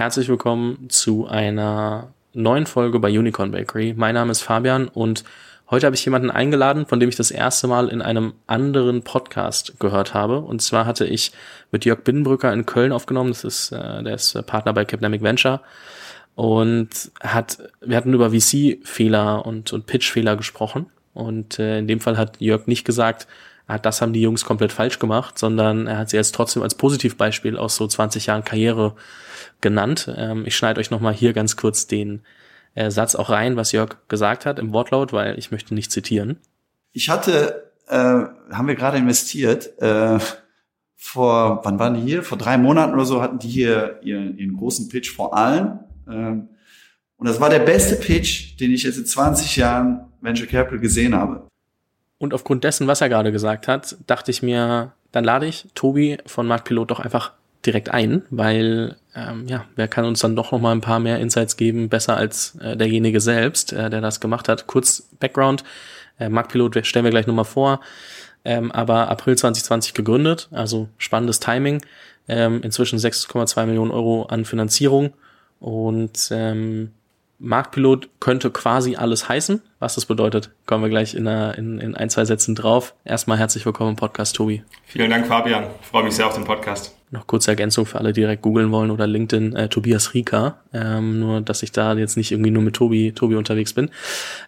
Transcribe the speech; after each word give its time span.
herzlich 0.00 0.30
willkommen 0.30 0.88
zu 0.88 1.26
einer 1.26 2.14
neuen 2.32 2.64
Folge 2.64 2.98
bei 3.00 3.10
Unicorn 3.10 3.50
Bakery. 3.50 3.92
Mein 3.94 4.14
Name 4.14 4.32
ist 4.32 4.40
Fabian 4.40 4.88
und 4.88 5.24
heute 5.70 5.84
habe 5.84 5.94
ich 5.94 6.02
jemanden 6.06 6.30
eingeladen, 6.30 6.86
von 6.86 7.00
dem 7.00 7.10
ich 7.10 7.16
das 7.16 7.30
erste 7.30 7.66
Mal 7.66 7.88
in 7.88 8.00
einem 8.00 8.32
anderen 8.46 9.02
Podcast 9.02 9.78
gehört 9.78 10.14
habe. 10.14 10.38
Und 10.38 10.62
zwar 10.62 10.86
hatte 10.86 11.04
ich 11.04 11.32
mit 11.70 11.84
Jörg 11.84 12.00
Binnenbrücker 12.00 12.50
in 12.50 12.64
Köln 12.64 12.92
aufgenommen. 12.92 13.28
Das 13.28 13.44
ist, 13.44 13.72
äh, 13.72 14.02
der 14.02 14.14
ist 14.14 14.40
Partner 14.46 14.72
bei 14.72 14.86
Capnamic 14.86 15.20
Venture 15.20 15.60
und 16.34 16.88
hat, 17.20 17.58
wir 17.82 17.98
hatten 17.98 18.14
über 18.14 18.30
VC-Fehler 18.30 19.44
und, 19.44 19.70
und 19.74 19.84
Pitch-Fehler 19.84 20.34
gesprochen. 20.36 20.86
Und 21.12 21.58
äh, 21.58 21.78
in 21.78 21.88
dem 21.88 22.00
Fall 22.00 22.16
hat 22.16 22.40
Jörg 22.40 22.66
nicht 22.66 22.86
gesagt, 22.86 23.26
das 23.78 24.02
haben 24.02 24.12
die 24.12 24.22
Jungs 24.22 24.44
komplett 24.44 24.72
falsch 24.72 24.98
gemacht, 24.98 25.38
sondern 25.38 25.86
er 25.86 25.98
hat 25.98 26.10
sie 26.10 26.16
jetzt 26.16 26.34
trotzdem 26.34 26.62
als 26.62 26.74
Positivbeispiel 26.74 27.56
aus 27.56 27.76
so 27.76 27.86
20 27.86 28.26
Jahren 28.26 28.44
Karriere 28.44 28.94
genannt. 29.60 30.12
Ähm, 30.16 30.44
ich 30.46 30.56
schneide 30.56 30.80
euch 30.80 30.90
nochmal 30.90 31.14
hier 31.14 31.32
ganz 31.32 31.56
kurz 31.56 31.86
den 31.86 32.22
äh, 32.74 32.90
Satz 32.90 33.14
auch 33.14 33.30
rein, 33.30 33.56
was 33.56 33.72
Jörg 33.72 33.96
gesagt 34.08 34.46
hat 34.46 34.58
im 34.58 34.72
Wortlaut, 34.72 35.12
weil 35.12 35.38
ich 35.38 35.50
möchte 35.50 35.74
nicht 35.74 35.92
zitieren. 35.92 36.38
Ich 36.92 37.08
hatte, 37.08 37.72
äh, 37.88 37.94
haben 37.96 38.66
wir 38.66 38.74
gerade 38.74 38.98
investiert, 38.98 39.78
äh, 39.80 40.18
vor, 40.96 41.60
wann 41.64 41.78
waren 41.78 41.94
die 41.94 42.02
hier? 42.02 42.22
Vor 42.22 42.36
drei 42.36 42.58
Monaten 42.58 42.92
oder 42.92 43.06
so 43.06 43.22
hatten 43.22 43.38
die 43.38 43.48
hier 43.48 44.00
ihren, 44.02 44.36
ihren 44.36 44.56
großen 44.56 44.88
Pitch 44.88 45.10
vor 45.10 45.36
allen. 45.36 45.80
Ähm, 46.08 46.50
und 47.16 47.26
das 47.26 47.40
war 47.40 47.50
der 47.50 47.60
beste 47.60 47.96
Pitch, 47.96 48.58
den 48.60 48.72
ich 48.72 48.82
jetzt 48.82 48.98
in 48.98 49.06
20 49.06 49.56
Jahren 49.56 50.06
Venture 50.20 50.46
Capital 50.46 50.78
gesehen 50.78 51.14
habe. 51.14 51.49
Und 52.20 52.34
aufgrund 52.34 52.64
dessen, 52.64 52.86
was 52.86 53.00
er 53.00 53.08
gerade 53.08 53.32
gesagt 53.32 53.66
hat, 53.66 53.96
dachte 54.06 54.30
ich 54.30 54.42
mir, 54.42 54.92
dann 55.10 55.24
lade 55.24 55.46
ich 55.46 55.66
Tobi 55.74 56.18
von 56.26 56.46
Marktpilot 56.46 56.90
doch 56.90 57.00
einfach 57.00 57.32
direkt 57.64 57.88
ein, 57.88 58.22
weil 58.28 58.96
ähm, 59.16 59.46
ja, 59.48 59.64
wer 59.74 59.88
kann 59.88 60.04
uns 60.04 60.20
dann 60.20 60.36
doch 60.36 60.52
noch 60.52 60.60
mal 60.60 60.72
ein 60.72 60.82
paar 60.82 61.00
mehr 61.00 61.18
Insights 61.18 61.56
geben, 61.56 61.88
besser 61.88 62.18
als 62.18 62.56
äh, 62.56 62.76
derjenige 62.76 63.22
selbst, 63.22 63.72
äh, 63.72 63.88
der 63.88 64.02
das 64.02 64.20
gemacht 64.20 64.50
hat. 64.50 64.66
Kurz 64.66 65.08
Background, 65.18 65.64
äh, 66.18 66.28
Marktpilot 66.28 66.86
stellen 66.86 67.06
wir 67.06 67.10
gleich 67.10 67.26
nochmal 67.26 67.46
vor, 67.46 67.80
ähm, 68.44 68.70
aber 68.70 69.08
April 69.08 69.38
2020 69.38 69.94
gegründet, 69.94 70.48
also 70.52 70.90
spannendes 70.98 71.40
Timing, 71.40 71.80
ähm, 72.28 72.60
inzwischen 72.62 72.98
6,2 72.98 73.64
Millionen 73.64 73.92
Euro 73.92 74.24
an 74.24 74.44
Finanzierung. 74.44 75.14
Und 75.58 76.28
ähm, 76.32 76.92
Marktpilot 77.40 78.10
könnte 78.20 78.50
quasi 78.50 78.96
alles 78.96 79.28
heißen. 79.28 79.62
Was 79.78 79.94
das 79.94 80.04
bedeutet, 80.04 80.50
kommen 80.66 80.84
wir 80.84 80.90
gleich 80.90 81.14
in, 81.14 81.26
einer, 81.26 81.56
in, 81.56 81.78
in 81.80 81.94
ein, 81.94 82.10
zwei 82.10 82.26
Sätzen 82.26 82.54
drauf. 82.54 82.94
Erstmal 83.02 83.38
herzlich 83.38 83.64
willkommen 83.64 83.90
im 83.90 83.96
Podcast, 83.96 84.36
Tobi. 84.36 84.62
Vielen 84.84 85.08
Dank, 85.08 85.26
Fabian. 85.26 85.64
Ich 85.80 85.86
freue 85.86 86.04
mich 86.04 86.14
sehr 86.14 86.26
auf 86.26 86.34
den 86.34 86.44
Podcast. 86.44 86.94
Noch 87.10 87.26
kurze 87.26 87.50
Ergänzung 87.50 87.86
für 87.86 87.98
alle, 87.98 88.12
die 88.12 88.20
direkt 88.20 88.42
googeln 88.42 88.70
wollen 88.72 88.90
oder 88.90 89.06
LinkedIn, 89.06 89.56
äh, 89.56 89.68
Tobias 89.70 90.12
Rieker. 90.12 90.58
Ähm, 90.74 91.18
nur, 91.18 91.40
dass 91.40 91.62
ich 91.62 91.72
da 91.72 91.94
jetzt 91.94 92.18
nicht 92.18 92.30
irgendwie 92.30 92.50
nur 92.50 92.62
mit 92.62 92.76
Tobi, 92.76 93.12
Tobi 93.12 93.36
unterwegs 93.36 93.72
bin. 93.72 93.90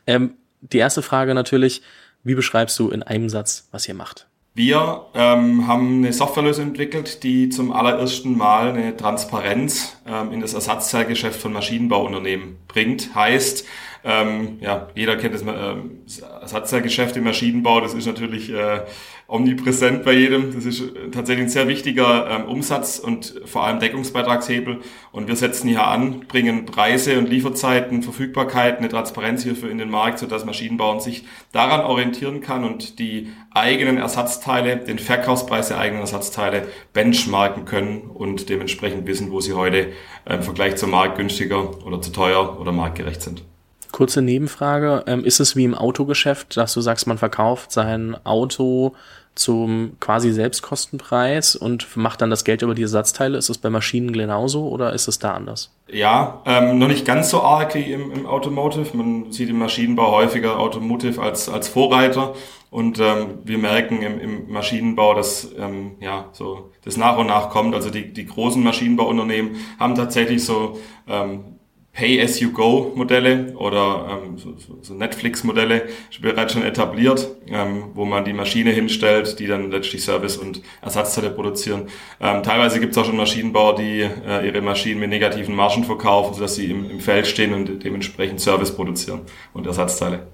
Ähm, 0.07 0.35
die 0.61 0.79
erste 0.79 1.01
Frage 1.01 1.35
natürlich, 1.35 1.81
wie 2.25 2.35
beschreibst 2.35 2.79
du 2.79 2.91
in 2.91 3.03
einem 3.03 3.31
Satz, 3.31 3.69
was 3.73 3.89
ihr 3.89 3.95
macht? 3.95 4.27
Wir 4.55 5.07
ähm, 5.15 5.67
haben 5.67 5.99
eine 5.99 6.13
Softwarelösung 6.13 6.67
entwickelt, 6.67 7.23
die 7.23 7.49
zum 7.49 7.73
allerersten 7.73 8.37
Mal 8.37 8.69
eine 8.69 8.95
Transparenz 8.95 9.97
ähm, 10.07 10.31
in 10.31 10.43
das 10.43 10.53
Ersatzteilgeschäft 10.53 11.41
von 11.41 11.55
Maschinenbauunternehmen 11.55 12.59
bringt. 12.69 13.15
Heißt, 13.15 13.67
ähm, 14.05 14.59
ja, 14.61 14.89
jeder 14.95 15.17
kennt 15.17 15.35
das, 15.35 15.41
äh, 15.41 15.75
das 16.05 16.19
Ersatzteilgeschäft 16.19 17.17
im 17.17 17.25
Maschinenbau, 17.25 17.81
das 17.81 17.95
ist 17.95 18.05
natürlich 18.05 18.51
äh, 18.53 18.83
omnipräsent 19.27 20.05
bei 20.05 20.13
jedem. 20.13 20.55
Das 20.55 20.65
ist 20.65 20.81
äh, 20.81 21.11
tatsächlich 21.11 21.47
ein 21.47 21.51
sehr 21.51 21.69
wichtiger 21.69 22.29
ähm, 22.31 22.45
Umsatz 22.47 22.99
und 22.99 23.41
vor 23.45 23.65
allem 23.65 23.81
Deckungsbeitragshebel. 23.81 24.81
Und 25.11 25.29
wir 25.29 25.37
setzen 25.37 25.69
hier 25.69 25.87
an, 25.87 26.21
bringen 26.21 26.67
Preise 26.67 27.19
und 27.19 27.29
Lieferzeiten, 27.29 28.03
Verfügbarkeit, 28.03 28.79
eine 28.79 28.89
Transparenz 28.89 29.43
hierfür 29.43 29.71
in 29.71 29.79
den 29.79 29.91
Markt, 29.91 30.19
sodass 30.19 30.45
Maschinenbauern 30.45 31.01
sich 31.01 31.25
daran 31.53 31.81
orientieren 31.81 32.41
kann 32.41 32.65
und 32.65 32.99
die 32.99 33.31
eigenen 33.51 33.99
Ersatzteile, 33.99 34.77
den 34.77 34.99
Verkaufspreis 34.99 35.69
der 35.69 35.79
eigenen 35.79 36.03
Ersatzteile 36.03 36.69
benchmarken 36.93 37.65
können 37.65 38.03
und 38.03 38.49
dementsprechend 38.49 39.07
wissen, 39.07 39.31
wo 39.31 39.41
sie 39.41 39.53
heute 39.53 39.93
äh, 40.25 40.35
im 40.35 40.43
Vergleich 40.43 40.77
zum 40.77 40.91
Markt 40.91 41.17
günstiger 41.17 41.85
oder 41.85 42.01
zu 42.01 42.13
teuer 42.13 42.61
oder 42.61 42.73
marktgerecht 42.73 43.23
sind. 43.23 43.45
Kurze 43.93 44.23
Nebenfrage. 44.23 45.05
Ähm, 45.07 45.25
ist 45.25 45.39
es 45.39 45.55
wie 45.55 45.65
im 45.65 45.75
Autogeschäft, 45.75 46.57
dass 46.57 46.75
du 46.75 46.81
sagst, 46.81 47.07
man 47.07 47.19
verkauft 47.19 47.73
sein 47.73 48.17
Auto 48.25 48.95
zum 49.35 49.97
quasi 49.99 50.31
Selbstkostenpreis 50.31 51.57
und 51.57 51.97
macht 51.97 52.21
dann 52.21 52.29
das 52.29 52.45
Geld 52.45 52.63
über 52.63 52.75
die 52.75 52.83
Ersatzteile. 52.83 53.39
Ist 53.39 53.49
es 53.49 53.59
bei 53.59 53.71
Maschinen 53.71 54.13
genauso 54.13 54.69
oder 54.69 54.93
ist 54.93 55.09
es 55.09 55.19
da 55.19 55.33
anders? 55.33 55.71
Ja, 55.89 56.43
ähm, 56.45 56.79
noch 56.79 56.89
nicht 56.89 57.07
ganz 57.07 57.31
so 57.31 57.43
arg 57.43 57.75
wie 57.75 57.93
im, 57.93 58.13
im 58.13 58.27
Automotive. 58.27 58.95
Man 58.97 59.33
sieht 59.33 59.49
im 59.49 59.59
Maschinenbau 59.59 60.11
häufiger 60.13 60.59
Automotive 60.59 61.21
als, 61.21 61.49
als 61.49 61.69
Vorreiter. 61.69 62.35
Und 62.71 62.99
ähm, 63.01 63.39
wir 63.45 63.59
merken 63.59 64.01
im, 64.03 64.19
im 64.19 64.51
Maschinenbau, 64.51 65.15
dass 65.15 65.51
ähm, 65.59 65.93
ja 66.01 66.27
so 66.33 66.71
das 66.85 66.97
nach 66.97 67.19
und 67.19 67.27
nach 67.27 67.51
kommt. 67.51 67.75
Also 67.75 67.91
die, 67.91 68.13
die 68.13 68.27
großen 68.27 68.63
Maschinenbauunternehmen 68.63 69.57
haben 69.79 69.95
tatsächlich 69.95 70.45
so 70.45 70.79
ähm, 71.07 71.59
Pay-as-you-go-Modelle 71.93 73.55
oder 73.57 74.23
ähm, 74.25 74.39
so, 74.39 74.55
so 74.81 74.95
Netflix-Modelle 74.95 75.83
bereits 76.23 76.55
schon 76.55 76.63
etabliert, 76.63 77.29
ähm, 77.49 77.91
wo 77.93 78.07
man 78.07 78.25
die 78.25 78.33
Maschine 78.33 78.71
hinstellt, 78.71 79.39
die 79.39 79.47
dann 79.47 79.71
letztlich 79.71 80.03
Service 80.03 80.39
und 80.39 80.63
Ersatzteile 80.81 81.31
produzieren. 81.31 81.89
Ähm, 82.19 82.43
teilweise 82.43 82.81
gibt 82.81 82.93
es 82.93 82.99
auch 82.99 83.05
schon 83.05 83.17
Maschinenbauer, 83.17 83.77
die 83.77 84.01
äh, 84.01 84.47
ihre 84.47 84.63
Maschinen 84.63 85.01
mit 85.01 85.11
negativen 85.11 85.55
Margen 85.55 85.85
verkaufen, 85.85 86.33
sodass 86.33 86.55
sie 86.55 86.71
im, 86.71 86.89
im 86.89 87.01
Feld 87.01 87.27
stehen 87.27 87.53
und 87.53 87.85
dementsprechend 87.85 88.41
Service 88.41 88.75
produzieren 88.75 89.21
und 89.53 89.67
Ersatzteile. 89.67 90.27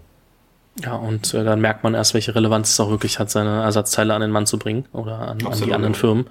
Ja, 0.85 0.95
und 0.95 1.35
äh, 1.35 1.43
dann 1.43 1.61
merkt 1.61 1.83
man 1.83 1.95
erst, 1.95 2.15
welche 2.15 2.37
Relevanz 2.37 2.71
es 2.71 2.79
auch 2.79 2.91
wirklich 2.91 3.19
hat, 3.19 3.31
seine 3.31 3.63
Ersatzteile 3.63 4.15
an 4.15 4.21
den 4.21 4.31
Mann 4.31 4.47
zu 4.47 4.61
bringen 4.61 4.85
oder 4.93 5.19
an, 5.19 5.45
an 5.45 5.61
die 5.61 5.73
anderen 5.73 5.97
Firmen. 5.97 6.27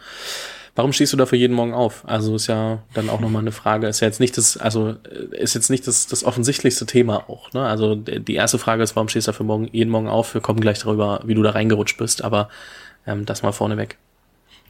Warum 0.78 0.94
stehst 0.94 1.12
du 1.12 1.18
dafür 1.18 1.40
jeden 1.40 1.56
Morgen 1.56 1.74
auf? 1.74 2.04
Also 2.06 2.36
ist 2.36 2.46
ja 2.46 2.84
dann 2.94 3.10
auch 3.10 3.20
nochmal 3.20 3.42
eine 3.42 3.52
Frage. 3.52 3.88
Ist 3.88 4.00
ja 4.00 4.08
jetzt 4.08 4.20
nicht 4.20 4.38
das, 4.38 4.58
also 4.58 4.90
äh, 4.90 5.36
ist 5.42 5.56
jetzt 5.56 5.72
nicht 5.72 5.88
das, 5.88 6.06
das 6.06 6.24
offensichtlichste 6.24 6.86
Thema 6.86 7.28
auch. 7.28 7.52
Ne? 7.52 7.66
Also 7.66 7.96
die 7.96 8.36
erste 8.36 8.60
Frage 8.60 8.84
ist, 8.84 8.96
warum 8.96 9.10
stehst 9.10 9.26
du 9.26 9.32
dafür 9.32 9.48
morgen, 9.48 9.68
jeden 9.72 9.90
Morgen 9.90 10.08
auf? 10.08 10.36
Wir 10.36 10.42
kommen 10.42 10.60
gleich 10.60 10.78
darüber, 10.78 11.22
wie 11.26 11.34
du 11.34 11.42
da 11.42 11.50
reingerutscht 11.50 11.98
bist, 11.98 12.24
aber 12.24 12.50
ähm, 13.08 13.26
das 13.26 13.42
mal 13.42 13.54
vorneweg. 13.54 13.98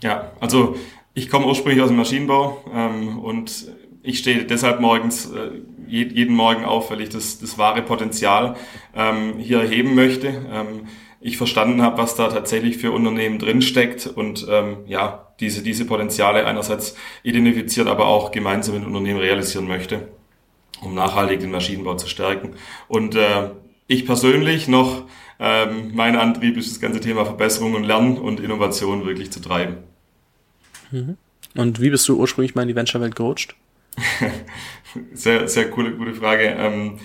Ja, 0.01 0.31
also 0.39 0.77
ich 1.13 1.29
komme 1.29 1.45
ursprünglich 1.45 1.81
aus 1.81 1.89
dem 1.89 1.97
Maschinenbau 1.97 2.63
ähm, 2.73 3.19
und 3.19 3.67
ich 4.01 4.19
stehe 4.19 4.45
deshalb 4.45 4.79
morgens 4.79 5.29
äh, 5.31 5.59
jeden 5.89 6.37
Morgen 6.37 6.63
auf, 6.63 6.89
weil 6.89 7.01
ich 7.01 7.09
das, 7.09 7.39
das 7.39 7.57
wahre 7.57 7.81
Potenzial 7.81 8.55
ähm, 8.95 9.39
hier 9.39 9.59
erheben 9.59 9.93
möchte. 9.93 10.27
Ähm, 10.27 10.87
ich 11.19 11.35
verstanden 11.35 11.81
habe, 11.81 11.97
was 11.97 12.15
da 12.15 12.29
tatsächlich 12.29 12.77
für 12.77 12.93
Unternehmen 12.93 13.39
drinsteckt 13.39 14.07
und 14.07 14.47
ähm, 14.49 14.77
ja, 14.85 15.26
diese, 15.39 15.61
diese 15.61 15.85
Potenziale 15.85 16.45
einerseits 16.45 16.95
identifiziert, 17.23 17.87
aber 17.87 18.07
auch 18.07 18.31
gemeinsam 18.31 18.75
mit 18.75 18.85
Unternehmen 18.85 19.19
realisieren 19.19 19.67
möchte, 19.67 20.07
um 20.81 20.93
nachhaltig 20.93 21.39
den 21.39 21.51
Maschinenbau 21.51 21.95
zu 21.95 22.07
stärken. 22.07 22.55
Und 22.87 23.15
äh, 23.15 23.51
ich 23.87 24.05
persönlich 24.05 24.67
noch, 24.67 25.05
ähm, 25.39 25.91
mein 25.93 26.15
Antrieb 26.15 26.57
ist 26.57 26.71
das 26.71 26.79
ganze 26.79 26.99
Thema 26.99 27.25
Verbesserung 27.25 27.75
und 27.75 27.83
Lernen 27.83 28.17
und 28.17 28.39
Innovation 28.39 29.05
wirklich 29.05 29.31
zu 29.31 29.39
treiben. 29.39 29.77
Mhm. 30.91 31.17
Und 31.55 31.81
wie 31.81 31.89
bist 31.89 32.07
du 32.07 32.17
ursprünglich 32.17 32.55
mal 32.55 32.63
in 32.63 32.67
die 32.67 32.75
Venture-Welt 32.75 33.15
gerutscht? 33.15 33.55
sehr, 35.13 35.47
sehr 35.47 35.69
coole, 35.69 35.91
gute 35.91 36.13
Frage. 36.13 36.43
Ähm, 36.43 36.99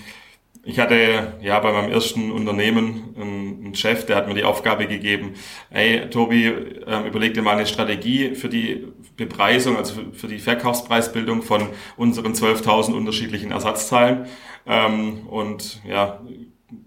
ich 0.65 0.79
hatte 0.79 1.33
ja 1.41 1.59
bei 1.59 1.73
meinem 1.73 1.91
ersten 1.91 2.31
Unternehmen 2.31 3.15
einen 3.19 3.75
Chef, 3.75 4.05
der 4.05 4.15
hat 4.15 4.27
mir 4.27 4.33
die 4.33 4.45
Aufgabe 4.45 4.87
gegeben, 4.87 5.33
hey 5.69 6.09
Tobi, 6.09 6.47
ähm, 6.47 7.05
überleg 7.05 7.33
dir 7.33 7.41
mal 7.41 7.57
eine 7.57 7.65
Strategie 7.65 8.33
für 8.35 8.47
die 8.47 8.87
Bepreisung, 9.17 9.75
also 9.75 10.01
für 10.13 10.27
die 10.27 10.39
Verkaufspreisbildung 10.39 11.41
von 11.41 11.69
unseren 11.97 12.33
12.000 12.33 12.93
unterschiedlichen 12.93 13.51
Ersatzteilen. 13.51 14.27
Ähm, 14.65 15.27
und 15.27 15.81
ja, 15.85 16.21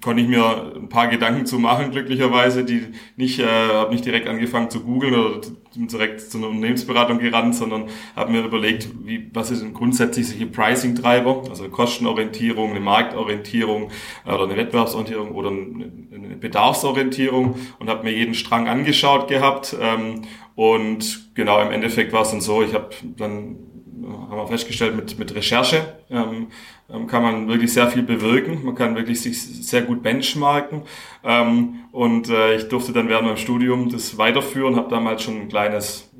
konnte 0.03 0.23
ich 0.23 0.29
mir 0.29 0.73
ein 0.77 0.88
paar 0.88 1.09
Gedanken 1.09 1.47
zu 1.47 1.59
machen, 1.59 1.91
glücklicherweise, 1.91 2.65
die 2.65 2.87
nicht, 3.17 3.38
äh, 3.41 3.47
habe 3.47 3.93
nicht 3.93 4.05
direkt 4.05 4.29
angefangen 4.29 4.71
zu 4.71 4.81
googeln 4.81 5.15
oder 5.15 5.41
direkt 5.75 6.21
zu 6.21 6.38
einer 6.38 6.49
Unternehmensberatung 6.49 7.19
gerannt, 7.19 7.55
sondern 7.55 7.87
habe 8.15 8.33
mir 8.33 8.44
überlegt, 8.44 8.88
wie, 9.05 9.31
was 9.33 9.50
ist 9.50 9.65
grundsätzlich 9.75 10.29
solche 10.29 10.47
Pricing-Treiber, 10.47 11.44
also 11.49 11.69
Kostenorientierung, 11.69 12.71
eine 12.71 12.81
Marktorientierung 12.81 13.91
oder 14.25 14.44
eine 14.44 14.56
Wettbewerbsorientierung 14.56 15.33
oder 15.33 15.50
eine 15.50 16.37
Bedarfsorientierung 16.37 17.56
und 17.79 17.88
habe 17.88 18.05
mir 18.05 18.12
jeden 18.12 18.35
Strang 18.35 18.69
angeschaut 18.69 19.29
gehabt 19.29 19.77
ähm, 19.81 20.23
und 20.55 21.35
genau 21.35 21.61
im 21.61 21.71
Endeffekt 21.71 22.12
war 22.12 22.23
es 22.23 22.31
dann 22.31 22.41
so, 22.41 22.62
ich 22.62 22.75
habe 22.75 22.91
dann 23.17 23.75
haben 24.06 24.37
wir 24.37 24.47
festgestellt, 24.47 24.97
mit, 24.97 25.19
mit 25.19 25.35
Recherche 25.35 25.94
ähm, 26.11 26.49
ähm, 26.88 27.06
kann 27.06 27.23
man 27.23 27.49
wirklich 27.49 27.73
sehr 27.73 27.88
viel 27.88 28.03
bewirken. 28.03 28.64
Man 28.64 28.75
kann 28.75 28.94
wirklich 28.97 29.20
sich 29.20 29.41
sehr 29.67 29.82
gut 29.82 30.03
benchmarken. 30.03 30.82
Ähm, 31.25 31.81
und 31.93 32.29
äh, 32.29 32.56
ich 32.56 32.69
durfte 32.69 32.93
dann 32.93 33.08
während 33.08 33.26
meinem 33.26 33.37
Studium 33.37 33.91
das 33.91 34.19
weiterführen, 34.19 34.76
habe 34.76 34.88
damals 34.91 35.23
schon 35.23 35.41
ein 35.41 35.49
kleines 35.49 36.11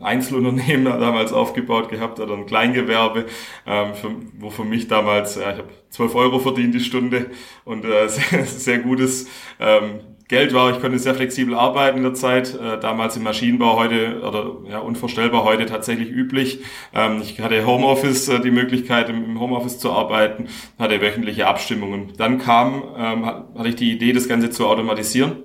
Einzelunternehmen 0.00 0.84
damals 1.00 1.32
aufgebaut 1.32 1.88
gehabt 1.88 2.20
oder 2.20 2.34
ein 2.34 2.46
Kleingewerbe, 2.46 3.26
ähm, 3.66 3.94
für, 3.94 4.10
wo 4.38 4.50
für 4.50 4.64
mich 4.64 4.88
damals, 4.88 5.36
ja, 5.36 5.52
ich 5.52 5.58
habe 5.58 5.68
12 5.90 6.14
Euro 6.14 6.38
verdient 6.38 6.74
die 6.74 6.80
Stunde 6.80 7.30
und 7.64 7.84
äh, 7.84 8.08
sehr, 8.08 8.44
sehr 8.44 8.78
gutes 8.78 9.28
ähm, 9.58 10.00
Geld 10.28 10.52
war. 10.52 10.70
Ich 10.70 10.80
konnte 10.80 10.98
sehr 10.98 11.14
flexibel 11.14 11.54
arbeiten 11.54 11.98
in 11.98 12.04
der 12.04 12.14
Zeit. 12.14 12.54
Äh, 12.54 12.78
damals 12.78 13.16
im 13.16 13.22
Maschinenbau 13.22 13.76
heute 13.76 14.20
oder 14.20 14.56
ja 14.70 14.78
unvorstellbar 14.78 15.44
heute 15.44 15.64
tatsächlich 15.64 16.10
üblich. 16.10 16.60
Ähm, 16.94 17.22
ich 17.22 17.40
hatte 17.40 17.66
Homeoffice, 17.66 18.28
äh, 18.28 18.40
die 18.40 18.50
Möglichkeit 18.50 19.08
im, 19.08 19.40
Homeoffice 19.40 19.78
zu 19.78 19.90
arbeiten, 19.90 20.48
hatte 20.78 21.00
wöchentliche 21.00 21.46
Abstimmungen. 21.46 22.12
Dann 22.18 22.38
kam, 22.38 22.82
ähm, 22.96 23.24
hatte 23.24 23.68
ich 23.68 23.76
die 23.76 23.92
Idee, 23.92 24.12
das 24.12 24.28
Ganze 24.28 24.50
zu 24.50 24.66
automatisieren. 24.66 25.44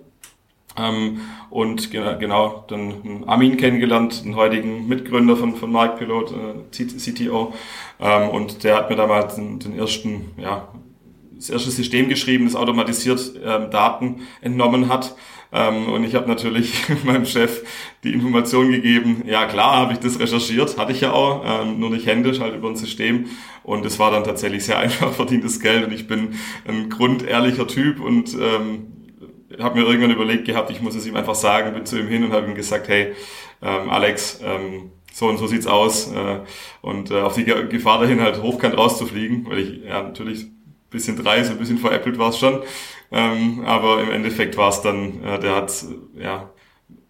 Ähm, 0.78 1.22
und 1.50 1.92
genau, 1.92 2.66
dann 2.68 3.24
Armin 3.28 3.58
kennengelernt, 3.58 4.26
den 4.26 4.36
heutigen 4.36 4.88
Mitgründer 4.88 5.38
von, 5.38 5.56
von 5.56 5.72
Marktpilot, 5.72 6.32
äh, 6.32 6.86
CTO. 6.86 7.54
Ähm, 8.00 8.30
und 8.30 8.64
der 8.64 8.76
hat 8.78 8.90
mir 8.90 8.96
damals 8.96 9.36
den, 9.36 9.60
den 9.60 9.78
ersten, 9.78 10.32
ja, 10.38 10.68
das 11.44 11.50
erste 11.50 11.72
System 11.72 12.10
geschrieben, 12.10 12.46
das 12.46 12.56
automatisiert 12.56 13.34
ähm, 13.44 13.70
Daten 13.70 14.22
entnommen 14.42 14.90
hat. 14.90 15.16
Ähm, 15.52 15.90
und 15.90 16.04
ich 16.04 16.16
habe 16.16 16.28
natürlich 16.28 16.74
meinem 17.04 17.26
Chef 17.26 17.64
die 18.04 18.14
Information 18.14 18.72
gegeben, 18.72 19.24
ja 19.28 19.46
klar, 19.46 19.76
habe 19.76 19.94
ich 19.94 20.00
das 20.00 20.20
recherchiert, 20.20 20.78
hatte 20.78 20.92
ich 20.92 21.02
ja 21.02 21.12
auch, 21.12 21.44
ähm, 21.46 21.80
nur 21.80 21.92
nicht 21.92 22.08
händisch, 22.08 22.40
halt 22.40 22.56
über 22.56 22.70
ein 22.70 22.76
System. 22.76 23.26
Und 23.62 23.86
es 23.86 24.00
war 24.00 24.10
dann 24.10 24.24
tatsächlich 24.24 24.66
sehr 24.66 24.80
einfach 24.80 25.12
verdientes 25.12 25.60
Geld 25.60 25.86
und 25.86 25.94
ich 25.94 26.08
bin 26.08 26.36
ein 26.68 26.90
grundehrlicher 26.90 27.68
Typ 27.68 28.00
und 28.00 28.34
ähm, 28.34 28.88
habe 29.60 29.80
mir 29.80 29.86
irgendwann 29.86 30.12
überlegt 30.12 30.46
gehabt, 30.46 30.72
ich 30.72 30.82
muss 30.82 30.96
es 30.96 31.06
ihm 31.06 31.16
einfach 31.16 31.36
sagen, 31.36 31.74
bin 31.74 31.86
zu 31.86 32.00
ihm 32.00 32.08
hin 32.08 32.24
und 32.24 32.32
habe 32.32 32.48
ihm 32.48 32.56
gesagt, 32.56 32.88
hey, 32.88 33.14
ähm, 33.62 33.90
Alex, 33.92 34.40
ähm, 34.44 34.92
so 35.14 35.28
und 35.28 35.38
so 35.38 35.46
sieht's 35.46 35.68
aus 35.68 36.12
äh, 36.12 36.40
und 36.82 37.12
äh, 37.12 37.22
auf 37.22 37.36
die 37.36 37.46
Gefahr 37.46 38.00
dahin 38.00 38.20
halt 38.20 38.42
hochkant 38.42 38.76
rauszufliegen, 38.76 39.46
weil 39.48 39.60
ich 39.60 39.84
ja 39.84 40.02
natürlich 40.02 40.48
bisschen 40.94 41.18
dreist, 41.18 41.52
ein 41.52 41.58
bisschen 41.58 41.78
veräppelt 41.78 42.18
war 42.18 42.30
es 42.30 42.40
schon. 42.40 42.62
Ähm, 43.12 43.64
aber 43.66 44.02
im 44.02 44.12
Endeffekt 44.12 44.58
war 44.58 44.70
es 44.70 44.82
dann, 44.82 45.24
äh, 45.24 45.40
der 45.40 45.56
hat 45.56 45.86
ja 46.18 46.50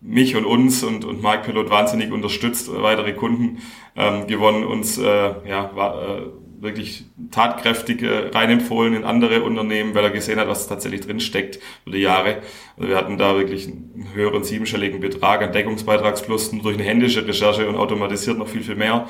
mich 0.02 0.36
und 0.36 0.46
uns 0.46 0.84
und, 0.84 1.06
und 1.06 1.22
Mark 1.22 1.44
Pilot 1.44 1.70
wahnsinnig 1.70 2.12
unterstützt, 2.12 2.70
weitere 2.74 3.14
Kunden 3.14 3.60
ähm, 3.96 4.28
gewonnen, 4.28 4.66
uns 4.66 4.98
äh, 4.98 5.04
ja, 5.48 5.72
war, 5.76 6.02
äh, 6.02 6.22
wirklich 6.64 7.06
tatkräftig 7.30 8.02
äh, 8.02 8.30
reinempfohlen 8.30 8.96
in 8.96 9.04
andere 9.04 9.44
Unternehmen, 9.44 9.94
weil 9.96 10.06
er 10.06 10.10
gesehen 10.10 10.40
hat, 10.40 10.48
was 10.48 10.68
tatsächlich 10.68 11.02
drin 11.02 11.20
steckt 11.20 11.60
über 11.86 11.96
die 11.96 12.02
Jahre. 12.02 12.38
Also 12.78 12.90
wir 12.90 12.98
hatten 12.98 13.18
da 13.18 13.38
wirklich 13.38 13.68
einen 13.68 14.10
höheren 14.14 14.44
siebenstelligen 14.44 15.00
Betrag 15.02 15.42
an 15.42 15.52
Deckungsbeitragsplus 15.52 16.52
durch 16.52 16.76
eine 16.76 16.84
händische 16.84 17.28
Recherche 17.28 17.68
und 17.68 17.76
automatisiert 17.76 18.38
noch 18.38 18.48
viel, 18.48 18.64
viel 18.64 18.76
mehr. 18.76 19.08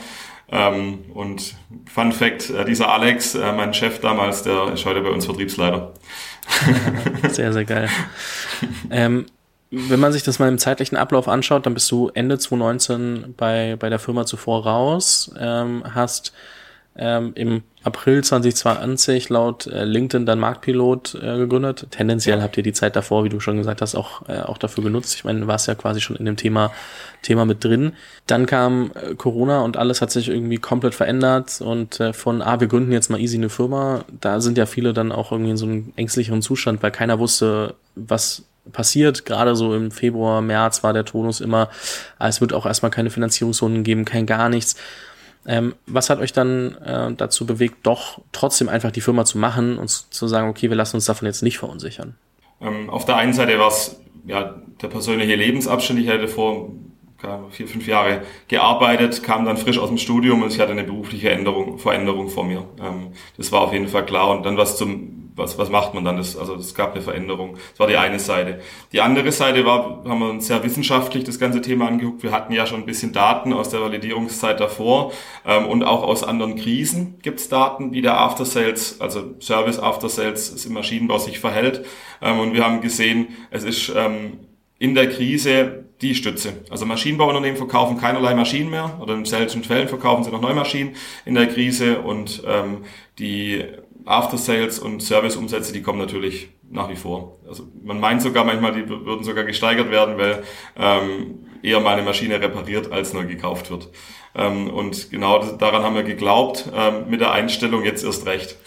Ähm, 0.56 1.06
und 1.16 1.56
Fun 1.92 2.12
Fact, 2.12 2.52
äh, 2.52 2.64
dieser 2.64 2.90
Alex, 2.90 3.34
äh, 3.34 3.52
mein 3.54 3.74
Chef 3.74 4.00
damals, 4.02 4.44
der 4.44 4.72
ist 4.74 4.86
heute 4.86 5.02
bei 5.02 5.10
uns 5.10 5.26
Vertriebsleiter. 5.26 5.94
sehr, 7.30 7.52
sehr 7.52 7.66
geil. 7.66 7.90
Ähm, 8.92 9.26
wenn 9.72 10.00
man 10.00 10.12
sich 10.12 10.22
das 10.22 10.38
mal 10.38 10.50
im 10.50 10.60
zeitlichen 10.60 10.96
Ablauf 10.96 11.28
anschaut, 11.28 11.66
dann 11.66 11.74
bist 11.74 11.90
du 11.90 12.12
Ende 12.14 12.38
2019 12.38 13.34
bei, 13.36 13.76
bei 13.80 13.90
der 13.90 13.98
Firma 13.98 14.28
zuvor 14.28 14.64
raus, 14.68 15.34
ähm, 15.40 15.84
hast 15.96 16.34
ähm, 16.96 17.32
im 17.34 17.64
April 17.83 18.24
2020 18.24 19.30
laut 19.30 19.68
äh, 19.68 19.83
LinkedIn 19.83 20.25
dann 20.25 20.39
Marktpilot 20.39 21.15
äh, 21.15 21.38
gegründet. 21.38 21.88
Tendenziell 21.91 22.41
habt 22.41 22.56
ihr 22.57 22.63
die 22.63 22.74
Zeit 22.74 22.95
davor, 22.95 23.24
wie 23.25 23.30
du 23.30 23.39
schon 23.39 23.57
gesagt 23.57 23.81
hast, 23.81 23.95
auch, 23.95 24.27
äh, 24.30 24.39
auch 24.39 24.57
dafür 24.57 24.83
genutzt. 24.83 25.15
Ich 25.15 25.25
meine, 25.25 25.41
du 25.41 25.47
warst 25.47 25.68
ja 25.68 25.75
quasi 25.75 26.00
schon 26.00 26.15
in 26.15 26.25
dem 26.25 26.38
Thema, 26.38 26.71
Thema 27.21 27.45
mit 27.45 27.63
drin. 27.63 27.94
Dann 28.25 28.45
kam 28.45 28.91
äh, 28.95 29.15
Corona 29.15 29.62
und 29.62 29.75
alles 29.75 30.01
hat 30.01 30.12
sich 30.12 30.30
irgendwie 30.30 30.57
komplett 30.57 30.95
verändert 30.95 31.59
und 31.59 32.00
äh, 32.00 32.13
von, 32.13 32.41
ah, 32.41 32.59
wir 32.59 32.68
gründen 32.68 32.94
jetzt 32.94 33.09
mal 33.09 33.19
easy 33.19 33.38
eine 33.38 33.50
Firma, 33.50 34.06
da 34.21 34.39
sind 34.39 34.57
ja 34.57 34.65
viele 34.65 34.94
dann 34.94 35.12
auch 35.12 35.31
irgendwie 35.31 35.51
in 35.51 35.57
so 35.57 35.65
einem 35.65 35.91
ängstlicheren 35.97 36.41
Zustand, 36.41 36.81
weil 36.83 36.91
keiner 36.91 37.19
wusste, 37.19 37.75
was 37.95 38.44
passiert. 38.71 39.25
Gerade 39.25 39.56
so 39.56 39.75
im 39.75 39.91
Februar, 39.91 40.41
März 40.41 40.83
war 40.83 40.94
der 40.94 41.06
Tonus 41.06 41.41
immer, 41.41 41.69
ah, 42.18 42.30
es 42.30 42.39
wird 42.39 42.53
auch 42.53 42.65
erstmal 42.65 42.91
keine 42.91 43.09
Finanzierungsrunden 43.09 43.83
geben, 43.83 44.06
kein 44.06 44.25
gar 44.25 44.47
nichts. 44.47 44.75
Ähm, 45.45 45.75
was 45.86 46.10
hat 46.10 46.19
euch 46.19 46.31
dann 46.34 46.75
äh, 46.75 47.13
dazu 47.13 47.45
bewegt, 47.45 47.78
doch 47.84 48.22
trotzdem 48.31 48.69
einfach 48.69 48.92
die 48.92 49.01
Firma 49.01 49.25
zu 49.25 49.38
machen 49.38 49.78
und 49.78 49.90
zu 49.90 50.28
sagen, 50.28 50.50
okay, 50.50 50.69
wir 50.69 50.78
lassen 50.78 50.98
uns 50.98 51.06
davon 51.06 51.25
jetzt 51.25 51.44
nicht 51.44 51.57
verunsichern? 51.57 52.16
Ähm, 52.62 52.90
auf 52.90 53.06
der 53.06 53.18
einen 53.18 53.34
Seite 53.34 53.60
war 53.60 53.68
es 53.68 54.00
ja 54.25 54.56
der 54.81 54.88
persönliche 54.88 55.36
Lebensabschnitt. 55.36 56.04
Ich 56.06 56.10
hatte 56.10 56.28
vor 56.28 56.69
vier, 57.51 57.68
fünf 57.68 57.88
Jahre 57.88 58.22
gearbeitet, 58.48 59.24
kam 59.24 59.45
dann 59.45 59.57
frisch 59.57 59.78
aus 59.78 59.88
dem 59.90 59.98
Studium 59.98 60.44
und 60.44 60.51
ich 60.51 60.60
hatte 60.60 60.72
eine 60.72 60.84
berufliche 60.84 61.30
Änderung, 61.30 61.80
Veränderung 61.80 62.30
vor 62.30 62.44
mir. 62.44 62.66
Ähm, 62.81 63.13
das 63.38 63.51
war 63.51 63.62
auf 63.62 63.74
jeden 63.74 63.88
Fall 63.88 64.06
klar. 64.06 64.30
Und 64.31 64.45
dann 64.45 64.57
was 64.57 64.78
zum 64.78 65.23
was, 65.35 65.57
was 65.57 65.69
macht 65.69 65.94
man 65.94 66.06
dann? 66.06 66.18
Das, 66.18 66.38
also 66.38 66.56
es 66.56 66.75
gab 66.75 66.94
eine 66.94 67.01
Veränderung. 67.01 67.57
Das 67.71 67.80
war 67.80 67.88
die 67.88 67.97
eine 67.97 68.19
Seite. 68.19 68.59
Die 68.91 69.01
andere 69.01 69.31
Seite 69.31 69.65
war, 69.65 70.03
haben 70.06 70.19
wir 70.19 70.30
uns 70.30 70.47
sehr 70.47 70.63
wissenschaftlich 70.63 71.24
das 71.24 71.39
ganze 71.39 71.62
Thema 71.62 71.88
angeguckt. 71.88 72.24
Wir 72.24 72.31
hatten 72.31 72.53
ja 72.53 72.65
schon 72.65 72.81
ein 72.81 72.85
bisschen 72.85 73.13
Daten 73.13 73.53
aus 73.53 73.69
der 73.69 73.81
Validierungszeit 73.81 74.59
davor 74.59 75.12
ähm, 75.45 75.65
und 75.68 75.83
auch 75.83 76.03
aus 76.03 76.24
anderen 76.24 76.56
Krisen 76.56 77.19
gibt's 77.21 77.50
Daten, 77.50 77.94
wie 77.94 78.01
der 78.01 78.19
After 78.19 78.45
Sales, 78.45 79.01
also 79.01 79.35
Service 79.39 79.80
After 79.80 80.09
Sales 80.09 80.65
im 80.65 80.74
Maschinenbau 80.74 81.18
sich 81.18 81.39
verhält. 81.39 81.85
Ähm, 82.21 82.39
und 82.39 82.53
wir 82.53 82.65
haben 82.65 82.81
gesehen, 82.81 83.30
es 83.51 83.63
ist 83.63 83.91
ähm, 83.95 84.39
in 84.80 84.95
der 84.95 85.09
Krise 85.09 85.85
die 86.01 86.13
Stütze. 86.13 86.53
Also 86.69 86.85
Maschinenbauunternehmen 86.85 87.57
verkaufen 87.57 87.97
keinerlei 87.97 88.35
Maschinen 88.35 88.69
mehr 88.69 89.00
oder 89.01 89.13
in 89.13 89.25
seltenen 89.25 89.63
Fällen 89.63 89.88
verkaufen 89.88 90.24
sie 90.24 90.31
noch 90.31 90.41
neue 90.41 90.53
Maschinen 90.53 90.95
in 91.25 91.35
der 91.35 91.47
Krise 91.47 92.01
und 92.01 92.44
ähm, 92.45 92.83
die 93.18 93.63
After-Sales 94.06 94.80
und 94.80 95.02
Service-Umsätze, 95.02 95.74
die 95.74 95.82
kommen 95.82 96.00
natürlich 96.00 96.50
nach 96.70 96.90
wie 96.90 96.96
vor. 96.96 97.40
Also 97.48 97.68
man 97.84 98.00
meint 98.00 98.22
sogar 98.22 98.44
manchmal, 98.44 98.74
die 98.74 98.88
würden 98.88 99.24
sogar 99.24 99.44
gesteigert 99.44 99.92
werden, 99.92 100.18
weil 100.18 100.44
ähm, 100.78 101.46
eher 101.62 101.80
mal 101.80 101.94
eine 101.94 102.04
Maschine 102.04 102.42
repariert 102.42 102.92
als 102.92 103.14
neu 103.14 103.26
gekauft 103.26 103.70
wird. 103.70 103.90
Ähm, 104.36 104.70
und 104.70 105.12
genau 105.12 105.44
daran 105.44 105.84
haben 105.84 105.96
wir 105.96 106.04
geglaubt, 106.04 106.70
ähm, 106.76 107.10
mit 107.10 107.22
der 107.22 107.32
Einstellung 107.32 107.84
jetzt 107.84 108.04
erst 108.04 108.26
recht. 108.26 108.58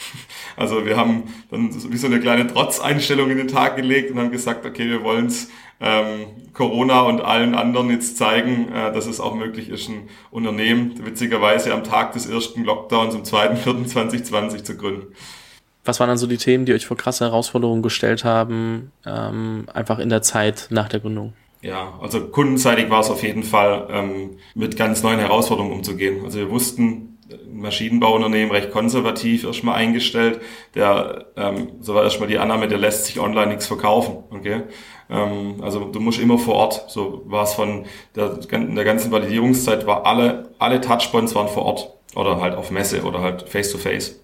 Also 0.59 0.87
wir 0.87 0.97
haben 0.97 1.25
dann 1.51 1.69
wie 1.93 1.99
so 1.99 2.07
eine 2.07 2.19
kleine 2.19 2.47
Trotzeinstellung 2.47 3.29
in 3.29 3.37
den 3.37 3.49
Tag 3.49 3.77
gelegt 3.77 4.11
und 4.11 4.19
haben 4.19 4.31
gesagt, 4.31 4.65
okay, 4.65 4.89
wir 4.89 5.05
wollen 5.05 5.27
es 5.27 5.51
ähm, 5.81 6.46
Corona 6.57 7.03
und 7.03 7.21
allen 7.21 7.55
anderen 7.55 7.91
jetzt 7.91 8.17
zeigen, 8.17 8.73
äh, 8.73 8.91
dass 8.91 9.07
es 9.07 9.21
auch 9.21 9.35
möglich 9.35 9.69
ist, 9.69 9.91
ein 9.91 10.09
Unternehmen 10.31 10.95
witzigerweise 11.05 11.73
am 11.75 11.85
Tag 11.85 12.13
des 12.13 12.27
ersten 12.27 12.65
Lockdowns 12.65 13.15
am 13.15 13.23
2.4.2020 13.23 14.65
zu 14.65 14.77
gründen. 14.77 15.07
Was 15.85 16.01
waren 16.01 16.09
dann 16.09 16.17
so 16.17 16.27
die 16.27 16.39
Themen, 16.39 16.65
die 16.65 16.73
euch 16.73 16.87
vor 16.87 16.97
krasse 16.97 17.27
Herausforderungen 17.27 17.83
gestellt 17.83 18.25
haben, 18.25 18.91
ähm, 19.05 19.67
einfach 19.73 19.99
in 19.99 20.09
der 20.09 20.23
Zeit 20.23 20.69
nach 20.71 20.89
der 20.89 21.01
Gründung? 21.01 21.35
Ja, 21.61 21.93
also 22.01 22.27
kundenseitig 22.27 22.89
war 22.89 23.01
es 23.01 23.11
auf 23.11 23.23
jeden 23.23 23.43
Fall, 23.43 23.87
ähm, 23.91 24.39
mit 24.55 24.79
ganz 24.79 25.03
neuen 25.03 25.21
Herausforderungen 25.21 25.75
umzugehen. 25.75 26.25
Also 26.25 26.39
wir 26.39 26.51
wussten, 26.51 27.19
Maschinenbauunternehmen 27.53 28.51
recht 28.51 28.71
konservativ 28.71 29.45
erstmal 29.45 29.77
eingestellt. 29.77 30.41
Der, 30.75 31.27
ähm, 31.37 31.73
so 31.81 31.95
war 31.95 32.05
erstmal 32.05 32.29
die 32.29 32.39
Annahme, 32.39 32.69
der 32.69 32.79
lässt 32.79 33.07
sich 33.07 33.19
online 33.19 33.49
nichts 33.49 33.67
verkaufen. 33.67 34.25
Okay? 34.31 34.63
Ähm, 35.11 35.57
also 35.63 35.85
du 35.85 36.01
musst 36.01 36.19
immer 36.19 36.39
vor 36.39 36.55
Ort. 36.55 36.85
So 36.89 37.23
war 37.27 37.45
es 37.45 37.55
von 37.55 37.85
der, 38.15 38.29
der 38.31 38.85
ganzen 38.85 39.11
Validierungszeit 39.11 39.87
war 39.87 40.07
alle, 40.07 40.51
alle 40.59 40.81
Touchpoints 40.81 41.35
waren 41.35 41.49
vor 41.49 41.65
Ort 41.65 41.93
oder 42.15 42.41
halt 42.41 42.55
auf 42.55 42.71
Messe 42.71 43.03
oder 43.03 43.21
halt 43.21 43.49
face 43.49 43.73
to 43.73 43.79
face. 43.79 44.21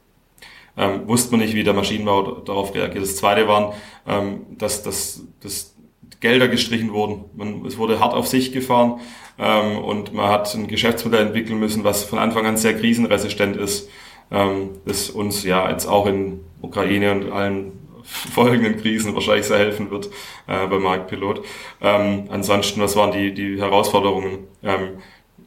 Ähm, 0.76 1.06
wusste 1.06 1.32
man 1.32 1.40
nicht, 1.40 1.54
wie 1.54 1.64
der 1.64 1.74
Maschinenbau 1.74 2.40
darauf 2.40 2.74
reagiert. 2.74 3.04
Das 3.04 3.16
zweite 3.16 3.46
waren, 3.46 3.74
ähm, 4.06 4.46
dass, 4.56 4.82
dass, 4.82 5.22
dass 5.42 5.74
Gelder 6.20 6.48
gestrichen 6.48 6.92
wurden. 6.92 7.24
Man, 7.34 7.66
es 7.66 7.76
wurde 7.76 8.00
hart 8.00 8.14
auf 8.14 8.26
sich 8.26 8.52
gefahren 8.52 9.00
ähm, 9.38 9.78
und 9.78 10.14
man 10.14 10.30
hat 10.30 10.54
ein 10.54 10.68
Geschäftsmodell 10.68 11.26
entwickeln 11.26 11.58
müssen, 11.58 11.84
was 11.84 12.04
von 12.04 12.18
Anfang 12.18 12.46
an 12.46 12.56
sehr 12.56 12.74
krisenresistent 12.74 13.56
ist, 13.56 13.90
ähm, 14.30 14.70
das 14.86 15.10
uns 15.10 15.44
ja 15.44 15.68
jetzt 15.70 15.86
auch 15.86 16.06
in 16.06 16.40
Ukraine 16.62 17.12
und 17.12 17.32
allen 17.32 17.72
folgenden 18.04 18.80
Krisen 18.80 19.14
wahrscheinlich 19.14 19.47
sehr 19.47 19.59
helfen 19.59 19.90
wird 19.90 20.11
äh, 20.47 20.66
bei 20.66 20.78
Marktpilot. 20.78 21.44
Ähm, 21.80 22.25
ansonsten, 22.30 22.80
was 22.80 22.97
waren 22.97 23.12
die, 23.12 23.32
die 23.35 23.61
Herausforderungen? 23.61 24.47
Ähm, 24.62 24.99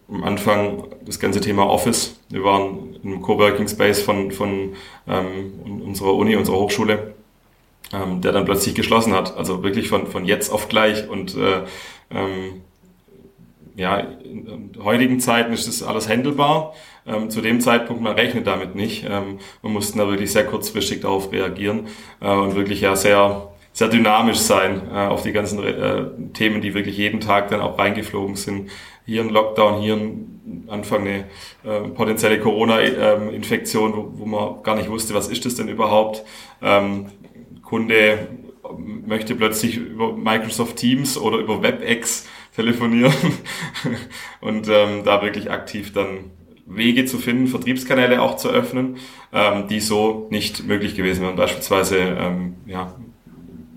am 0.10 0.24
Anfang 0.24 0.88
das 1.06 1.20
ganze 1.20 1.42
Thema 1.42 1.68
Office. 1.68 2.20
Wir 2.30 2.44
waren 2.44 2.96
im 3.04 3.22
Coworking 3.22 3.68
Space 3.68 4.02
von, 4.02 4.32
von 4.32 4.74
ähm, 5.08 5.82
unserer 5.84 6.14
Uni, 6.14 6.36
unserer 6.36 6.58
Hochschule, 6.58 7.16
ähm, 7.94 8.22
der 8.22 8.32
dann 8.32 8.46
plötzlich 8.46 8.76
geschlossen 8.76 9.14
hat. 9.14 9.36
Also 9.36 9.64
wirklich 9.64 9.90
von, 9.90 10.08
von 10.08 10.26
jetzt 10.26 10.52
auf 10.52 10.70
gleich. 10.70 11.10
Und 11.10 11.36
äh, 11.36 11.64
ähm, 12.12 12.62
ja, 13.76 13.98
in, 13.98 14.72
in 14.76 14.84
heutigen 14.84 15.20
Zeiten 15.20 15.54
ist 15.54 15.68
das 15.68 15.84
alles 15.84 16.08
handelbar. 16.08 16.74
Ähm, 17.08 17.30
zu 17.30 17.42
dem 17.42 17.62
Zeitpunkt, 17.62 18.02
man 18.02 18.16
rechnet 18.16 18.48
damit 18.48 18.76
nicht. 18.76 19.06
Ähm, 19.08 19.40
wir 19.62 19.70
mussten 19.70 20.00
da 20.00 20.08
wirklich 20.08 20.32
sehr 20.32 20.46
kurzfristig 20.46 21.02
darauf 21.02 21.32
reagieren 21.32 21.88
äh, 22.20 22.30
und 22.30 22.56
wirklich 22.56 22.82
ja 22.82 22.96
sehr, 22.96 23.52
sehr 23.74 23.90
dynamisch 23.90 24.38
sein 24.38 24.82
äh, 24.92 25.06
auf 25.08 25.22
die 25.22 25.32
ganzen 25.32 25.64
äh, 25.64 26.06
Themen, 26.34 26.62
die 26.62 26.74
wirklich 26.74 26.98
jeden 26.98 27.20
Tag 27.20 27.50
dann 27.50 27.62
auch 27.62 27.78
reingeflogen 27.78 28.36
sind. 28.36 28.72
Hier 29.06 29.22
ein 29.22 29.30
Lockdown, 29.30 29.82
hier 29.82 29.96
ein 29.96 30.66
Anfang 30.68 31.02
eine 31.02 31.26
äh, 31.64 31.88
potenzielle 31.90 32.40
Corona-Infektion, 32.40 33.94
wo, 33.96 34.12
wo 34.16 34.26
man 34.26 34.64
gar 34.64 34.76
nicht 34.76 34.90
wusste, 34.90 35.14
was 35.14 35.28
ist 35.28 35.46
das 35.46 35.56
denn 35.56 35.68
überhaupt. 35.68 36.24
Ähm, 36.62 37.08
Kunde 37.62 38.28
möchte 39.06 39.36
plötzlich 39.36 39.78
über 39.78 40.14
Microsoft 40.14 40.78
Teams 40.78 41.18
oder 41.18 41.38
über 41.38 41.62
WebEx 41.62 42.28
telefonieren 42.56 43.14
und 44.42 44.68
ähm, 44.70 45.04
da 45.04 45.22
wirklich 45.22 45.52
aktiv 45.52 45.94
dann 45.94 46.32
Wege 46.66 47.06
zu 47.06 47.18
finden, 47.18 47.48
Vertriebskanäle 47.48 48.22
auch 48.22 48.38
zu 48.38 48.50
öffnen, 48.50 48.98
ähm, 49.32 49.68
die 49.68 49.80
so 49.80 50.28
nicht 50.32 50.66
möglich 50.66 50.96
gewesen 50.96 51.24
wären. 51.24 51.36
Beispielsweise 51.36 51.98
ähm, 51.98 52.56
ja, 52.66 52.94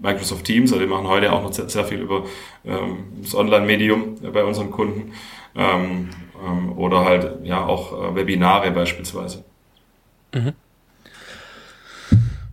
Microsoft 0.00 0.45
Teams, 0.45 0.73
also 0.73 0.80
wir 0.80 0.88
machen 0.88 1.07
heute 1.07 1.33
auch 1.33 1.42
noch 1.42 1.52
sehr, 1.52 1.68
sehr 1.68 1.85
viel 1.85 2.00
über 2.00 2.25
ähm, 2.64 3.04
das 3.23 3.35
Online-Medium 3.35 4.16
bei 4.33 4.45
unseren 4.45 4.71
Kunden 4.71 5.12
ähm, 5.54 6.09
ähm, 6.45 6.78
oder 6.78 7.04
halt 7.04 7.45
ja 7.45 7.64
auch 7.64 7.92
äh, 7.92 8.14
Webinare 8.14 8.71
beispielsweise. 8.71 9.45
Mhm. 10.35 10.52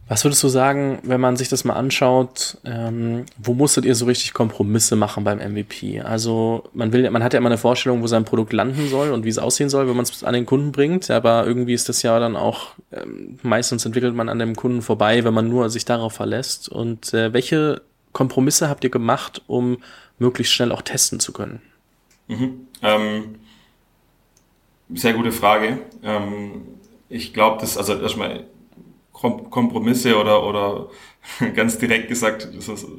Was 0.08 0.24
würdest 0.24 0.44
du 0.44 0.50
sagen, 0.50 1.00
wenn 1.02 1.20
man 1.20 1.36
sich 1.36 1.50
das 1.50 1.64
mal 1.64 1.74
anschaut, 1.74 2.60
ähm, 2.64 3.26
wo 3.40 3.56
musstet 3.56 3.86
ihr 3.86 3.96
so 3.96 4.06
richtig 4.06 4.34
Kompromisse 4.34 4.96
machen 4.96 5.24
beim 5.24 5.40
MVP? 5.40 6.02
Also 6.02 6.64
man 6.74 6.94
will, 6.94 7.10
man 7.10 7.24
hat 7.24 7.34
ja 7.34 7.40
immer 7.40 7.50
eine 7.50 7.58
Vorstellung, 7.58 8.04
wo 8.04 8.08
sein 8.08 8.24
Produkt 8.24 8.54
landen 8.54 8.88
soll 8.88 9.12
und 9.12 9.26
wie 9.26 9.30
es 9.30 9.40
aussehen 9.40 9.70
soll, 9.70 9.88
wenn 9.88 9.96
man 9.96 10.04
es 10.04 10.24
an 10.24 10.36
den 10.36 10.46
Kunden 10.46 10.72
bringt. 10.72 11.10
Aber 11.10 11.48
irgendwie 11.48 11.74
ist 11.74 11.90
das 11.90 12.04
ja 12.04 12.20
dann 12.20 12.36
auch 12.36 12.76
ähm, 12.92 13.40
meistens 13.42 13.84
entwickelt 13.84 14.14
man 14.14 14.30
an 14.30 14.38
dem 14.38 14.56
Kunden 14.56 14.84
vorbei, 14.84 15.24
wenn 15.24 15.34
man 15.34 15.50
nur 15.50 15.72
sich 15.72 15.86
darauf 15.86 16.14
verlässt. 16.14 16.70
Und 16.70 17.12
äh, 17.16 17.34
welche 17.34 17.82
Kompromisse 18.12 18.70
habt 18.70 18.84
ihr 18.84 18.92
gemacht, 18.92 19.42
um 19.48 19.78
möglichst 20.20 20.54
schnell 20.54 20.72
auch 20.72 20.84
testen 20.84 21.20
zu 21.20 21.34
können? 21.34 21.64
Mhm. 22.28 22.68
Ähm, 22.84 23.36
sehr 24.94 25.14
gute 25.14 25.32
Frage. 25.32 25.80
Ähm, 26.04 26.62
ich 27.10 27.34
glaube, 27.34 27.60
das 27.60 27.76
also 27.76 28.00
erstmal 28.00 28.46
Kompromisse 29.50 30.20
oder, 30.20 30.46
oder 30.46 30.88
ganz 31.56 31.78
direkt 31.78 32.08
gesagt, 32.08 32.48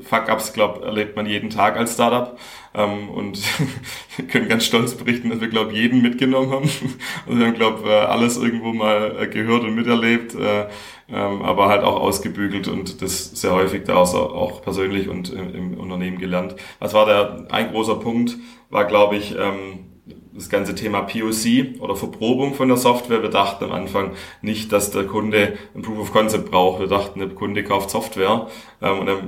Fuck-Ups, 0.03 0.53
glaube 0.53 0.85
erlebt 0.85 1.17
man 1.17 1.27
jeden 1.27 1.51
Tag 1.51 1.77
als 1.77 1.95
Startup. 1.95 2.39
Ähm, 2.75 3.09
und 3.11 3.39
wir 4.17 4.27
können 4.27 4.49
ganz 4.49 4.65
stolz 4.65 4.95
berichten, 4.95 5.31
dass 5.31 5.41
wir, 5.41 5.49
glaube 5.49 5.73
jeden 5.73 6.03
mitgenommen 6.03 6.51
haben. 6.51 6.71
Also 7.27 7.39
wir 7.39 7.47
haben, 7.47 7.55
glaube 7.55 8.09
alles 8.09 8.37
irgendwo 8.37 8.73
mal 8.73 9.17
äh, 9.21 9.27
gehört 9.27 9.65
und 9.65 9.75
miterlebt, 9.75 10.35
äh, 10.35 10.67
ähm, 11.09 11.43
aber 11.43 11.69
halt 11.69 11.83
auch 11.83 12.01
ausgebügelt 12.01 12.69
und 12.69 13.03
das 13.03 13.31
sehr 13.41 13.53
häufig 13.53 13.85
daraus 13.85 14.15
auch 14.15 14.63
persönlich 14.63 15.09
und 15.09 15.33
im, 15.33 15.55
im 15.55 15.75
Unternehmen 15.81 16.19
gelernt. 16.19 16.57
Was 16.79 16.95
war 16.95 17.07
der, 17.07 17.47
ein 17.51 17.71
großer 17.71 17.97
Punkt, 17.97 18.37
war, 18.71 18.85
glaube 18.85 19.17
ich, 19.17 19.35
ähm, 19.37 19.96
das 20.37 20.49
ganze 20.49 20.75
Thema 20.75 21.03
POC 21.03 21.81
oder 21.81 21.97
Verprobung 21.97 22.55
von 22.55 22.69
der 22.69 22.77
Software. 22.77 23.23
Wir 23.23 23.31
dachten 23.31 23.65
am 23.65 23.73
Anfang 23.73 24.13
nicht, 24.43 24.73
dass 24.73 24.91
der 24.91 25.05
Kunde 25.05 25.55
ein 25.75 25.83
Proof 25.83 25.99
of 25.99 26.13
Concept 26.13 26.51
braucht. 26.51 26.81
Wir 26.81 26.89
dachten, 26.89 27.21
der 27.21 27.31
Kunde 27.31 27.65
kauft 27.65 27.91
Software 27.91 28.47
ähm, 28.83 28.99
und 29.01 29.09
er 29.09 29.19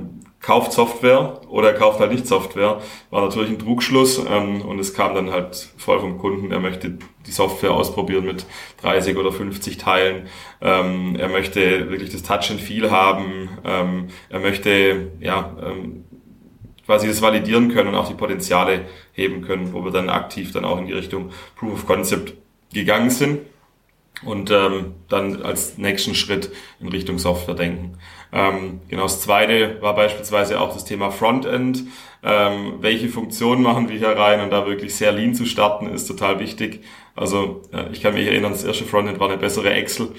kauft 0.41 0.71
Software 0.71 1.41
oder 1.49 1.73
er 1.73 1.77
kauft 1.77 1.99
halt 1.99 2.11
nicht 2.11 2.27
Software. 2.27 2.79
War 3.09 3.21
natürlich 3.21 3.49
ein 3.49 3.59
Trugschluss 3.59 4.23
ähm, 4.29 4.61
und 4.61 4.79
es 4.79 4.93
kam 4.93 5.15
dann 5.15 5.31
halt 5.31 5.69
voll 5.77 5.99
vom 5.99 6.17
Kunden. 6.17 6.51
Er 6.51 6.59
möchte 6.59 6.97
die 7.25 7.31
Software 7.31 7.71
ausprobieren 7.71 8.25
mit 8.25 8.45
30 8.81 9.17
oder 9.17 9.31
50 9.31 9.77
Teilen. 9.77 10.27
Ähm, 10.61 11.15
er 11.17 11.27
möchte 11.27 11.89
wirklich 11.89 12.11
das 12.11 12.23
Touch 12.23 12.51
and 12.51 12.61
Feel 12.61 12.89
haben. 12.91 13.49
Ähm, 13.65 14.07
er 14.29 14.39
möchte 14.39 15.11
ja 15.19 15.55
ähm, 15.61 16.05
quasi 16.89 17.07
das 17.07 17.21
validieren 17.21 17.71
können 17.71 17.89
und 17.89 17.95
auch 17.95 18.07
die 18.07 18.15
Potenziale 18.15 18.85
heben 19.13 19.43
können, 19.43 19.73
wo 19.73 19.85
wir 19.85 19.91
dann 19.91 20.09
aktiv 20.09 20.51
dann 20.53 20.65
auch 20.65 20.79
in 20.79 20.87
die 20.87 20.93
Richtung 20.93 21.29
Proof 21.55 21.73
of 21.73 21.85
Concept 21.85 22.33
gegangen 22.73 23.11
sind 23.11 23.41
und 24.23 24.49
ähm, 24.49 24.95
dann 25.07 25.43
als 25.43 25.77
nächsten 25.77 26.15
Schritt 26.15 26.51
in 26.79 26.87
Richtung 26.87 27.19
Software 27.19 27.53
denken. 27.53 27.99
Ähm, 28.33 28.81
genau, 28.89 29.03
das 29.03 29.21
zweite 29.21 29.79
war 29.83 29.93
beispielsweise 29.93 30.59
auch 30.59 30.73
das 30.73 30.83
Thema 30.83 31.11
Frontend. 31.11 31.83
Ähm, 32.23 32.79
welche 32.79 33.07
Funktionen 33.07 33.61
machen 33.61 33.87
wir 33.87 33.95
hier 33.95 34.17
rein 34.17 34.41
und 34.41 34.49
da 34.49 34.65
wirklich 34.65 34.95
sehr 34.95 35.11
lean 35.11 35.35
zu 35.35 35.45
starten 35.45 35.85
ist 35.85 36.07
total 36.07 36.39
wichtig. 36.39 36.83
Also 37.15 37.61
äh, 37.71 37.91
ich 37.91 38.01
kann 38.01 38.15
mich 38.15 38.25
erinnern, 38.25 38.53
das 38.53 38.63
erste 38.63 38.85
Frontend 38.85 39.19
war 39.19 39.29
eine 39.29 39.37
bessere 39.37 39.71
Excel. 39.73 40.09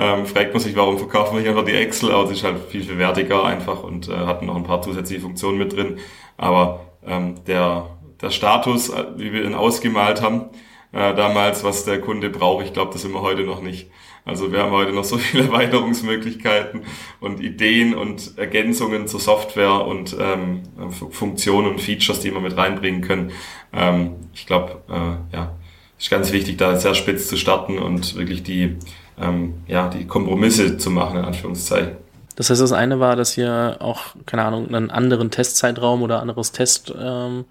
Ähm, 0.00 0.26
fragt 0.26 0.54
man 0.54 0.62
sich, 0.62 0.76
warum 0.76 0.96
verkaufen 0.96 1.34
wir 1.34 1.40
hier 1.42 1.50
einfach 1.50 1.64
die 1.64 1.72
Excel, 1.72 2.12
aber 2.12 2.24
es 2.24 2.30
ist 2.30 2.44
halt 2.44 2.58
viel, 2.70 2.84
viel 2.84 2.98
wertiger 2.98 3.44
einfach 3.44 3.82
und 3.82 4.08
äh, 4.08 4.12
hatten 4.12 4.46
noch 4.46 4.54
ein 4.54 4.62
paar 4.62 4.80
zusätzliche 4.80 5.20
Funktionen 5.20 5.58
mit 5.58 5.74
drin. 5.74 5.98
Aber 6.36 6.86
ähm, 7.04 7.34
der, 7.48 7.98
der 8.22 8.30
Status, 8.30 8.90
äh, 8.90 9.06
wie 9.16 9.32
wir 9.32 9.44
ihn 9.44 9.56
ausgemalt 9.56 10.22
haben, 10.22 10.50
äh, 10.92 11.14
damals, 11.14 11.64
was 11.64 11.84
der 11.84 12.00
Kunde 12.00 12.30
braucht, 12.30 12.64
ich 12.64 12.72
glaube, 12.72 12.92
das 12.92 13.02
sind 13.02 13.12
wir 13.12 13.22
heute 13.22 13.42
noch 13.42 13.60
nicht. 13.60 13.90
Also 14.24 14.52
wir 14.52 14.62
haben 14.62 14.70
heute 14.70 14.92
noch 14.92 15.02
so 15.02 15.18
viele 15.18 15.44
Erweiterungsmöglichkeiten 15.44 16.82
und 17.18 17.40
Ideen 17.40 17.94
und 17.94 18.38
Ergänzungen 18.38 19.08
zur 19.08 19.18
Software 19.18 19.84
und 19.84 20.16
ähm, 20.20 20.62
Funktionen 21.10 21.66
und 21.66 21.80
Features, 21.80 22.20
die 22.20 22.32
wir 22.32 22.40
mit 22.40 22.56
reinbringen 22.56 23.00
können. 23.00 23.32
Ähm, 23.72 24.14
ich 24.32 24.46
glaube, 24.46 24.82
äh, 24.88 25.34
ja, 25.36 25.56
ist 25.98 26.08
ganz 26.08 26.30
wichtig, 26.30 26.56
da 26.56 26.76
sehr 26.76 26.94
spitz 26.94 27.26
zu 27.26 27.36
starten 27.36 27.78
und 27.78 28.14
wirklich 28.16 28.44
die 28.44 28.76
ähm, 29.20 29.54
ja, 29.66 29.88
die 29.88 30.06
Kompromisse 30.06 30.78
zu 30.78 30.90
machen, 30.90 31.18
in 31.18 31.24
Anführungszeichen. 31.24 31.96
Das 32.36 32.50
heißt, 32.50 32.60
das 32.60 32.72
eine 32.72 33.00
war, 33.00 33.16
dass 33.16 33.36
ihr 33.36 33.78
auch, 33.80 34.14
keine 34.24 34.44
Ahnung, 34.44 34.72
einen 34.72 34.90
anderen 34.90 35.32
Testzeitraum 35.32 36.02
oder 36.02 36.20
anderes 36.20 36.52
Testpaket 36.52 36.96
ähm, 37.00 37.44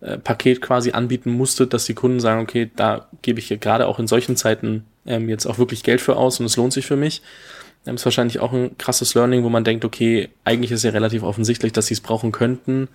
äh, 0.00 0.54
quasi 0.56 0.90
anbieten 0.90 1.30
musstet, 1.30 1.72
dass 1.72 1.84
die 1.84 1.94
Kunden 1.94 2.18
sagen, 2.18 2.42
okay, 2.42 2.70
da 2.74 3.06
gebe 3.22 3.38
ich 3.38 3.48
gerade 3.60 3.86
auch 3.86 4.00
in 4.00 4.08
solchen 4.08 4.34
Zeiten 4.34 4.84
ähm, 5.06 5.28
jetzt 5.28 5.46
auch 5.46 5.58
wirklich 5.58 5.84
Geld 5.84 6.00
für 6.00 6.16
aus 6.16 6.40
und 6.40 6.46
es 6.46 6.56
lohnt 6.56 6.72
sich 6.72 6.86
für 6.86 6.96
mich. 6.96 7.22
Das 7.84 7.94
ist 7.94 8.04
wahrscheinlich 8.04 8.40
auch 8.40 8.52
ein 8.52 8.76
krasses 8.76 9.14
Learning, 9.14 9.42
wo 9.44 9.48
man 9.48 9.64
denkt, 9.64 9.84
okay, 9.84 10.28
eigentlich 10.44 10.72
ist 10.72 10.82
ja 10.82 10.90
relativ 10.90 11.22
offensichtlich, 11.22 11.72
dass 11.72 11.86
sie 11.86 11.94
es 11.94 12.00
brauchen 12.00 12.32
könnten. 12.32 12.88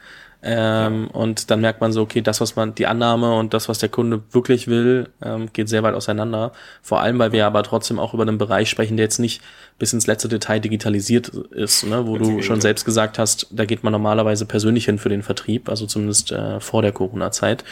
Ähm. 0.43 1.07
Und 1.07 1.49
dann 1.49 1.61
merkt 1.61 1.81
man 1.81 1.91
so, 1.91 2.01
okay, 2.01 2.21
das, 2.21 2.41
was 2.41 2.55
man, 2.55 2.75
die 2.75 2.87
Annahme 2.87 3.35
und 3.35 3.53
das, 3.53 3.67
was 3.67 3.79
der 3.79 3.89
Kunde 3.89 4.21
wirklich 4.31 4.67
will, 4.67 5.09
ähm, 5.21 5.49
geht 5.51 5.69
sehr 5.69 5.83
weit 5.83 5.95
auseinander. 5.95 6.51
Vor 6.81 7.01
allem, 7.01 7.17
weil 7.19 7.31
wir 7.31 7.45
aber 7.45 7.63
trotzdem 7.63 7.99
auch 7.99 8.13
über 8.13 8.23
einen 8.23 8.37
Bereich 8.37 8.69
sprechen, 8.69 8.97
der 8.97 9.05
jetzt 9.05 9.19
nicht 9.19 9.41
bis 9.79 9.91
ins 9.91 10.07
letzte 10.07 10.27
Detail 10.27 10.59
digitalisiert 10.59 11.29
ist, 11.29 11.85
ne? 11.85 12.07
wo 12.07 12.17
du 12.17 12.41
schon 12.41 12.61
selbst 12.61 12.85
gesagt 12.85 13.19
hast, 13.19 13.47
da 13.51 13.65
geht 13.65 13.83
man 13.83 13.91
normalerweise 13.91 14.45
persönlich 14.45 14.85
hin 14.85 14.99
für 14.99 15.09
den 15.09 15.23
Vertrieb, 15.23 15.67
also 15.67 15.85
zumindest 15.85 16.31
äh, 16.31 16.59
vor 16.59 16.81
der 16.81 16.91
Corona-Zeit. 16.91 17.63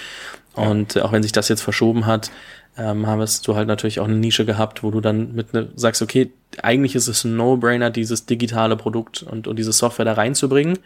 Und 0.54 0.96
äh, 0.96 1.02
auch 1.02 1.12
wenn 1.12 1.24
sich 1.24 1.32
das 1.32 1.50
jetzt 1.50 1.62
verschoben 1.62 2.06
hat, 2.06 2.30
ähm, 2.78 3.06
hast 3.06 3.48
du 3.48 3.56
halt 3.56 3.68
natürlich 3.68 4.00
auch 4.00 4.08
eine 4.08 4.16
Nische 4.16 4.46
gehabt, 4.46 4.84
wo 4.84 4.90
du 4.90 5.00
dann 5.00 5.34
mit 5.34 5.54
ne, 5.54 5.70
sagst, 5.76 6.02
okay, 6.02 6.32
eigentlich 6.62 6.96
ist 6.96 7.08
es 7.08 7.24
ein 7.24 7.38
No-Brainer, 7.38 7.92
dieses 7.92 8.26
digitale 8.26 8.76
Produkt 8.76 9.24
und, 9.24 9.48
und 9.48 9.58
diese 9.58 9.72
Software 9.72 10.06
da 10.06 10.14
reinzubringen 10.14 10.80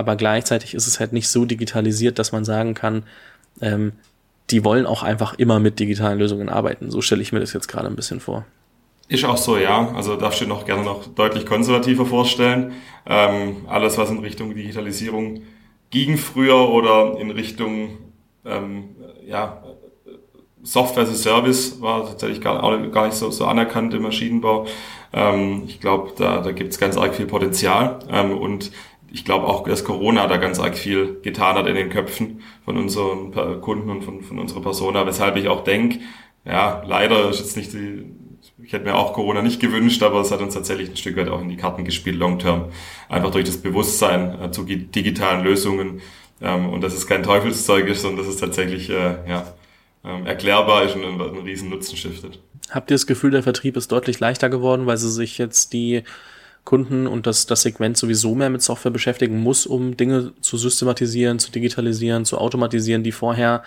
aber 0.00 0.16
gleichzeitig 0.16 0.74
ist 0.74 0.86
es 0.86 0.98
halt 0.98 1.12
nicht 1.12 1.28
so 1.28 1.44
digitalisiert, 1.44 2.18
dass 2.18 2.32
man 2.32 2.44
sagen 2.44 2.74
kann, 2.74 3.04
ähm, 3.60 3.92
die 4.50 4.64
wollen 4.64 4.86
auch 4.86 5.04
einfach 5.04 5.34
immer 5.34 5.60
mit 5.60 5.78
digitalen 5.78 6.18
Lösungen 6.18 6.48
arbeiten. 6.48 6.90
So 6.90 7.02
stelle 7.02 7.22
ich 7.22 7.32
mir 7.32 7.38
das 7.38 7.52
jetzt 7.52 7.68
gerade 7.68 7.86
ein 7.86 7.94
bisschen 7.94 8.18
vor. 8.18 8.44
Ist 9.08 9.24
auch 9.24 9.36
so, 9.36 9.58
ja. 9.58 9.92
Also 9.94 10.16
darfst 10.16 10.40
du 10.40 10.46
noch 10.46 10.64
gerne 10.64 10.84
noch 10.84 11.06
deutlich 11.06 11.46
konservativer 11.46 12.06
vorstellen. 12.06 12.72
Ähm, 13.06 13.66
alles, 13.68 13.98
was 13.98 14.10
in 14.10 14.18
Richtung 14.20 14.54
Digitalisierung 14.54 15.42
ging 15.90 16.16
früher 16.16 16.68
oder 16.68 17.18
in 17.18 17.30
Richtung 17.30 17.98
ähm, 18.44 18.96
ja, 19.26 19.62
Software 20.62 21.04
as 21.04 21.10
a 21.10 21.14
Service 21.14 21.80
war 21.80 22.06
tatsächlich 22.06 22.40
gar, 22.40 22.60
gar 22.90 23.06
nicht 23.06 23.16
so, 23.16 23.30
so 23.30 23.46
anerkannt 23.46 23.94
im 23.94 24.02
Maschinenbau. 24.02 24.66
Ähm, 25.12 25.64
ich 25.66 25.80
glaube, 25.80 26.12
da, 26.16 26.40
da 26.40 26.52
gibt 26.52 26.72
es 26.72 26.78
ganz 26.78 26.96
arg 26.96 27.14
viel 27.14 27.26
Potenzial. 27.26 27.98
Ähm, 28.10 28.36
und 28.36 28.70
ich 29.12 29.24
glaube 29.24 29.46
auch, 29.46 29.64
dass 29.64 29.84
Corona 29.84 30.26
da 30.26 30.36
ganz 30.36 30.58
arg 30.58 30.76
viel 30.76 31.20
getan 31.22 31.56
hat 31.56 31.66
in 31.66 31.74
den 31.74 31.90
Köpfen 31.90 32.42
von 32.64 32.76
unseren 32.76 33.60
Kunden 33.60 33.90
und 33.90 34.02
von, 34.02 34.22
von 34.22 34.38
unserer 34.38 34.62
Persona, 34.62 35.06
weshalb 35.06 35.36
ich 35.36 35.48
auch 35.48 35.64
denke, 35.64 35.98
ja, 36.44 36.82
leider 36.86 37.28
ist 37.28 37.40
jetzt 37.40 37.56
nicht 37.56 37.72
die, 37.72 38.04
ich 38.62 38.72
hätte 38.72 38.84
mir 38.84 38.94
auch 38.94 39.12
Corona 39.12 39.42
nicht 39.42 39.60
gewünscht, 39.60 40.02
aber 40.02 40.20
es 40.20 40.30
hat 40.30 40.40
uns 40.40 40.54
tatsächlich 40.54 40.90
ein 40.90 40.96
Stück 40.96 41.16
weit 41.16 41.28
auch 41.28 41.40
in 41.40 41.48
die 41.48 41.56
Karten 41.56 41.84
gespielt, 41.84 42.16
long 42.16 42.38
term. 42.38 42.66
Einfach 43.08 43.30
durch 43.30 43.44
das 43.44 43.58
Bewusstsein 43.58 44.40
äh, 44.40 44.50
zu 44.50 44.64
digitalen 44.64 45.44
Lösungen 45.44 46.00
ähm, 46.40 46.68
und 46.68 46.82
dass 46.82 46.94
es 46.94 47.06
kein 47.06 47.22
Teufelszeug 47.22 47.86
ist, 47.88 48.02
sondern 48.02 48.24
dass 48.24 48.34
es 48.34 48.40
tatsächlich 48.40 48.90
äh, 48.90 49.28
ja, 49.28 49.54
ähm, 50.04 50.26
erklärbar 50.26 50.84
ist 50.84 50.94
und 50.94 51.04
einen, 51.04 51.20
einen 51.20 51.42
riesen 51.42 51.70
Nutzen 51.70 51.96
stiftet. 51.96 52.40
Habt 52.70 52.90
ihr 52.90 52.94
das 52.94 53.06
Gefühl, 53.06 53.32
der 53.32 53.42
Vertrieb 53.42 53.76
ist 53.76 53.90
deutlich 53.90 54.20
leichter 54.20 54.48
geworden, 54.48 54.86
weil 54.86 54.96
sie 54.96 55.10
sich 55.10 55.38
jetzt 55.38 55.72
die 55.72 56.02
Kunden 56.70 57.08
und 57.08 57.26
das, 57.26 57.46
das 57.46 57.62
Segment 57.62 57.96
sowieso 57.96 58.36
mehr 58.36 58.48
mit 58.48 58.62
Software 58.62 58.92
beschäftigen 58.92 59.40
muss, 59.40 59.66
um 59.66 59.96
Dinge 59.96 60.32
zu 60.40 60.56
systematisieren, 60.56 61.40
zu 61.40 61.50
digitalisieren, 61.50 62.24
zu 62.24 62.38
automatisieren, 62.38 63.02
die 63.02 63.10
vorher 63.10 63.64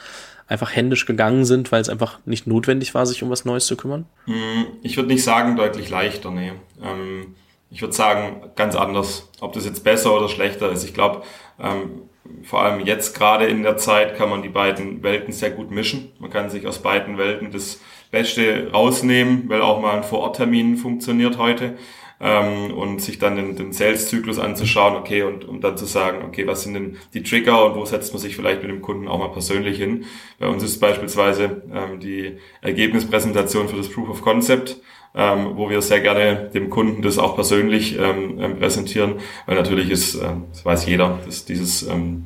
einfach 0.48 0.74
händisch 0.74 1.06
gegangen 1.06 1.44
sind, 1.44 1.74
weil 1.74 1.82
es 1.82 1.90
einfach 1.90 2.20
nicht 2.24 2.48
notwendig 2.48 2.94
war, 2.96 3.06
sich 3.06 3.22
um 3.22 3.30
was 3.30 3.44
Neues 3.44 3.66
zu 3.66 3.76
kümmern? 3.76 4.06
Hm, 4.24 4.68
ich 4.84 4.96
würde 4.96 5.10
nicht 5.10 5.26
sagen 5.26 5.58
deutlich 5.58 5.90
leichter, 5.90 6.32
nee. 6.32 6.54
Ähm, 6.82 7.36
ich 7.70 7.82
würde 7.82 7.94
sagen, 7.94 8.42
ganz 8.56 8.74
anders. 8.74 9.30
Ob 9.42 9.52
das 9.52 9.66
jetzt 9.66 9.84
besser 9.84 10.16
oder 10.16 10.30
schlechter 10.30 10.72
ist. 10.72 10.86
Ich 10.86 10.94
glaube, 10.94 11.24
ähm, 11.60 12.04
vor 12.44 12.64
allem 12.64 12.86
jetzt 12.86 13.18
gerade 13.18 13.48
in 13.48 13.64
der 13.64 13.76
Zeit 13.76 14.16
kann 14.16 14.30
man 14.30 14.44
die 14.44 14.50
beiden 14.50 15.04
Welten 15.04 15.34
sehr 15.34 15.52
gut 15.52 15.72
mischen. 15.72 16.14
Man 16.20 16.30
kann 16.30 16.50
sich 16.50 16.66
aus 16.68 16.82
beiden 16.82 17.18
Welten 17.18 17.52
das 17.52 17.82
Beste 18.12 18.72
rausnehmen, 18.72 19.50
weil 19.50 19.62
auch 19.62 19.82
mal 19.82 19.98
ein 19.98 20.04
Vororttermin 20.04 20.78
funktioniert 20.78 21.38
heute 21.38 21.74
ähm, 22.24 22.74
und 22.74 23.02
sich 23.02 23.20
dann 23.20 23.36
den, 23.36 23.56
den 23.58 23.74
Sales-Zyklus 23.74 24.40
anzuschauen, 24.40 24.96
okay, 24.96 25.24
und 25.24 25.46
um 25.46 25.60
dann 25.60 25.76
zu 25.76 25.86
sagen, 25.86 26.24
okay, 26.26 26.48
was 26.48 26.64
sind 26.64 26.74
denn 26.74 26.98
die 27.14 27.22
Trigger 27.22 27.66
und 27.66 27.76
wo 27.76 27.84
setzt 27.84 28.14
man 28.14 28.22
sich 28.22 28.36
vielleicht 28.36 28.62
mit 28.62 28.72
dem 28.72 28.82
Kunden 28.82 29.10
auch 29.10 29.20
mal 29.20 29.28
persönlich 29.28 29.78
hin. 29.78 30.06
Bei 30.40 30.48
uns 30.48 30.64
ist 30.64 30.80
beispielsweise 30.80 31.64
ähm, 31.74 32.00
die 32.00 32.38
Ergebnispräsentation 32.62 33.68
für 33.68 33.76
das 33.76 33.90
Proof 33.90 34.10
of 34.10 34.22
Concept, 34.22 34.78
ähm, 35.14 35.52
wo 35.56 35.70
wir 35.70 35.82
sehr 35.82 36.00
gerne 36.00 36.50
dem 36.54 36.70
Kunden 36.70 37.02
das 37.02 37.20
auch 37.20 37.36
persönlich 37.36 38.00
ähm, 38.00 38.40
ähm 38.40 38.58
präsentieren, 38.58 39.16
weil 39.46 39.58
natürlich 39.58 39.90
ist, 39.90 40.16
äh, 40.16 40.30
das 40.50 40.64
weiß 40.64 40.86
jeder, 40.86 41.20
dass 41.26 41.44
dieses 41.44 41.84
ähm, 41.84 42.24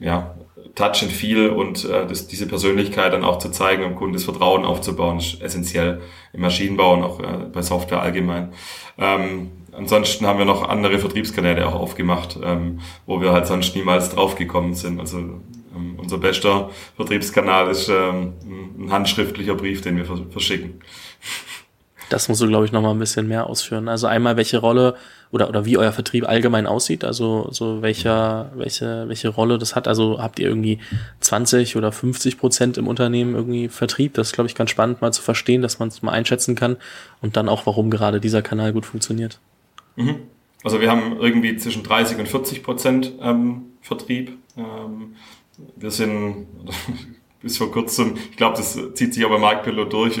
ja, 0.00 0.34
Touch 0.74 1.02
and 1.02 1.12
Feel 1.12 1.50
und 1.50 1.84
äh, 1.84 2.06
das, 2.06 2.26
diese 2.26 2.46
Persönlichkeit 2.46 3.12
dann 3.12 3.24
auch 3.24 3.38
zu 3.38 3.50
zeigen, 3.50 3.84
um 3.84 3.94
Kunden 3.94 4.14
das 4.14 4.24
Vertrauen 4.24 4.64
aufzubauen, 4.64 5.18
ist 5.18 5.40
essentiell 5.40 6.00
im 6.32 6.40
Maschinenbau 6.40 6.94
und 6.94 7.02
auch 7.04 7.20
äh, 7.20 7.46
bei 7.52 7.62
Software 7.62 8.02
allgemein. 8.02 8.52
Ähm, 8.98 9.52
ansonsten 9.72 10.26
haben 10.26 10.38
wir 10.38 10.46
noch 10.46 10.68
andere 10.68 10.98
Vertriebskanäle 10.98 11.66
auch 11.66 11.74
aufgemacht, 11.74 12.38
ähm, 12.42 12.80
wo 13.06 13.20
wir 13.20 13.32
halt 13.32 13.46
sonst 13.46 13.76
niemals 13.76 14.10
draufgekommen 14.10 14.74
sind. 14.74 14.98
Also 14.98 15.18
ähm, 15.18 15.94
unser 15.96 16.18
bester 16.18 16.70
Vertriebskanal 16.96 17.68
ist 17.68 17.88
ähm, 17.88 18.34
ein 18.78 18.92
handschriftlicher 18.92 19.54
Brief, 19.54 19.80
den 19.80 19.96
wir 19.96 20.06
verschicken. 20.30 20.80
Das 22.10 22.28
musst 22.28 22.40
du, 22.42 22.48
glaube 22.48 22.66
ich, 22.66 22.72
noch 22.72 22.82
mal 22.82 22.90
ein 22.90 22.98
bisschen 22.98 23.28
mehr 23.28 23.46
ausführen. 23.48 23.88
Also 23.88 24.06
einmal, 24.06 24.36
welche 24.36 24.58
Rolle 24.58 24.96
oder, 25.30 25.48
oder 25.48 25.64
wie 25.64 25.76
euer 25.76 25.92
Vertrieb 25.92 26.28
allgemein 26.28 26.66
aussieht, 26.66 27.04
also 27.04 27.48
so 27.50 27.82
welcher, 27.82 28.52
welche, 28.54 29.08
welche 29.08 29.28
Rolle 29.30 29.58
das 29.58 29.74
hat. 29.74 29.88
Also 29.88 30.20
habt 30.20 30.38
ihr 30.38 30.48
irgendwie 30.48 30.78
20 31.20 31.76
oder 31.76 31.92
50 31.92 32.38
Prozent 32.38 32.78
im 32.78 32.86
Unternehmen 32.86 33.34
irgendwie 33.34 33.68
Vertrieb? 33.68 34.14
Das 34.14 34.28
ist, 34.28 34.32
glaube 34.34 34.48
ich, 34.48 34.54
ganz 34.54 34.70
spannend 34.70 35.00
mal 35.00 35.12
zu 35.12 35.22
verstehen, 35.22 35.62
dass 35.62 35.78
man 35.78 35.88
es 35.88 36.02
mal 36.02 36.12
einschätzen 36.12 36.54
kann 36.54 36.76
und 37.20 37.36
dann 37.36 37.48
auch, 37.48 37.66
warum 37.66 37.90
gerade 37.90 38.20
dieser 38.20 38.42
Kanal 38.42 38.72
gut 38.72 38.86
funktioniert. 38.86 39.40
Mhm. 39.96 40.16
Also 40.62 40.80
wir 40.80 40.90
haben 40.90 41.18
irgendwie 41.20 41.56
zwischen 41.56 41.82
30 41.82 42.18
und 42.18 42.28
40 42.28 42.62
Prozent 42.62 43.12
ähm, 43.20 43.66
Vertrieb. 43.82 44.32
Ähm, 44.56 45.16
wir 45.76 45.90
sind 45.90 46.46
bis 47.42 47.58
vor 47.58 47.70
kurzem, 47.70 48.14
ich 48.30 48.36
glaube, 48.36 48.56
das 48.56 48.78
zieht 48.94 49.14
sich 49.14 49.24
aber 49.24 49.38
Marktpilot 49.38 49.92
durch 49.92 50.20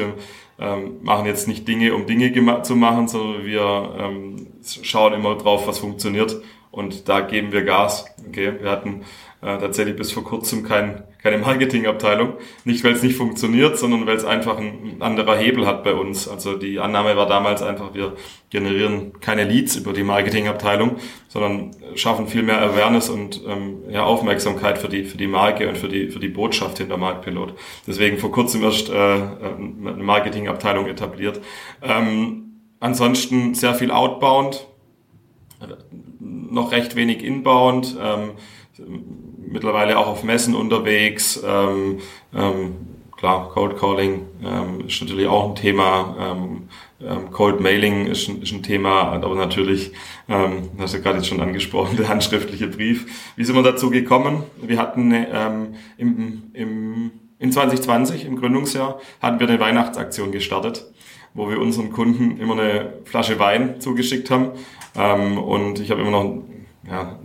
ähm, 0.58 1.02
machen 1.02 1.26
jetzt 1.26 1.48
nicht 1.48 1.66
Dinge, 1.66 1.94
um 1.94 2.06
Dinge 2.06 2.62
zu 2.62 2.76
machen, 2.76 3.08
sondern 3.08 3.44
wir 3.44 3.96
ähm, 3.98 4.46
schauen 4.82 5.12
immer 5.12 5.36
drauf, 5.36 5.66
was 5.66 5.78
funktioniert 5.78 6.40
und 6.70 7.08
da 7.08 7.20
geben 7.20 7.52
wir 7.52 7.62
Gas. 7.62 8.06
Okay, 8.28 8.54
wir 8.60 8.70
hatten 8.70 9.02
äh, 9.44 9.58
tatsächlich 9.58 9.96
bis 9.96 10.10
vor 10.10 10.24
kurzem 10.24 10.62
kein, 10.62 11.02
keine 11.22 11.36
Marketingabteilung. 11.36 12.32
Nicht, 12.64 12.82
weil 12.82 12.92
es 12.92 13.02
nicht 13.02 13.16
funktioniert, 13.16 13.78
sondern 13.78 14.06
weil 14.06 14.16
es 14.16 14.24
einfach 14.24 14.56
ein, 14.56 14.96
anderer 15.00 15.36
Hebel 15.36 15.66
hat 15.66 15.84
bei 15.84 15.92
uns. 15.92 16.26
Also 16.28 16.56
die 16.56 16.78
Annahme 16.78 17.14
war 17.14 17.26
damals 17.26 17.60
einfach, 17.60 17.92
wir 17.92 18.14
generieren 18.48 19.20
keine 19.20 19.44
Leads 19.44 19.76
über 19.76 19.92
die 19.92 20.02
Marketingabteilung, 20.02 20.96
sondern 21.28 21.72
schaffen 21.94 22.26
viel 22.26 22.42
mehr 22.42 22.62
Awareness 22.62 23.10
und 23.10 23.42
ähm, 23.46 23.82
ja, 23.90 24.04
Aufmerksamkeit 24.04 24.78
für 24.78 24.88
die, 24.88 25.04
für 25.04 25.18
die 25.18 25.26
Marke 25.26 25.68
und 25.68 25.76
für 25.76 25.88
die, 25.88 26.08
für 26.08 26.20
die 26.20 26.28
Botschaft 26.28 26.78
hinter 26.78 26.96
Marktpilot. 26.96 27.52
Deswegen 27.86 28.16
vor 28.16 28.32
kurzem 28.32 28.62
erst 28.62 28.88
äh, 28.88 28.94
eine 28.94 30.02
Marketingabteilung 30.02 30.86
etabliert. 30.86 31.42
Ähm, 31.82 32.60
ansonsten 32.80 33.54
sehr 33.54 33.74
viel 33.74 33.90
Outbound, 33.90 34.66
noch 36.00 36.72
recht 36.72 36.96
wenig 36.96 37.22
Inbound. 37.22 37.96
Ähm, 38.00 38.30
mittlerweile 39.54 39.98
auch 39.98 40.08
auf 40.08 40.24
Messen 40.24 40.54
unterwegs. 40.54 41.42
Ähm, 41.46 42.00
ähm, 42.34 42.74
klar, 43.16 43.50
Cold 43.54 43.78
Calling 43.78 44.26
ähm, 44.44 44.86
ist 44.86 45.00
natürlich 45.00 45.26
auch 45.28 45.48
ein 45.48 45.54
Thema. 45.54 46.16
Ähm, 46.20 46.68
ähm, 47.00 47.30
Cold 47.30 47.60
Mailing 47.60 48.06
ist 48.06 48.28
ein, 48.28 48.42
ist 48.42 48.52
ein 48.52 48.62
Thema, 48.62 49.12
aber 49.12 49.34
natürlich, 49.34 49.92
ähm, 50.28 50.70
hast 50.78 50.94
du 50.94 51.00
gerade 51.00 51.18
jetzt 51.18 51.28
schon 51.28 51.40
angesprochen, 51.40 51.96
der 51.98 52.08
handschriftliche 52.08 52.66
Brief. 52.66 53.32
Wie 53.36 53.44
sind 53.44 53.54
wir 53.54 53.62
dazu 53.62 53.90
gekommen? 53.90 54.42
Wir 54.60 54.78
hatten 54.78 55.12
ähm, 55.14 55.76
im, 55.96 56.42
im, 56.52 57.10
in 57.38 57.52
2020, 57.52 58.26
im 58.26 58.36
Gründungsjahr, 58.36 59.00
hatten 59.22 59.38
wir 59.38 59.48
eine 59.48 59.60
Weihnachtsaktion 59.60 60.32
gestartet 60.32 60.86
wo 61.36 61.50
wir 61.50 61.58
unseren 61.60 61.90
Kunden 61.90 62.38
immer 62.38 62.52
eine 62.52 62.92
Flasche 63.04 63.40
Wein 63.40 63.80
zugeschickt 63.80 64.30
haben. 64.30 64.52
Ähm, 64.96 65.36
und 65.36 65.80
ich 65.80 65.90
habe 65.90 66.00
immer 66.00 66.12
noch 66.12 66.44
ja, 66.88 67.18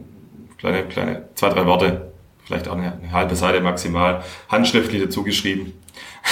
kleine, 0.58 0.84
kleine 0.86 1.30
zwei, 1.36 1.50
drei 1.50 1.65
Worte 1.65 2.09
vielleicht 2.50 2.68
auch 2.68 2.76
eine, 2.76 3.12
halbe 3.12 3.36
Seite 3.36 3.62
maximal, 3.62 4.24
handschriftlich 4.50 5.04
dazu 5.04 5.22
geschrieben. 5.22 5.74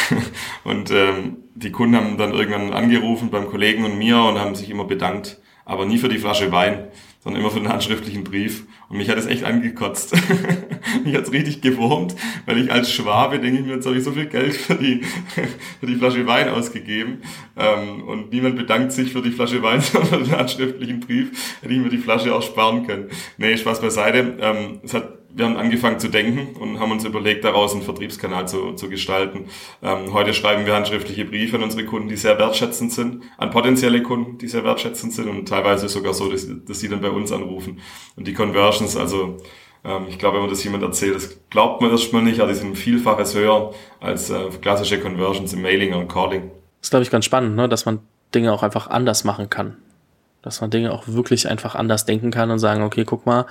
und 0.64 0.90
ähm, 0.90 1.38
die 1.54 1.72
Kunden 1.72 1.96
haben 1.96 2.18
dann 2.18 2.34
irgendwann 2.34 2.74
angerufen 2.74 3.30
beim 3.30 3.48
Kollegen 3.48 3.86
und 3.86 4.00
mir 4.00 4.18
und 4.18 4.40
haben 4.40 4.56
sich 4.56 4.72
immer 4.72 4.86
bedankt, 4.86 5.38
aber 5.64 5.86
nie 5.86 6.00
für 6.00 6.10
die 6.10 6.18
Flasche 6.18 6.52
Wein, 6.52 6.88
sondern 7.20 7.42
immer 7.42 7.52
für 7.52 7.60
den 7.60 7.70
handschriftlichen 7.70 8.24
Brief. 8.24 8.66
Und 8.90 8.98
mich 8.98 9.10
hat 9.10 9.20
es 9.20 9.28
echt 9.28 9.44
angekotzt. 9.44 10.16
mich 11.06 11.14
hat 11.14 11.26
es 11.26 11.32
richtig 11.32 11.62
gewurmt, 11.62 12.16
weil 12.48 12.58
ich 12.58 12.72
als 12.72 12.92
Schwabe 12.92 13.40
denke 13.40 13.60
ich 13.60 13.66
mir, 13.68 13.76
jetzt 13.76 13.86
habe 13.86 13.96
ich 13.96 14.04
so 14.04 14.12
viel 14.12 14.26
Geld 14.26 14.56
für 14.56 14.74
die, 14.74 15.04
für 15.80 15.86
die 15.86 15.96
Flasche 15.98 16.26
Wein 16.26 16.50
ausgegeben. 16.50 17.22
Ähm, 17.56 18.02
und 18.08 18.34
niemand 18.34 18.56
bedankt 18.56 18.92
sich 18.92 19.12
für 19.12 19.22
die 19.22 19.32
Flasche 19.32 19.62
Wein, 19.62 19.82
sondern 19.82 20.10
für 20.10 20.18
den 20.32 20.36
handschriftlichen 20.36 21.00
Brief. 21.00 21.60
Hätte 21.62 21.74
ich 21.76 21.80
mir 21.80 21.90
die 21.90 22.00
Flasche 22.00 22.34
auch 22.34 22.42
sparen 22.42 22.88
können. 22.88 23.10
Nee, 23.38 23.56
Spaß 23.56 23.82
beiseite. 23.82 24.38
Ähm, 24.42 24.80
es 24.84 24.96
hat 24.96 25.27
wir 25.38 25.46
haben 25.46 25.58
angefangen 25.58 26.00
zu 26.00 26.10
denken 26.10 26.60
und 26.60 26.80
haben 26.80 26.92
uns 26.92 27.06
überlegt, 27.06 27.44
daraus 27.44 27.74
einen 27.74 27.84
Vertriebskanal 27.84 28.48
zu, 28.48 28.74
zu 28.74 28.90
gestalten. 28.90 29.46
Ähm, 29.84 30.12
heute 30.12 30.34
schreiben 30.34 30.66
wir 30.66 30.74
handschriftliche 30.74 31.26
Briefe 31.26 31.58
an 31.58 31.64
unsere 31.64 31.86
Kunden, 31.86 32.10
die 32.10 32.18
sehr 32.18 32.40
wertschätzend 32.40 32.92
sind, 32.92 33.24
an 33.38 33.52
potenzielle 33.52 34.02
Kunden, 34.02 34.40
die 34.40 34.48
sehr 34.48 34.64
wertschätzend 34.64 35.14
sind 35.14 35.30
und 35.30 35.48
teilweise 35.48 35.90
sogar 35.90 36.16
so, 36.16 36.32
dass, 36.32 36.48
dass 36.66 36.80
sie 36.80 36.90
dann 36.90 37.02
bei 37.02 37.12
uns 37.12 37.32
anrufen. 37.32 37.80
Und 38.16 38.28
die 38.28 38.34
Conversions, 38.34 38.98
also 38.98 39.38
ähm, 39.86 40.08
ich 40.10 40.18
glaube, 40.18 40.38
wenn 40.38 40.42
man 40.42 40.50
das 40.50 40.64
jemand 40.64 40.82
erzählt, 40.82 41.14
das 41.14 41.38
glaubt 41.52 41.82
man 41.82 41.92
erstmal 41.92 42.24
nicht, 42.24 42.40
aber 42.40 42.52
die 42.52 42.58
sind 42.58 42.76
vielfaches 42.76 43.36
höher 43.36 43.76
als 44.00 44.32
äh, 44.32 44.50
klassische 44.60 45.00
Conversions 45.00 45.54
im 45.54 45.62
Mailing 45.62 45.94
und 45.94 46.08
Calling. 46.08 46.50
Das 46.82 46.88
ist, 46.88 46.90
glaube 46.90 47.04
ich, 47.04 47.12
ganz 47.12 47.26
spannend, 47.26 47.56
ne? 47.56 47.70
dass 47.70 47.86
man 47.86 48.00
Dinge 48.34 48.52
auch 48.52 48.64
einfach 48.64 48.88
anders 48.88 49.24
machen 49.24 49.52
kann. 49.52 49.78
Dass 50.42 50.62
man 50.62 50.72
Dinge 50.72 50.94
auch 50.94 51.08
wirklich 51.08 51.48
einfach 51.48 51.76
anders 51.76 52.06
denken 52.06 52.32
kann 52.32 52.50
und 52.50 52.58
sagen, 52.58 52.82
okay, 52.82 53.04
guck 53.06 53.28
mal, 53.28 53.46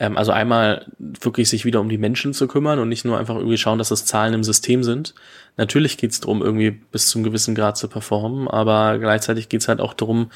ähm, 0.00 0.16
also 0.16 0.32
einmal 0.32 0.86
wirklich 0.98 1.48
sich 1.48 1.64
wieder 1.64 1.80
um 1.80 1.88
die 1.88 1.98
Menschen 1.98 2.32
zu 2.32 2.48
kümmern 2.48 2.80
und 2.80 2.88
nicht 2.88 3.04
nur 3.04 3.18
einfach 3.18 3.36
irgendwie 3.36 3.58
schauen, 3.58 3.78
dass 3.78 3.90
das 3.90 4.06
Zahlen 4.06 4.34
im 4.34 4.42
System 4.42 4.82
sind. 4.82 5.14
Natürlich 5.56 5.98
geht 5.98 6.10
es 6.10 6.20
darum, 6.20 6.42
irgendwie 6.42 6.70
bis 6.70 7.08
zum 7.08 7.22
gewissen 7.22 7.54
Grad 7.54 7.76
zu 7.76 7.86
performen, 7.86 8.48
aber 8.48 8.98
gleichzeitig 8.98 9.48
geht 9.48 9.60
es 9.60 9.68
halt 9.68 9.80
auch 9.80 9.94
darum, 9.94 10.30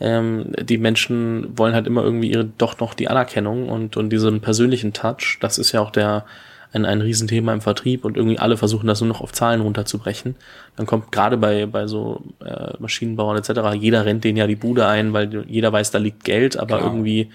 ähm, 0.00 0.52
die 0.62 0.78
Menschen 0.78 1.58
wollen 1.58 1.74
halt 1.74 1.88
immer 1.88 2.04
irgendwie 2.04 2.30
ihre 2.30 2.44
doch 2.44 2.78
noch 2.78 2.94
die 2.94 3.08
Anerkennung 3.08 3.68
und, 3.68 3.96
und 3.96 4.10
diesen 4.10 4.40
persönlichen 4.40 4.92
Touch. 4.92 5.38
Das 5.40 5.58
ist 5.58 5.72
ja 5.72 5.80
auch 5.80 5.90
der 5.90 6.24
ein, 6.72 6.84
ein 6.84 7.00
Riesenthema 7.00 7.52
im 7.52 7.60
Vertrieb 7.60 8.04
und 8.04 8.16
irgendwie 8.16 8.38
alle 8.38 8.56
versuchen 8.56 8.86
das 8.86 9.00
nur 9.00 9.08
noch 9.08 9.20
auf 9.20 9.32
Zahlen 9.32 9.62
runterzubrechen. 9.62 10.36
Dann 10.76 10.86
kommt 10.86 11.10
gerade 11.10 11.36
bei, 11.36 11.66
bei 11.66 11.88
so 11.88 12.22
äh, 12.44 12.74
Maschinenbauern 12.78 13.38
etc., 13.38 13.74
jeder 13.80 14.04
rennt 14.04 14.22
denen 14.22 14.36
ja 14.36 14.46
die 14.46 14.54
Bude 14.54 14.86
ein, 14.86 15.12
weil 15.12 15.44
jeder 15.48 15.72
weiß, 15.72 15.90
da 15.90 15.98
liegt 15.98 16.22
Geld, 16.24 16.56
aber 16.56 16.78
Klar. 16.78 16.82
irgendwie 16.82 17.30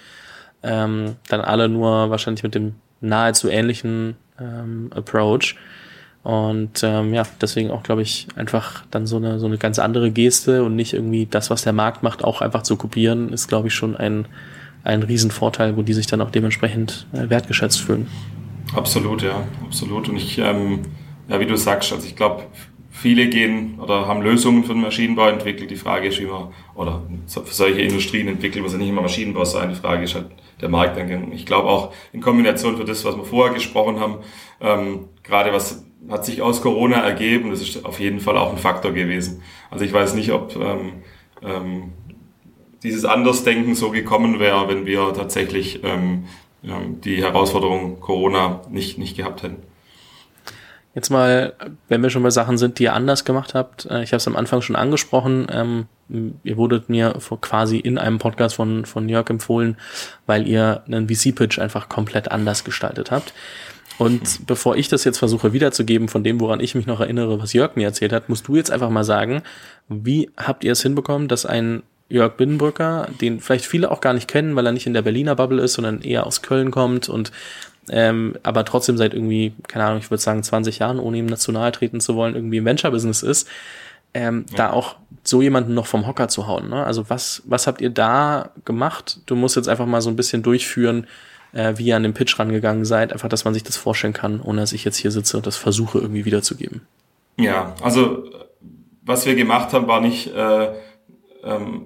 ähm, 0.64 1.16
dann 1.28 1.42
alle 1.42 1.70
nur 1.70 2.10
wahrscheinlich 2.10 2.44
mit 2.44 2.56
dem 2.56 2.76
nahezu 3.02 3.50
ähnlichen 3.50 4.16
ähm, 4.40 4.90
Approach. 4.96 5.56
Und 6.24 6.82
ähm, 6.84 7.14
ja, 7.14 7.24
deswegen 7.42 7.70
auch, 7.70 7.84
glaube 7.84 8.02
ich, 8.02 8.28
einfach 8.38 8.86
dann 8.92 9.06
so 9.06 9.18
eine, 9.18 9.40
so 9.40 9.46
eine 9.46 9.58
ganz 9.58 9.78
andere 9.78 10.10
Geste 10.10 10.64
und 10.64 10.76
nicht 10.76 10.94
irgendwie 10.94 11.26
das, 11.26 11.50
was 11.50 11.64
der 11.64 11.74
Markt 11.74 12.02
macht, 12.02 12.24
auch 12.24 12.42
einfach 12.42 12.64
zu 12.64 12.78
kopieren, 12.78 13.34
ist, 13.34 13.50
glaube 13.50 13.68
ich, 13.68 13.74
schon 13.74 13.98
ein, 13.98 14.26
ein 14.86 15.04
Riesenvorteil, 15.04 15.76
wo 15.76 15.82
die 15.82 15.94
sich 15.94 16.08
dann 16.08 16.22
auch 16.22 16.32
dementsprechend 16.32 17.08
äh, 17.12 17.30
wertgeschätzt 17.30 17.82
fühlen. 17.82 18.08
Absolut, 18.74 19.22
ja, 19.22 19.44
absolut. 19.66 20.08
Und 20.08 20.16
ich, 20.16 20.38
ähm, 20.38 20.84
ja, 21.28 21.42
wie 21.42 21.46
du 21.46 21.58
sagst, 21.58 21.92
also 21.92 22.08
ich 22.08 22.16
glaube, 22.16 22.44
viele 23.04 23.28
gehen 23.28 23.80
oder 23.82 24.08
haben 24.08 24.22
Lösungen 24.22 24.64
für 24.64 24.72
den 24.72 24.82
Maschinenbau 24.82 25.28
entwickelt. 25.28 25.70
Die 25.70 25.76
Frage 25.76 26.08
ist 26.08 26.20
immer, 26.20 26.54
oder 26.74 27.04
für 27.28 27.54
solche 27.54 27.82
Industrien 27.82 28.30
entwickelt, 28.30 28.64
muss 28.64 28.72
ja 28.72 28.80
nicht 28.80 28.88
immer 28.88 29.02
Maschinenbau 29.02 29.44
sein. 29.44 29.70
Die 29.70 29.76
Frage 29.76 30.06
ist 30.06 30.16
halt, 30.16 30.28
der 30.62 30.70
Markteingang. 30.70 31.34
Ich 31.34 31.46
glaube 31.46 31.68
auch 31.68 31.94
in 32.14 32.22
Kombination 32.22 32.78
für 32.78 32.86
das, 32.86 33.04
was 33.04 33.18
wir 33.18 33.26
vorher 33.26 33.54
gesprochen 33.54 34.00
haben, 34.00 34.20
ähm, 34.62 35.10
gerade 35.22 35.52
was 35.52 35.86
hat 36.10 36.24
sich 36.24 36.42
aus 36.42 36.62
Corona 36.62 36.98
ergeben, 36.98 37.50
das 37.50 37.62
ist 37.62 37.84
auf 37.84 38.00
jeden 38.00 38.22
Fall 38.22 38.38
auch 38.38 38.52
ein 38.52 38.58
Faktor 38.58 38.94
gewesen. 38.94 39.42
Also 39.70 39.84
ich 39.84 39.92
weiß 39.92 40.16
nicht, 40.16 40.32
ob 40.32 40.56
ähm, 40.56 40.94
ähm, 41.42 41.92
dieses 42.84 43.04
Andersdenken 43.04 43.76
so 43.76 43.92
gekommen 43.92 44.40
wäre, 44.40 44.70
wenn 44.70 44.86
wir 44.86 45.14
tatsächlich 45.14 45.82
ähm, 45.84 46.24
die 46.62 47.22
Herausforderung 47.22 48.00
Corona 48.00 48.62
nicht, 48.70 48.98
nicht 48.98 49.18
gehabt 49.18 49.44
hätten. 49.44 49.58
Jetzt 50.96 51.10
mal, 51.10 51.54
wenn 51.88 52.04
wir 52.04 52.12
schon 52.12 52.22
bei 52.22 52.30
Sachen 52.30 52.58
sind, 52.58 52.78
die 52.78 52.84
ihr 52.84 52.94
anders 52.94 53.26
gemacht 53.26 53.56
habt. 53.56 53.86
Äh, 53.86 54.04
ich 54.04 54.12
habe 54.12 54.18
es 54.18 54.28
am 54.28 54.36
Anfang 54.36 54.62
schon 54.62 54.76
angesprochen. 54.76 55.48
Ähm, 55.52 55.88
ihr 56.44 56.58
wurdet 56.58 56.90
mir 56.90 57.16
vor 57.20 57.42
quasi 57.42 57.78
in 57.78 57.98
einem 57.98 58.20
Podcast 58.20 58.56
von, 58.56 58.86
von 58.86 59.10
Jörg 59.10 59.30
empfohlen, 59.30 59.78
weil 60.28 60.48
ihr 60.48 60.84
einen 60.86 61.10
VC-Pitch 61.10 61.60
einfach 61.60 61.90
komplett 61.90 62.32
anders 62.32 62.64
gestaltet 62.64 63.10
habt. 63.10 63.34
Und 63.98 64.46
bevor 64.48 64.76
ich 64.76 64.88
das 64.88 65.04
jetzt 65.04 65.20
versuche 65.20 65.54
wiederzugeben 65.54 66.08
von 66.08 66.24
dem, 66.24 66.40
woran 66.40 66.60
ich 66.60 66.76
mich 66.76 66.86
noch 66.86 67.00
erinnere, 67.00 67.40
was 67.40 67.54
Jörg 67.54 67.76
mir 67.76 67.88
erzählt 67.88 68.12
hat, 68.12 68.30
musst 68.30 68.48
du 68.48 68.56
jetzt 68.56 68.72
einfach 68.72 68.90
mal 68.90 69.04
sagen, 69.04 69.44
wie 69.88 70.30
habt 70.38 70.64
ihr 70.64 70.72
es 70.72 70.82
hinbekommen, 70.82 71.28
dass 71.28 71.46
ein 71.46 71.84
Jörg 72.10 72.36
Binnenbrücker, 72.36 73.08
den 73.22 73.40
vielleicht 73.40 73.66
viele 73.66 73.90
auch 73.90 74.02
gar 74.02 74.14
nicht 74.14 74.28
kennen, 74.28 74.56
weil 74.56 74.66
er 74.66 74.72
nicht 74.72 74.88
in 74.88 74.94
der 74.94 75.02
Berliner 75.02 75.36
Bubble 75.36 75.62
ist, 75.62 75.74
sondern 75.74 76.02
eher 76.02 76.28
aus 76.28 76.42
Köln 76.42 76.70
kommt 76.70 77.10
und 77.10 77.32
ähm, 77.90 78.36
aber 78.44 78.66
trotzdem 78.66 78.98
seit 78.98 79.14
irgendwie, 79.14 79.54
keine 79.68 79.86
Ahnung, 79.86 80.00
ich 80.00 80.10
würde 80.10 80.22
sagen 80.22 80.44
20 80.44 80.80
Jahren, 80.80 81.00
ohne 81.00 81.18
ihm 81.18 81.26
national 81.26 81.72
treten 81.72 82.00
zu 82.00 82.16
wollen, 82.16 82.36
irgendwie 82.36 82.58
im 82.58 82.66
Venture-Business 82.66 83.24
ist, 83.24 83.48
ähm, 84.14 84.46
ja. 84.52 84.58
da 84.58 84.70
auch 84.72 84.96
so 85.24 85.42
jemanden 85.42 85.74
noch 85.74 85.88
vom 85.88 86.08
Hocker 86.08 86.28
zu 86.28 86.48
hauen. 86.48 86.70
Ne? 86.70 86.84
Also 86.84 87.10
was, 87.10 87.42
was 87.46 87.68
habt 87.68 87.82
ihr 87.82 87.90
da 87.90 88.52
gemacht? 88.66 89.20
Du 89.26 89.36
musst 89.36 89.56
jetzt 89.56 89.70
einfach 89.70 89.86
mal 89.86 90.02
so 90.02 90.10
ein 90.10 90.16
bisschen 90.16 90.44
durchführen, 90.44 91.08
äh, 91.54 91.74
wie 91.78 91.86
ihr 91.86 91.96
an 91.96 92.04
den 92.04 92.14
Pitch 92.14 92.38
rangegangen 92.38 92.86
seid, 92.86 93.14
einfach, 93.14 93.30
dass 93.30 93.46
man 93.46 93.54
sich 93.54 93.64
das 93.64 93.78
vorstellen 93.78 94.14
kann, 94.14 94.42
ohne 94.42 94.62
dass 94.62 94.74
ich 94.74 94.84
jetzt 94.84 94.98
hier 94.98 95.12
sitze 95.12 95.38
und 95.38 95.48
das 95.48 95.56
versuche 95.56 96.00
irgendwie 96.00 96.26
wiederzugeben. 96.26 96.82
Ja, 97.38 97.76
also 97.82 98.26
was 99.02 99.26
wir 99.26 99.36
gemacht 99.36 99.74
haben, 99.74 99.88
war 99.88 100.02
nicht 100.02 100.34
äh, 100.34 100.74
ähm, 101.44 101.86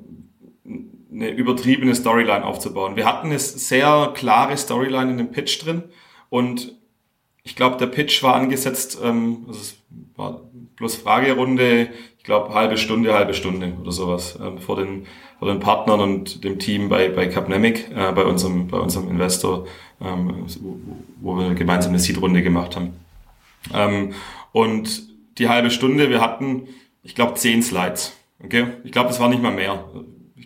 eine 1.17 1.29
übertriebene 1.29 1.95
Storyline 1.95 2.45
aufzubauen. 2.45 2.95
Wir 2.95 3.05
hatten 3.05 3.27
eine 3.27 3.39
sehr 3.39 4.11
klare 4.13 4.55
Storyline 4.55 5.11
in 5.11 5.17
dem 5.17 5.31
Pitch 5.31 5.65
drin 5.65 5.83
und 6.29 6.73
ich 7.43 7.55
glaube, 7.55 7.77
der 7.77 7.87
Pitch 7.87 8.21
war 8.23 8.35
angesetzt, 8.35 8.99
ähm, 9.03 9.45
also 9.47 9.59
es 9.59 9.77
war 10.15 10.41
bloß 10.75 10.97
Fragerunde, 10.97 11.89
ich 12.17 12.23
glaube 12.23 12.53
halbe 12.53 12.77
Stunde, 12.77 13.13
halbe 13.13 13.33
Stunde 13.33 13.73
oder 13.81 13.91
sowas 13.91 14.37
ähm, 14.41 14.59
vor 14.59 14.75
den 14.75 15.07
vor 15.39 15.47
den 15.47 15.59
Partnern 15.59 15.99
und 15.99 16.43
dem 16.43 16.59
Team 16.59 16.89
bei 16.89 17.09
bei 17.09 17.27
Capnemic, 17.27 17.89
äh, 17.95 18.11
bei 18.11 18.25
unserem 18.25 18.67
bei 18.67 18.77
unserem 18.77 19.09
Investor, 19.09 19.65
ähm, 20.01 20.45
wo, 20.59 20.79
wo 21.21 21.39
wir 21.39 21.55
gemeinsam 21.55 21.91
eine 21.91 21.99
Seed-Runde 21.99 22.43
gemacht 22.43 22.75
haben. 22.75 22.93
Ähm, 23.73 24.13
und 24.51 25.07
die 25.37 25.49
halbe 25.49 25.71
Stunde, 25.71 26.09
wir 26.09 26.21
hatten, 26.21 26.67
ich 27.03 27.15
glaube, 27.15 27.35
zehn 27.35 27.61
Slides. 27.61 28.13
Okay, 28.43 28.67
ich 28.83 28.91
glaube, 28.91 29.09
es 29.09 29.19
war 29.19 29.29
nicht 29.29 29.41
mal 29.41 29.53
mehr 29.53 29.83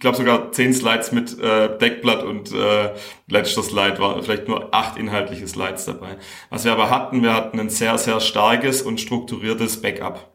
glaube 0.01 0.17
sogar 0.17 0.51
zehn 0.51 0.73
Slides 0.73 1.13
mit 1.13 1.39
äh, 1.39 1.77
Deckblatt 1.77 2.23
und 2.23 2.51
äh, 2.51 2.89
letzter 3.27 3.63
Slide 3.63 3.99
war 3.99 4.21
vielleicht 4.21 4.49
nur 4.49 4.73
acht 4.73 4.97
inhaltliche 4.97 5.47
Slides 5.47 5.85
dabei. 5.85 6.17
Was 6.49 6.65
wir 6.65 6.73
aber 6.73 6.89
hatten, 6.89 7.23
wir 7.23 7.33
hatten 7.33 7.59
ein 7.59 7.69
sehr, 7.69 7.97
sehr 7.97 8.19
starkes 8.19 8.81
und 8.81 8.99
strukturiertes 8.99 9.81
Backup. 9.81 10.31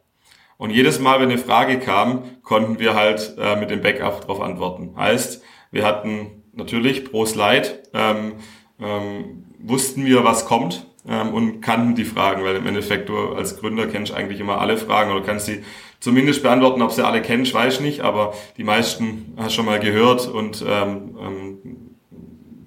Und 0.57 0.71
jedes 0.71 1.01
Mal, 1.01 1.21
wenn 1.21 1.31
eine 1.31 1.39
Frage 1.39 1.79
kam, 1.79 2.23
konnten 2.43 2.79
wir 2.79 2.95
halt 2.95 3.37
äh, 3.39 3.57
mit 3.57 3.71
dem 3.71 3.83
Backup 3.83 4.23
darauf 4.23 4.41
antworten. 4.41 4.95
Heißt, 4.97 5.43
wir 5.71 5.85
hatten 5.85 6.45
natürlich 6.55 7.05
pro 7.05 7.27
Slide, 7.27 7.83
ähm, 7.93 8.35
ähm, 8.81 9.45
wussten 9.59 10.07
wir, 10.07 10.25
was 10.25 10.47
kommt 10.47 10.87
ähm, 11.09 11.35
und 11.35 11.61
kannten 11.61 11.95
die 11.95 12.05
Fragen, 12.05 12.45
weil 12.45 12.57
im 12.57 12.67
Endeffekt 12.67 13.09
du 13.09 13.35
als 13.35 13.59
Gründer 13.59 13.87
kennst 13.87 14.15
eigentlich 14.15 14.41
immer 14.41 14.61
alle 14.61 14.79
Fragen 14.79 15.13
oder 15.13 15.23
kannst 15.23 15.47
sie 15.47 15.63
zumindest 16.01 16.43
beantworten, 16.43 16.83
ob 16.83 16.93
sie 16.93 17.05
alle 17.05 17.23
kennst, 17.23 17.55
weiß 17.55 17.75
ich 17.75 17.81
nicht, 17.81 18.01
aber 18.01 18.35
die 18.57 18.65
meisten 18.65 19.35
hast 19.37 19.51
du 19.51 19.57
schon 19.57 19.67
mal 19.67 19.81
gehört 19.81 20.29
und 20.29 20.65
ähm, 20.67 21.17
ähm, 21.21 21.59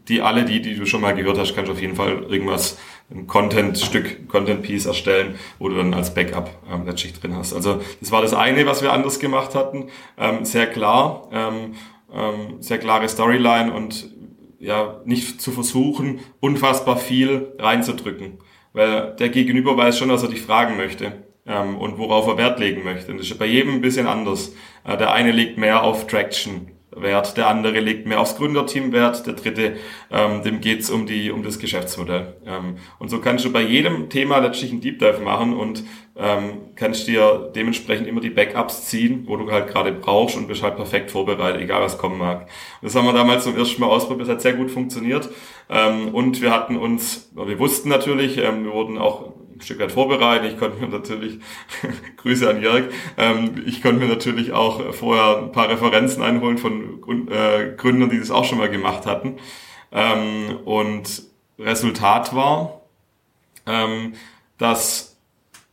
die 0.07 0.21
alle, 0.21 0.43
die, 0.43 0.61
die 0.61 0.75
du 0.75 0.85
schon 0.85 1.01
mal 1.01 1.13
gehört 1.13 1.37
hast, 1.37 1.55
kannst 1.55 1.69
du 1.69 1.73
auf 1.73 1.81
jeden 1.81 1.95
Fall 1.95 2.23
irgendwas, 2.29 2.77
ein 3.11 3.25
Content-Stück, 3.25 4.27
Content-Piece 4.29 4.85
erstellen, 4.85 5.39
wo 5.57 5.69
du 5.69 5.75
dann 5.75 5.93
als 5.93 6.13
Backup 6.13 6.49
ähm, 6.71 6.85
letztlich 6.85 7.13
drin 7.13 7.35
hast. 7.35 7.53
Also 7.53 7.81
das 7.99 8.11
war 8.11 8.21
das 8.21 8.33
eine, 8.33 8.65
was 8.67 8.81
wir 8.83 8.93
anders 8.93 9.19
gemacht 9.19 9.55
hatten. 9.55 9.87
Ähm, 10.17 10.45
sehr 10.45 10.67
klar, 10.67 11.27
ähm, 11.31 11.75
ähm, 12.13 12.61
sehr 12.61 12.77
klare 12.77 13.09
Storyline 13.09 13.73
und 13.73 14.09
ja, 14.59 15.01
nicht 15.05 15.41
zu 15.41 15.51
versuchen, 15.51 16.19
unfassbar 16.39 16.97
viel 16.97 17.53
reinzudrücken. 17.57 18.39
Weil 18.73 19.15
der 19.15 19.29
Gegenüber 19.29 19.75
weiß 19.75 19.97
schon, 19.97 20.09
was 20.09 20.21
er 20.21 20.29
dich 20.29 20.41
fragen 20.41 20.77
möchte 20.77 21.28
ähm, 21.49 21.77
und 21.77 21.97
worauf 21.97 22.27
er 22.27 22.37
Wert 22.37 22.59
legen 22.59 22.83
möchte. 22.83 23.11
Und 23.11 23.17
das 23.17 23.27
ist 23.27 23.37
bei 23.37 23.47
jedem 23.47 23.75
ein 23.75 23.81
bisschen 23.81 24.07
anders. 24.07 24.53
Äh, 24.85 24.95
der 24.97 25.11
eine 25.11 25.31
legt 25.31 25.57
mehr 25.57 25.83
auf 25.83 26.07
Traction 26.07 26.67
Wert, 26.95 27.37
der 27.37 27.47
andere 27.47 27.79
legt 27.79 28.07
mehr 28.07 28.19
aufs 28.19 28.35
Gründerteam 28.35 28.91
Wert, 28.91 29.25
der 29.25 29.33
dritte, 29.33 29.77
ähm, 30.11 30.43
dem 30.43 30.59
geht's 30.59 30.89
um 30.89 31.05
die 31.05 31.31
um 31.31 31.43
das 31.43 31.59
Geschäftsmodell. 31.59 32.35
Ähm, 32.45 32.77
und 32.97 33.09
so 33.09 33.19
kannst 33.19 33.45
du 33.45 33.51
bei 33.51 33.61
jedem 33.61 34.09
Thema 34.09 34.39
letztlich 34.39 34.71
einen 34.71 34.81
Deep 34.81 34.99
Dive 34.99 35.21
machen 35.23 35.55
und 35.55 35.83
ähm, 36.17 36.73
kannst 36.75 37.07
dir 37.07 37.51
dementsprechend 37.55 38.07
immer 38.07 38.21
die 38.21 38.31
Backups 38.31 38.87
ziehen, 38.87 39.23
wo 39.27 39.37
du 39.37 39.49
halt 39.51 39.67
gerade 39.67 39.91
brauchst 39.91 40.35
und 40.35 40.47
bist 40.47 40.63
halt 40.63 40.75
perfekt 40.75 41.11
vorbereitet, 41.11 41.61
egal 41.61 41.81
was 41.81 41.97
kommen 41.97 42.17
mag. 42.17 42.49
Das 42.81 42.95
haben 42.95 43.05
wir 43.05 43.13
damals 43.13 43.43
zum 43.43 43.55
ersten 43.55 43.79
Mal 43.81 43.87
ausprobiert, 43.87 44.27
das 44.27 44.35
hat 44.35 44.41
sehr 44.41 44.53
gut 44.53 44.71
funktioniert. 44.71 45.29
Ähm, 45.69 46.09
und 46.13 46.41
wir 46.41 46.51
hatten 46.51 46.75
uns, 46.75 47.31
wir 47.33 47.59
wussten 47.59 47.89
natürlich, 47.89 48.37
ähm, 48.37 48.65
wir 48.65 48.73
wurden 48.73 48.97
auch 48.97 49.31
ein 49.59 49.63
Stück 49.63 49.79
weit 49.79 49.91
vorbereiten. 49.91 50.45
Ich 50.45 50.57
konnte 50.57 50.79
mir 50.79 50.87
natürlich, 50.87 51.39
Grüße 52.17 52.49
an 52.49 52.61
Jörg, 52.61 52.85
ähm, 53.17 53.63
ich 53.65 53.81
konnte 53.81 53.99
mir 53.99 54.07
natürlich 54.07 54.53
auch 54.53 54.93
vorher 54.93 55.37
ein 55.39 55.51
paar 55.51 55.69
Referenzen 55.69 56.23
einholen 56.23 56.57
von 56.57 57.27
äh, 57.29 57.73
Gründern, 57.75 58.09
die 58.09 58.19
das 58.19 58.31
auch 58.31 58.45
schon 58.45 58.57
mal 58.57 58.69
gemacht 58.69 59.05
hatten. 59.05 59.37
Ähm, 59.91 60.57
und 60.65 61.23
Resultat 61.57 62.33
war, 62.35 62.81
ähm, 63.65 64.13
dass 64.57 65.17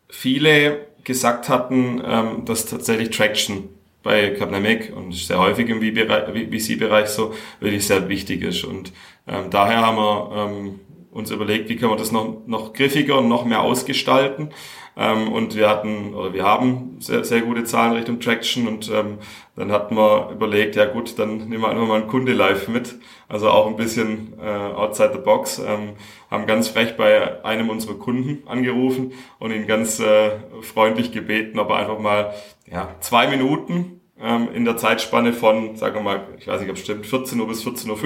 viele 0.09 0.87
gesagt 1.05 1.49
hatten, 1.49 2.03
ähm, 2.05 2.45
dass 2.45 2.67
tatsächlich 2.67 3.11
Traction 3.11 3.69
bei 4.03 4.31
Capnamic 4.31 4.93
und 4.95 5.15
sehr 5.15 5.39
häufig 5.39 5.69
im 5.69 5.81
VC-Bereich 5.81 7.09
so 7.09 7.35
wirklich 7.61 7.87
sehr 7.87 8.09
wichtig 8.09 8.43
ist. 8.43 8.65
Und 8.65 8.93
ähm, 9.27 9.51
daher 9.51 9.79
haben 9.79 9.97
wir 9.97 10.31
ähm, 10.37 10.81
uns 11.17 11.31
überlegt, 11.31 11.69
wie 11.69 11.77
können 11.77 11.93
wir 11.93 11.97
das 11.97 12.13
noch, 12.13 12.43
noch 12.47 12.75
griffiger 12.75 13.19
und 13.19 13.29
noch 13.29 13.45
mehr 13.45 13.63
ausgestalten. 13.63 14.51
Ähm, 14.99 15.33
und 15.33 15.57
wir 15.57 15.69
hatten, 15.69 16.15
oder 16.15 16.33
wir 16.33 16.45
haben 16.45 16.97
sehr, 17.01 17.25
sehr 17.25 17.41
gute 17.41 17.65
Zahlen 17.65 17.93
Richtung 17.93 18.21
Traction 18.21 18.69
und 18.69 18.91
ähm, 18.91 19.19
dann 19.55 19.73
hatten 19.73 19.97
wir 19.97 20.31
überlegt, 20.31 20.77
ja 20.77 20.87
gut, 20.87 21.19
dann 21.19 21.37
nehmen 21.49 21.63
wir 21.63 21.69
einfach 21.69 21.87
mal 21.87 22.01
einen 22.01 22.09
Kunde 22.09 22.33
live 22.33 22.69
mit. 22.69 22.97
Also 23.29 23.51
auch 23.51 23.67
ein 23.67 23.77
bisschen 23.77 24.35
äh, 24.41 24.47
outside 24.47 25.13
the 25.15 25.19
box. 25.19 25.59
Ähm, 25.59 25.95
haben 26.31 26.47
ganz 26.47 26.69
frech 26.69 26.97
bei 26.97 27.45
einem 27.45 27.71
unserer 27.71 27.95
Kunden 27.95 28.47
angerufen 28.47 29.13
und 29.39 29.53
ihn 29.53 29.67
ganz 29.67 30.01
äh, 30.01 30.33
freundlich 30.63 31.13
gebeten, 31.13 31.59
ob 31.59 31.71
er 31.71 31.77
einfach 31.77 31.99
mal 31.99 32.35
ja, 32.71 32.95
zwei 33.01 33.27
Minuten 33.29 33.96
ähm, 34.21 34.49
in 34.55 34.65
der 34.65 34.77
Zeitspanne 34.77 35.33
von, 35.33 35.77
sagen 35.77 35.97
wir 35.97 36.03
mal, 36.03 36.29
ich 36.39 36.47
weiß 36.47 36.61
nicht, 36.61 36.71
ob 36.71 36.77
es 36.77 36.83
stimmt, 36.83 37.07
14 37.07 37.39
Uhr 37.39 37.49
bis 37.49 37.67
14.15 37.67 37.89
Uhr. 37.91 37.99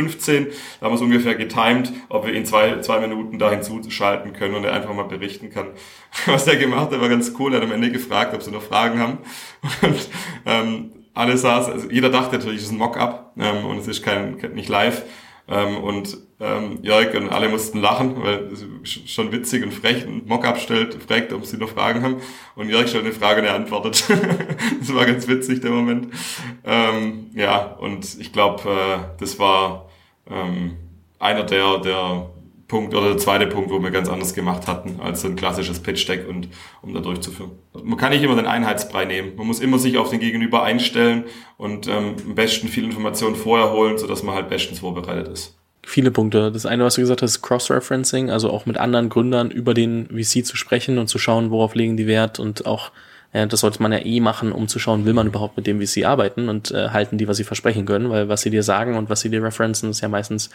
Da 0.81 0.87
haben 0.87 0.93
wir 0.93 0.95
es 0.95 1.01
ungefähr 1.01 1.35
getimed, 1.37 1.93
ob 2.09 2.27
wir 2.27 2.35
ihn 2.35 2.45
zwei, 2.45 2.81
zwei 2.81 3.01
Minuten 3.01 3.39
da 3.39 3.51
hinzuschalten 3.51 4.33
können 4.33 4.55
und 4.55 4.65
er 4.65 4.73
einfach 4.73 4.93
mal 4.93 5.05
berichten 5.05 5.51
kann, 5.51 5.69
was 6.27 6.47
er 6.47 6.57
gemacht 6.57 6.91
hat. 6.91 7.01
war 7.01 7.09
ganz 7.09 7.33
cool. 7.39 7.53
Er 7.55 7.61
hat 7.61 7.67
am 7.67 7.73
Ende 7.73 7.93
gefragt, 7.93 8.35
ob 8.35 8.43
sie 8.43 8.51
noch 8.51 8.63
Fragen 8.63 8.99
haben. 8.99 9.19
Und 9.83 10.09
ähm, 10.47 10.93
alle 11.15 11.37
saß, 11.37 11.69
also 11.69 11.91
jeder 11.91 12.09
dachte 12.09 12.37
natürlich, 12.37 12.61
es 12.61 12.67
ist 12.67 12.73
ein 12.73 12.79
Mock-up 12.79 13.33
ähm, 13.37 13.65
und 13.67 13.79
es 13.79 13.89
ist 13.89 14.03
kein, 14.03 14.37
nicht 14.55 14.69
live. 14.69 15.03
Ähm, 15.49 15.77
und 15.79 16.17
ähm, 16.41 16.79
Jörg 16.83 17.15
und 17.15 17.29
alle 17.29 17.49
mussten 17.49 17.81
lachen, 17.81 18.17
weil 18.23 18.49
schon 18.85 19.31
witzig 19.31 19.63
und 19.63 19.75
frech 19.75 20.07
ein 20.07 20.23
Mockup 20.27 20.59
stellt, 20.59 20.95
fragt, 21.03 21.33
ob 21.35 21.45
sie 21.45 21.59
noch 21.59 21.69
Fragen 21.69 22.03
haben. 22.03 22.17
Und 22.57 22.71
Jörg 22.71 22.89
stellt 22.89 23.05
eine 23.05 23.13
Frage 23.13 23.43
und 23.43 23.47
er 23.47 23.55
antwortet. 23.55 24.05
das 24.81 24.95
war 24.95 25.05
ganz 25.05 25.29
witzig, 25.29 25.61
der 25.61 25.71
Moment. 25.71 26.09
Ähm, 26.65 27.27
ja, 27.35 27.77
und 27.79 28.19
ich 28.19 28.33
glaube, 28.33 28.69
äh, 28.71 28.99
das 29.21 29.39
war 29.39 29.91
ähm, 30.31 30.77
einer 31.19 31.45
der, 31.45 31.79
der 31.79 32.31
Punkt 32.69 32.95
oder 32.95 33.09
der 33.09 33.19
zweite 33.19 33.47
Punkt, 33.47 33.71
wo 33.71 33.79
wir 33.81 33.91
ganz 33.91 34.09
anders 34.09 34.33
gemacht 34.33 34.67
hatten 34.67 35.01
als 35.01 35.21
so 35.21 35.29
ein 35.29 35.37
klassisches 35.37 35.83
Pitch-Deck 35.83 36.27
und 36.27 36.49
um 36.81 36.95
da 36.95 37.01
durchzuführen. 37.01 37.51
Man 37.83 37.99
kann 37.99 38.13
nicht 38.13 38.23
immer 38.23 38.37
den 38.37 38.47
Einheitsbrei 38.47 39.05
nehmen. 39.05 39.37
Man 39.37 39.47
muss 39.47 39.61
immer 39.61 39.79
sich 39.79 39.99
auf 39.99 40.09
den 40.09 40.21
Gegenüber 40.21 40.63
einstellen 40.63 41.25
und 41.59 41.87
ähm, 41.89 42.15
am 42.25 42.35
besten 42.35 42.69
viel 42.69 42.85
Informationen 42.85 43.37
vorher 43.37 43.73
holen, 43.73 43.99
sodass 43.99 44.23
man 44.23 44.37
halt 44.37 44.49
bestens 44.49 44.79
vorbereitet 44.79 45.29
ist. 45.29 45.60
Viele 45.83 46.11
Punkte. 46.11 46.53
Das 46.53 46.67
eine, 46.67 46.85
was 46.85 46.95
du 46.95 47.01
gesagt 47.01 47.23
hast, 47.23 47.37
ist 47.37 47.43
Cross-Referencing, 47.43 48.31
also 48.31 48.51
auch 48.51 48.67
mit 48.67 48.77
anderen 48.79 49.09
Gründern 49.09 49.51
über 49.51 49.75
den 49.75 50.09
VC 50.09 50.45
zu 50.45 50.57
sprechen 50.57 50.99
und 50.99 51.09
zu 51.09 51.19
schauen, 51.19 51.51
worauf 51.51 51.75
legen 51.75 51.97
die 51.97 52.07
Wert 52.07 52.39
und 52.39 52.67
auch 52.67 52.93
äh, 53.33 53.47
das 53.47 53.61
sollte 53.61 53.83
man 53.83 53.93
ja 53.93 54.05
eh 54.05 54.21
machen, 54.21 54.53
um 54.53 54.69
zu 54.69 54.79
schauen, 54.79 55.05
will 55.05 55.13
man 55.13 55.27
überhaupt 55.27 55.57
mit 55.57 55.67
dem 55.67 55.81
VC 55.81 56.05
arbeiten 56.05 56.49
und 56.49 56.71
äh, 56.71 56.91
halten 56.91 57.19
die, 57.19 57.29
was 57.29 57.37
sie 57.37 57.45
versprechen 57.45 57.87
können, 57.87 58.11
weil 58.11 58.29
was 58.29 58.43
sie 58.43 58.51
dir 58.51 58.63
sagen 58.63 58.97
und 58.97 59.09
was 59.09 59.21
sie 59.21 59.31
dir 59.31 59.43
referenzen, 59.43 59.91
ist 59.91 60.01
ja 60.01 60.09
meistens 60.09 60.51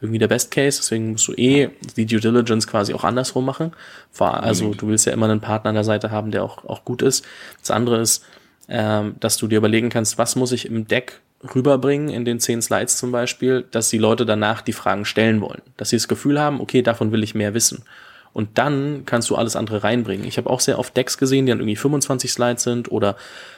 irgendwie 0.00 0.18
der 0.18 0.28
Best 0.28 0.50
Case. 0.50 0.78
Deswegen 0.78 1.12
musst 1.12 1.28
du 1.28 1.32
eh 1.34 1.70
die 1.96 2.06
Due 2.06 2.20
Diligence 2.20 2.66
quasi 2.66 2.94
auch 2.94 3.04
andersrum 3.04 3.44
machen. 3.44 3.72
Also 4.18 4.74
du 4.74 4.88
willst 4.88 5.06
ja 5.06 5.12
immer 5.12 5.28
einen 5.28 5.40
Partner 5.40 5.70
an 5.70 5.74
der 5.74 5.84
Seite 5.84 6.10
haben, 6.10 6.30
der 6.30 6.44
auch, 6.44 6.64
auch 6.64 6.84
gut 6.84 7.02
ist. 7.02 7.24
Das 7.60 7.70
andere 7.70 8.00
ist, 8.00 8.24
ähm, 8.68 9.16
dass 9.18 9.36
du 9.36 9.46
dir 9.46 9.58
überlegen 9.58 9.88
kannst, 9.88 10.18
was 10.18 10.36
muss 10.36 10.52
ich 10.52 10.66
im 10.66 10.86
Deck 10.86 11.20
rüberbringen 11.42 12.08
in 12.10 12.24
den 12.24 12.40
zehn 12.40 12.60
Slides 12.60 12.98
zum 12.98 13.12
Beispiel, 13.12 13.64
dass 13.70 13.88
die 13.88 13.98
Leute 13.98 14.26
danach 14.26 14.60
die 14.60 14.72
Fragen 14.72 15.04
stellen 15.04 15.40
wollen. 15.40 15.62
Dass 15.76 15.90
sie 15.90 15.96
das 15.96 16.08
Gefühl 16.08 16.40
haben, 16.40 16.60
okay, 16.60 16.82
davon 16.82 17.12
will 17.12 17.22
ich 17.22 17.34
mehr 17.34 17.54
wissen. 17.54 17.84
Und 18.32 18.58
dann 18.58 19.02
kannst 19.06 19.28
du 19.30 19.34
alles 19.34 19.56
andere 19.56 19.82
reinbringen. 19.82 20.24
Ich 20.24 20.36
habe 20.36 20.48
auch 20.48 20.60
sehr 20.60 20.78
oft 20.78 20.96
Decks 20.96 21.18
gesehen, 21.18 21.46
die 21.46 21.50
dann 21.50 21.58
irgendwie 21.58 21.74
25 21.74 22.30
Slides 22.30 22.62
sind 22.62 22.92
oder 22.92 23.16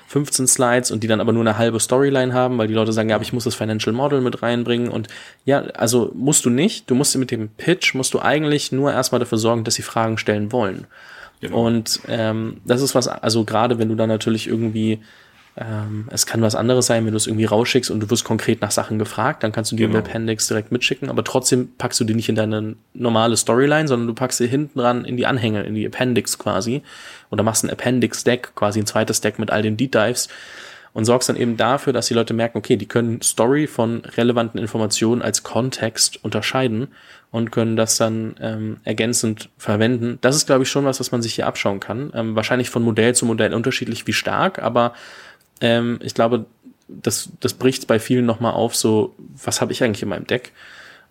15 0.08 0.46
Slides 0.46 0.90
und 0.90 1.02
die 1.02 1.08
dann 1.08 1.20
aber 1.20 1.32
nur 1.32 1.42
eine 1.42 1.58
halbe 1.58 1.78
Storyline 1.78 2.32
haben, 2.32 2.56
weil 2.56 2.68
die 2.68 2.74
Leute 2.74 2.92
sagen, 2.92 3.10
ja, 3.10 3.16
aber 3.16 3.22
ich 3.22 3.34
muss 3.34 3.44
das 3.44 3.54
Financial 3.54 3.94
Model 3.94 4.22
mit 4.22 4.42
reinbringen 4.42 4.88
und 4.88 5.08
ja, 5.44 5.60
also 5.74 6.10
musst 6.14 6.46
du 6.46 6.50
nicht. 6.50 6.88
Du 6.88 6.94
musst 6.94 7.14
mit 7.16 7.30
dem 7.30 7.50
Pitch, 7.50 7.94
musst 7.94 8.14
du 8.14 8.20
eigentlich 8.20 8.72
nur 8.72 8.92
erstmal 8.92 9.18
dafür 9.18 9.38
sorgen, 9.38 9.64
dass 9.64 9.74
sie 9.74 9.82
Fragen 9.82 10.16
stellen 10.16 10.52
wollen. 10.52 10.86
Genau. 11.40 11.66
Und 11.66 12.00
ähm, 12.08 12.60
das 12.64 12.80
ist 12.80 12.94
was, 12.94 13.08
also 13.08 13.44
gerade 13.44 13.78
wenn 13.78 13.88
du 13.88 13.94
dann 13.94 14.08
natürlich 14.08 14.46
irgendwie 14.46 15.00
ähm, 15.56 16.08
es 16.10 16.24
kann 16.24 16.40
was 16.40 16.54
anderes 16.54 16.86
sein, 16.86 17.04
wenn 17.04 17.12
du 17.12 17.16
es 17.16 17.26
irgendwie 17.26 17.44
rausschickst 17.44 17.90
und 17.90 18.00
du 18.00 18.10
wirst 18.10 18.24
konkret 18.24 18.62
nach 18.62 18.70
Sachen 18.70 18.98
gefragt, 18.98 19.42
dann 19.42 19.52
kannst 19.52 19.70
du 19.72 19.76
die 19.76 19.82
genau. 19.82 19.98
im 19.98 20.04
Appendix 20.04 20.48
direkt 20.48 20.72
mitschicken, 20.72 21.10
aber 21.10 21.24
trotzdem 21.24 21.70
packst 21.76 22.00
du 22.00 22.04
die 22.04 22.14
nicht 22.14 22.28
in 22.28 22.36
deine 22.36 22.76
normale 22.94 23.36
Storyline, 23.36 23.86
sondern 23.86 24.06
du 24.06 24.14
packst 24.14 24.38
sie 24.38 24.46
hinten 24.46 24.78
dran 24.78 25.04
in 25.04 25.16
die 25.16 25.26
Anhänge, 25.26 25.62
in 25.64 25.74
die 25.74 25.86
Appendix 25.86 26.38
quasi. 26.38 26.82
Oder 27.30 27.42
machst 27.42 27.64
ein 27.64 27.70
Appendix-Deck, 27.70 28.52
quasi 28.54 28.80
ein 28.80 28.86
zweites 28.86 29.20
Deck 29.20 29.38
mit 29.38 29.50
all 29.50 29.62
den 29.62 29.76
Deep 29.76 29.92
Dives 29.92 30.28
und 30.94 31.04
sorgst 31.04 31.28
dann 31.28 31.36
eben 31.36 31.56
dafür, 31.56 31.92
dass 31.92 32.06
die 32.06 32.14
Leute 32.14 32.34
merken, 32.34 32.58
okay, 32.58 32.76
die 32.76 32.86
können 32.86 33.22
Story 33.22 33.66
von 33.66 34.02
relevanten 34.04 34.60
Informationen 34.60 35.22
als 35.22 35.42
Kontext 35.42 36.22
unterscheiden 36.22 36.88
und 37.30 37.50
können 37.50 37.76
das 37.76 37.96
dann 37.96 38.34
ähm, 38.40 38.76
ergänzend 38.84 39.48
verwenden. 39.56 40.18
Das 40.20 40.36
ist, 40.36 40.46
glaube 40.46 40.64
ich, 40.64 40.70
schon 40.70 40.84
was, 40.84 41.00
was 41.00 41.12
man 41.12 41.22
sich 41.22 41.34
hier 41.34 41.46
abschauen 41.46 41.80
kann. 41.80 42.12
Ähm, 42.14 42.36
wahrscheinlich 42.36 42.68
von 42.68 42.82
Modell 42.82 43.14
zu 43.14 43.24
Modell 43.24 43.54
unterschiedlich 43.54 44.06
wie 44.06 44.12
stark, 44.12 44.58
aber 44.58 44.92
ähm, 45.62 45.98
ich 46.02 46.12
glaube, 46.12 46.44
das, 46.88 47.30
das 47.40 47.54
bricht 47.54 47.86
bei 47.86 47.98
vielen 47.98 48.26
nochmal 48.26 48.52
auf, 48.52 48.76
so, 48.76 49.14
was 49.42 49.62
habe 49.62 49.72
ich 49.72 49.82
eigentlich 49.82 50.02
in 50.02 50.10
meinem 50.10 50.26
Deck? 50.26 50.52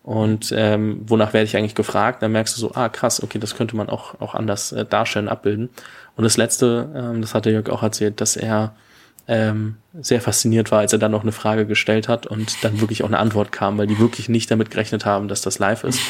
Und 0.04 0.52
ähm, 0.56 1.00
wonach 1.06 1.32
werde 1.32 1.44
ich 1.44 1.56
eigentlich 1.56 1.74
gefragt? 1.74 2.22
Dann 2.22 2.32
merkst 2.32 2.56
du 2.56 2.60
so, 2.60 2.74
ah 2.74 2.88
krass, 2.88 3.22
okay, 3.22 3.38
das 3.38 3.56
könnte 3.56 3.76
man 3.76 3.88
auch, 3.88 4.20
auch 4.20 4.34
anders 4.34 4.72
äh, 4.72 4.84
darstellen, 4.84 5.28
abbilden. 5.28 5.70
Und 6.16 6.24
das 6.24 6.36
Letzte, 6.36 6.90
ähm, 6.94 7.20
das 7.20 7.34
hat 7.34 7.44
der 7.44 7.52
Jörg 7.52 7.70
auch 7.70 7.82
erzählt, 7.82 8.20
dass 8.20 8.36
er 8.36 8.74
ähm, 9.28 9.76
sehr 9.94 10.20
fasziniert 10.20 10.72
war, 10.72 10.80
als 10.80 10.92
er 10.92 10.98
dann 10.98 11.12
noch 11.12 11.22
eine 11.22 11.30
Frage 11.30 11.66
gestellt 11.66 12.08
hat 12.08 12.26
und 12.26 12.64
dann 12.64 12.80
wirklich 12.80 13.04
auch 13.04 13.08
eine 13.08 13.18
Antwort 13.18 13.52
kam, 13.52 13.78
weil 13.78 13.86
die 13.86 14.00
wirklich 14.00 14.28
nicht 14.28 14.50
damit 14.50 14.70
gerechnet 14.70 15.06
haben, 15.06 15.28
dass 15.28 15.42
das 15.42 15.60
live 15.60 15.84
ist. 15.84 16.00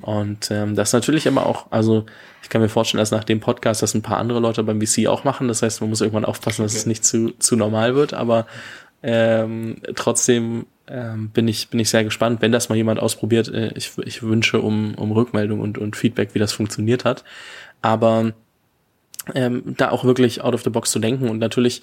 Und 0.00 0.50
ähm, 0.50 0.74
das 0.74 0.94
natürlich 0.94 1.28
aber 1.28 1.44
auch, 1.44 1.66
also 1.70 2.06
ich 2.44 2.50
kann 2.50 2.60
mir 2.60 2.68
vorstellen, 2.68 2.98
dass 2.98 3.10
nach 3.10 3.24
dem 3.24 3.40
Podcast 3.40 3.80
das 3.80 3.94
ein 3.94 4.02
paar 4.02 4.18
andere 4.18 4.38
Leute 4.38 4.62
beim 4.62 4.78
VC 4.78 5.06
auch 5.06 5.24
machen. 5.24 5.48
Das 5.48 5.62
heißt, 5.62 5.80
man 5.80 5.88
muss 5.88 6.02
irgendwann 6.02 6.26
aufpassen, 6.26 6.62
dass 6.62 6.72
okay. 6.72 6.80
es 6.80 6.86
nicht 6.86 7.02
zu, 7.02 7.30
zu 7.38 7.56
normal 7.56 7.94
wird, 7.94 8.12
aber 8.12 8.46
ähm, 9.02 9.78
trotzdem 9.94 10.66
ähm, 10.86 11.30
bin 11.30 11.48
ich 11.48 11.70
bin 11.70 11.80
ich 11.80 11.88
sehr 11.88 12.04
gespannt, 12.04 12.42
wenn 12.42 12.52
das 12.52 12.68
mal 12.68 12.74
jemand 12.74 13.00
ausprobiert. 13.00 13.48
Äh, 13.48 13.72
ich, 13.76 13.92
ich 14.04 14.22
wünsche 14.22 14.60
um, 14.60 14.94
um 14.94 15.10
Rückmeldung 15.12 15.60
und, 15.60 15.78
und 15.78 15.96
Feedback, 15.96 16.34
wie 16.34 16.38
das 16.38 16.52
funktioniert 16.52 17.06
hat. 17.06 17.24
Aber 17.80 18.34
ähm, 19.34 19.62
da 19.78 19.90
auch 19.90 20.04
wirklich 20.04 20.42
out 20.42 20.52
of 20.52 20.64
the 20.64 20.70
box 20.70 20.90
zu 20.90 20.98
denken 20.98 21.30
und 21.30 21.38
natürlich 21.38 21.80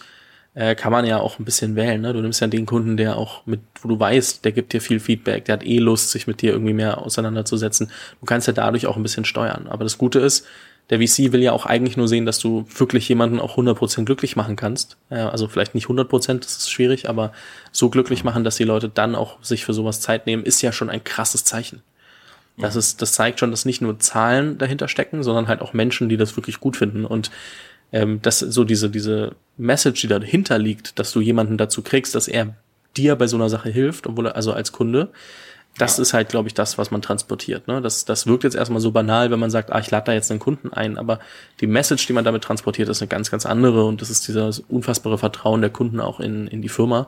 äh, 0.53 0.75
kann 0.75 0.91
man 0.91 1.05
ja 1.05 1.19
auch 1.19 1.39
ein 1.39 1.45
bisschen 1.45 1.75
wählen. 1.75 2.01
Ne? 2.01 2.13
Du 2.13 2.21
nimmst 2.21 2.41
ja 2.41 2.47
den 2.47 2.65
Kunden, 2.65 2.97
der 2.97 3.17
auch 3.17 3.45
mit, 3.45 3.61
wo 3.81 3.89
du 3.89 3.99
weißt, 3.99 4.43
der 4.43 4.51
gibt 4.51 4.73
dir 4.73 4.81
viel 4.81 4.99
Feedback, 4.99 5.45
der 5.45 5.53
hat 5.53 5.65
eh 5.65 5.77
Lust, 5.77 6.11
sich 6.11 6.27
mit 6.27 6.41
dir 6.41 6.51
irgendwie 6.51 6.73
mehr 6.73 6.99
auseinanderzusetzen. 6.99 7.89
Du 8.19 8.25
kannst 8.25 8.47
ja 8.47 8.53
dadurch 8.53 8.85
auch 8.87 8.97
ein 8.97 9.03
bisschen 9.03 9.25
steuern. 9.25 9.67
Aber 9.67 9.83
das 9.83 9.97
Gute 9.97 10.19
ist, 10.19 10.45
der 10.89 10.99
VC 10.99 11.31
will 11.31 11.41
ja 11.41 11.53
auch 11.53 11.65
eigentlich 11.65 11.95
nur 11.95 12.09
sehen, 12.09 12.25
dass 12.25 12.39
du 12.39 12.65
wirklich 12.75 13.07
jemanden 13.07 13.39
auch 13.39 13.57
100% 13.57 14.03
glücklich 14.03 14.35
machen 14.35 14.57
kannst. 14.57 14.97
Also 15.09 15.47
vielleicht 15.47 15.73
nicht 15.73 15.87
100%, 15.87 16.39
das 16.39 16.57
ist 16.57 16.71
schwierig, 16.71 17.07
aber 17.07 17.31
so 17.71 17.89
glücklich 17.89 18.25
machen, 18.25 18.43
dass 18.43 18.57
die 18.57 18.65
Leute 18.65 18.89
dann 18.89 19.15
auch 19.15 19.41
sich 19.41 19.63
für 19.63 19.73
sowas 19.73 20.01
Zeit 20.01 20.25
nehmen, 20.25 20.43
ist 20.43 20.61
ja 20.61 20.73
schon 20.73 20.89
ein 20.89 21.03
krasses 21.03 21.45
Zeichen. 21.45 21.81
Das 22.57 22.75
ist, 22.75 23.01
das 23.01 23.13
zeigt 23.13 23.39
schon, 23.39 23.51
dass 23.51 23.65
nicht 23.65 23.81
nur 23.81 23.99
Zahlen 23.99 24.57
dahinter 24.57 24.87
stecken, 24.87 25.23
sondern 25.23 25.47
halt 25.47 25.61
auch 25.61 25.71
Menschen, 25.73 26.09
die 26.09 26.17
das 26.17 26.35
wirklich 26.35 26.59
gut 26.59 26.75
finden. 26.75 27.05
Und 27.05 27.31
ähm, 27.91 28.21
dass 28.21 28.39
so 28.39 28.63
diese, 28.63 28.89
diese 28.89 29.35
Message, 29.57 30.01
die 30.01 30.07
dahinter 30.07 30.57
liegt, 30.57 30.97
dass 30.99 31.11
du 31.11 31.21
jemanden 31.21 31.57
dazu 31.57 31.81
kriegst, 31.81 32.15
dass 32.15 32.27
er 32.27 32.55
dir 32.97 33.15
bei 33.15 33.27
so 33.27 33.37
einer 33.37 33.49
Sache 33.49 33.69
hilft, 33.69 34.07
obwohl 34.07 34.27
er, 34.27 34.35
also 34.35 34.53
als 34.53 34.71
Kunde, 34.71 35.09
das 35.77 35.97
ja. 35.97 36.01
ist 36.01 36.13
halt, 36.13 36.29
glaube 36.29 36.47
ich, 36.47 36.53
das, 36.53 36.77
was 36.77 36.91
man 36.91 37.01
transportiert. 37.01 37.67
Ne? 37.67 37.81
Das, 37.81 38.03
das 38.05 38.27
wirkt 38.27 38.43
jetzt 38.43 38.55
erstmal 38.55 38.81
so 38.81 38.91
banal, 38.91 39.31
wenn 39.31 39.39
man 39.39 39.49
sagt, 39.49 39.71
ah, 39.71 39.79
ich 39.79 39.89
lade 39.89 40.05
da 40.05 40.13
jetzt 40.13 40.29
einen 40.29 40.39
Kunden 40.39 40.73
ein, 40.73 40.97
aber 40.97 41.19
die 41.61 41.67
Message, 41.67 42.05
die 42.07 42.13
man 42.13 42.25
damit 42.25 42.43
transportiert, 42.43 42.89
ist 42.89 43.01
eine 43.01 43.07
ganz, 43.07 43.31
ganz 43.31 43.45
andere 43.45 43.85
und 43.85 44.01
das 44.01 44.09
ist 44.09 44.27
dieses 44.27 44.59
unfassbare 44.59 45.17
Vertrauen 45.17 45.61
der 45.61 45.69
Kunden 45.69 45.99
auch 45.99 46.19
in, 46.19 46.47
in 46.47 46.61
die 46.61 46.69
Firma, 46.69 47.07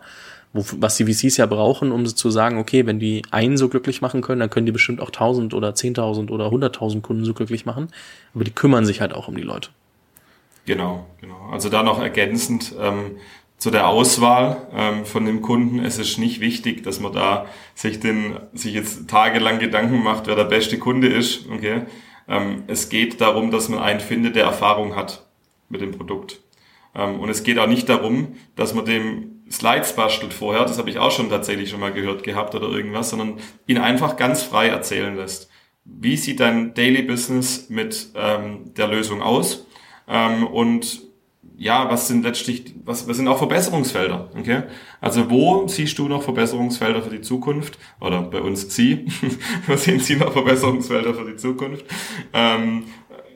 wo, 0.54 0.64
was 0.78 0.96
die 0.96 1.06
VCs 1.06 1.38
ja 1.38 1.46
brauchen, 1.46 1.92
um 1.92 2.06
zu 2.06 2.32
sagen, 2.32 2.58
okay, 2.58 2.86
wenn 2.86 3.00
die 3.00 3.24
einen 3.32 3.58
so 3.58 3.68
glücklich 3.68 4.02
machen 4.02 4.22
können, 4.22 4.40
dann 4.40 4.50
können 4.50 4.66
die 4.66 4.72
bestimmt 4.72 5.02
auch 5.02 5.10
1000 5.10 5.54
oder 5.54 5.72
10.000 5.72 6.30
oder 6.30 6.48
100.000 6.48 7.02
Kunden 7.02 7.26
so 7.26 7.34
glücklich 7.34 7.66
machen, 7.66 7.90
aber 8.34 8.46
die 8.46 8.52
kümmern 8.52 8.86
sich 8.86 9.02
halt 9.02 9.14
auch 9.14 9.28
um 9.28 9.36
die 9.36 9.44
Leute. 9.44 9.70
Genau, 10.66 11.06
genau. 11.20 11.50
Also 11.52 11.70
da 11.70 11.84
noch 11.84 12.02
ergänzend 12.02 12.74
ähm, 12.80 13.18
zu 13.58 13.72
der 13.72 13.88
Auswahl 13.88 14.68
ähm, 14.74 15.06
von 15.06 15.26
dem 15.26 15.42
Kunden. 15.42 15.80
Es 15.80 15.98
ist 15.98 16.18
nicht 16.18 16.40
wichtig, 16.40 16.84
dass 16.84 17.00
man 17.00 17.14
da 17.14 17.46
sich 17.76 18.00
den, 18.00 18.38
sich 18.54 18.74
jetzt 18.74 19.10
tagelang 19.10 19.60
Gedanken 19.60 20.04
macht, 20.04 20.28
wer 20.28 20.36
der 20.36 20.46
beste 20.46 20.80
Kunde 20.80 21.08
ist. 21.08 21.50
Okay. 21.50 21.84
Ähm, 22.28 22.64
es 22.68 22.90
geht 22.90 23.22
darum, 23.22 23.52
dass 23.52 23.70
man 23.70 23.80
einen 23.80 24.00
findet, 24.00 24.36
der 24.36 24.46
Erfahrung 24.46 24.96
hat 24.96 25.26
mit 25.70 25.82
dem 25.82 25.92
Produkt. 25.92 26.40
Ähm, 26.96 27.20
und 27.20 27.30
es 27.30 27.44
geht 27.44 27.60
auch 27.60 27.68
nicht 27.68 27.90
darum, 27.90 28.36
dass 28.56 28.74
man 28.74 28.86
dem 28.86 29.44
Slides 29.50 29.96
bastelt 29.96 30.34
vorher, 30.34 30.64
das 30.64 30.78
habe 30.78 30.90
ich 30.90 31.00
auch 31.00 31.12
schon 31.12 31.30
tatsächlich 31.30 31.70
schon 31.70 31.80
mal 31.80 31.94
gehört 31.94 32.24
gehabt 32.24 32.56
oder 32.56 32.70
irgendwas, 32.70 33.10
sondern 33.10 33.36
ihn 33.68 33.78
einfach 33.78 34.16
ganz 34.16 34.42
frei 34.42 34.68
erzählen 34.68 35.16
lässt. 35.16 35.50
Wie 35.86 36.18
sieht 36.18 36.40
dein 36.40 36.74
Daily 36.74 37.04
Business 37.04 37.70
mit 37.70 38.10
ähm, 38.16 38.74
der 38.76 38.88
Lösung 38.88 39.22
aus? 39.22 39.68
Ähm, 40.08 40.48
und 40.48 41.02
ja, 41.58 41.90
was 41.90 42.08
sind 42.08 42.24
letztlich, 42.24 42.74
was, 42.84 43.08
was 43.08 43.18
sind 43.18 43.28
auch 43.28 43.38
Verbesserungsfelder? 43.38 44.30
Okay? 44.38 44.64
Also 45.00 45.30
wo 45.30 45.68
siehst 45.68 45.98
du 46.00 46.08
noch 46.08 46.24
Verbesserungsfelder 46.24 47.02
für 47.02 47.12
die 47.12 47.22
Zukunft? 47.22 47.78
Oder 48.02 48.22
bei 48.24 48.42
uns 48.42 48.74
Sie, 48.76 49.06
wo 49.68 49.76
sehen 49.76 50.00
Sie 50.00 50.16
noch 50.16 50.34
Verbesserungsfelder 50.34 51.14
für 51.14 51.26
die 51.26 51.36
Zukunft? 51.36 51.86
Ähm, 52.34 52.86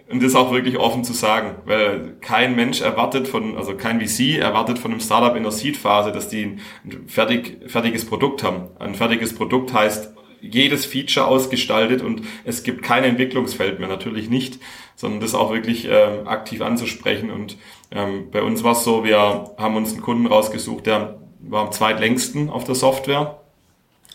und 0.10 0.24
das 0.24 0.36
auch 0.36 0.54
wirklich 0.54 0.78
offen 0.78 1.04
zu 1.04 1.12
sagen, 1.12 1.58
weil 1.66 2.16
kein 2.22 2.56
Mensch 2.56 2.80
erwartet 2.80 3.28
von, 3.28 3.58
also 3.58 3.76
kein 3.76 4.00
VC 4.00 4.38
erwartet 4.38 4.80
von 4.80 4.92
einem 4.92 5.02
Startup 5.02 5.36
in 5.36 5.44
der 5.44 5.52
Seed-Phase, 5.52 6.14
dass 6.14 6.30
die 6.30 6.44
ein 6.86 7.08
fertig, 7.08 7.70
fertiges 7.70 8.06
Produkt 8.06 8.42
haben. 8.42 8.70
Ein 8.80 8.96
fertiges 8.96 9.36
Produkt 9.36 9.74
heißt 9.74 10.14
jedes 10.42 10.86
Feature 10.86 11.28
ausgestaltet 11.28 12.02
und 12.02 12.22
es 12.44 12.64
gibt 12.64 12.84
kein 12.84 13.04
Entwicklungsfeld 13.04 13.80
mehr, 13.80 13.88
natürlich 13.88 14.30
nicht, 14.30 14.60
sondern 14.96 15.20
das 15.20 15.36
auch 15.36 15.52
wirklich 15.52 15.88
äh, 15.88 16.22
aktiv 16.26 16.62
anzusprechen. 16.62 17.32
Und 17.32 17.58
ähm, 17.92 18.30
bei 18.32 18.42
uns 18.42 18.64
war 18.64 18.74
es 18.74 18.84
so, 18.84 19.04
wir 19.04 19.18
haben 19.58 19.76
uns 19.76 19.94
einen 19.94 20.02
Kunden 20.02 20.26
rausgesucht, 20.26 20.86
der 20.86 21.20
war 21.40 21.66
am 21.66 21.72
zweitlängsten 21.72 22.50
auf 22.50 22.64
der 22.64 22.76
Software 22.76 23.42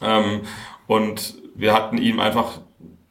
ähm, 0.00 0.42
und 0.86 1.34
wir 1.54 1.72
hatten 1.74 1.98
ihm 1.98 2.20
einfach 2.20 2.60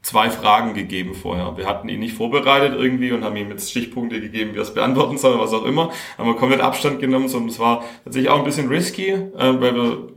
zwei 0.01 0.29
Fragen 0.29 0.73
gegeben 0.73 1.13
vorher. 1.13 1.57
Wir 1.57 1.67
hatten 1.67 1.87
ihn 1.87 1.99
nicht 1.99 2.15
vorbereitet 2.15 2.73
irgendwie 2.75 3.11
und 3.11 3.23
haben 3.23 3.35
ihm 3.35 3.49
jetzt 3.49 3.69
Stichpunkte 3.69 4.19
gegeben, 4.19 4.53
wie 4.53 4.57
er 4.57 4.63
es 4.63 4.73
beantworten 4.73 5.17
soll, 5.17 5.39
was 5.39 5.53
auch 5.53 5.63
immer. 5.63 5.91
Haben 6.17 6.27
wir 6.27 6.35
komplett 6.35 6.61
Abstand 6.61 6.99
genommen, 6.99 7.27
sondern 7.27 7.49
es 7.49 7.59
war 7.59 7.83
tatsächlich 8.03 8.31
auch 8.31 8.39
ein 8.39 8.43
bisschen 8.43 8.67
risky, 8.67 9.09
äh, 9.09 9.29
weil 9.37 9.75
wir 9.75 10.07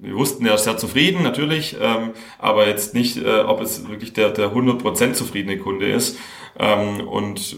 wir 0.00 0.14
wussten, 0.14 0.46
er 0.46 0.54
ist 0.54 0.64
sehr 0.64 0.76
zufrieden, 0.76 1.22
natürlich, 1.22 1.76
ähm, 1.80 2.10
aber 2.38 2.66
jetzt 2.66 2.94
nicht, 2.94 3.16
äh, 3.16 3.40
ob 3.40 3.60
es 3.60 3.88
wirklich 3.88 4.12
der, 4.12 4.30
der 4.30 4.52
100% 4.52 5.12
zufriedene 5.14 5.58
Kunde 5.58 5.90
ist. 5.90 6.18
Ähm, 6.58 7.06
und 7.06 7.56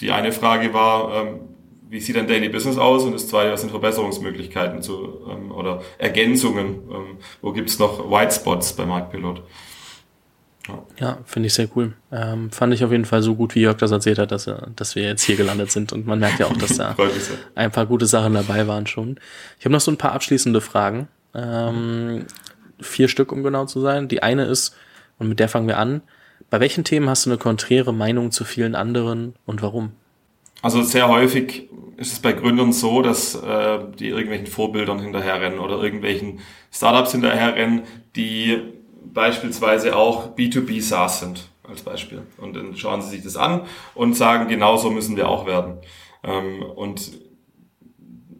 die 0.00 0.10
eine 0.12 0.32
Frage 0.32 0.72
war, 0.74 1.14
ähm, 1.14 1.40
wie 1.88 2.00
sieht 2.00 2.16
dein 2.16 2.26
Daily 2.28 2.48
Business 2.48 2.76
aus? 2.76 3.04
Und 3.04 3.12
das 3.12 3.28
zweite, 3.28 3.52
was 3.52 3.62
sind 3.62 3.70
Verbesserungsmöglichkeiten 3.70 4.82
zu, 4.82 5.26
ähm, 5.30 5.50
oder 5.50 5.82
Ergänzungen? 5.96 6.66
Ähm, 6.90 7.18
wo 7.40 7.52
gibt's 7.52 7.78
noch 7.78 8.10
White 8.10 8.34
Spots 8.34 8.74
bei 8.74 8.84
Marktpilot? 8.84 9.42
Ja, 10.68 10.82
ja 10.98 11.18
finde 11.24 11.46
ich 11.46 11.54
sehr 11.54 11.68
cool. 11.74 11.94
Ähm, 12.12 12.50
fand 12.50 12.74
ich 12.74 12.84
auf 12.84 12.92
jeden 12.92 13.06
Fall 13.06 13.22
so 13.22 13.34
gut, 13.34 13.54
wie 13.54 13.60
Jörg 13.60 13.78
das 13.78 13.90
erzählt 13.90 14.18
hat, 14.18 14.32
dass, 14.32 14.46
er, 14.46 14.68
dass 14.76 14.94
wir 14.94 15.04
jetzt 15.04 15.22
hier 15.22 15.36
gelandet 15.36 15.72
sind. 15.72 15.92
Und 15.92 16.06
man 16.06 16.18
merkt 16.18 16.38
ja 16.38 16.46
auch, 16.46 16.56
dass 16.56 16.76
da 16.76 16.94
ein 17.54 17.72
paar 17.72 17.86
gute 17.86 18.06
Sachen 18.06 18.34
dabei 18.34 18.66
waren 18.66 18.86
schon. 18.86 19.18
Ich 19.58 19.64
habe 19.64 19.72
noch 19.72 19.80
so 19.80 19.90
ein 19.90 19.96
paar 19.96 20.12
abschließende 20.12 20.60
Fragen. 20.60 21.08
Ähm, 21.38 22.26
vier 22.80 23.08
Stück, 23.08 23.32
um 23.32 23.42
genau 23.42 23.66
zu 23.66 23.80
sein. 23.80 24.08
Die 24.08 24.22
eine 24.22 24.44
ist, 24.44 24.74
und 25.18 25.28
mit 25.28 25.40
der 25.40 25.48
fangen 25.48 25.68
wir 25.68 25.78
an, 25.78 26.02
bei 26.50 26.60
welchen 26.60 26.84
Themen 26.84 27.08
hast 27.08 27.26
du 27.26 27.30
eine 27.30 27.38
konträre 27.38 27.92
Meinung 27.92 28.30
zu 28.30 28.44
vielen 28.44 28.74
anderen 28.74 29.34
und 29.44 29.62
warum? 29.62 29.92
Also 30.62 30.82
sehr 30.82 31.08
häufig 31.08 31.68
ist 31.96 32.12
es 32.12 32.18
bei 32.20 32.32
Gründern 32.32 32.72
so, 32.72 33.02
dass 33.02 33.34
äh, 33.34 33.78
die 33.98 34.08
irgendwelchen 34.08 34.46
Vorbildern 34.46 35.00
hinterherrennen 35.00 35.58
oder 35.58 35.82
irgendwelchen 35.82 36.40
Startups 36.72 37.12
hinterherrennen, 37.12 37.82
die 38.16 38.62
beispielsweise 39.04 39.96
auch 39.96 40.36
B2B 40.36 40.80
SaaS 40.80 41.20
sind, 41.20 41.48
als 41.68 41.82
Beispiel. 41.82 42.22
Und 42.38 42.56
dann 42.56 42.76
schauen 42.76 43.02
sie 43.02 43.10
sich 43.10 43.22
das 43.22 43.36
an 43.36 43.62
und 43.94 44.14
sagen, 44.14 44.48
genauso 44.48 44.90
müssen 44.90 45.16
wir 45.16 45.28
auch 45.28 45.46
werden. 45.46 45.78
Ähm, 46.24 46.62
und 46.62 47.12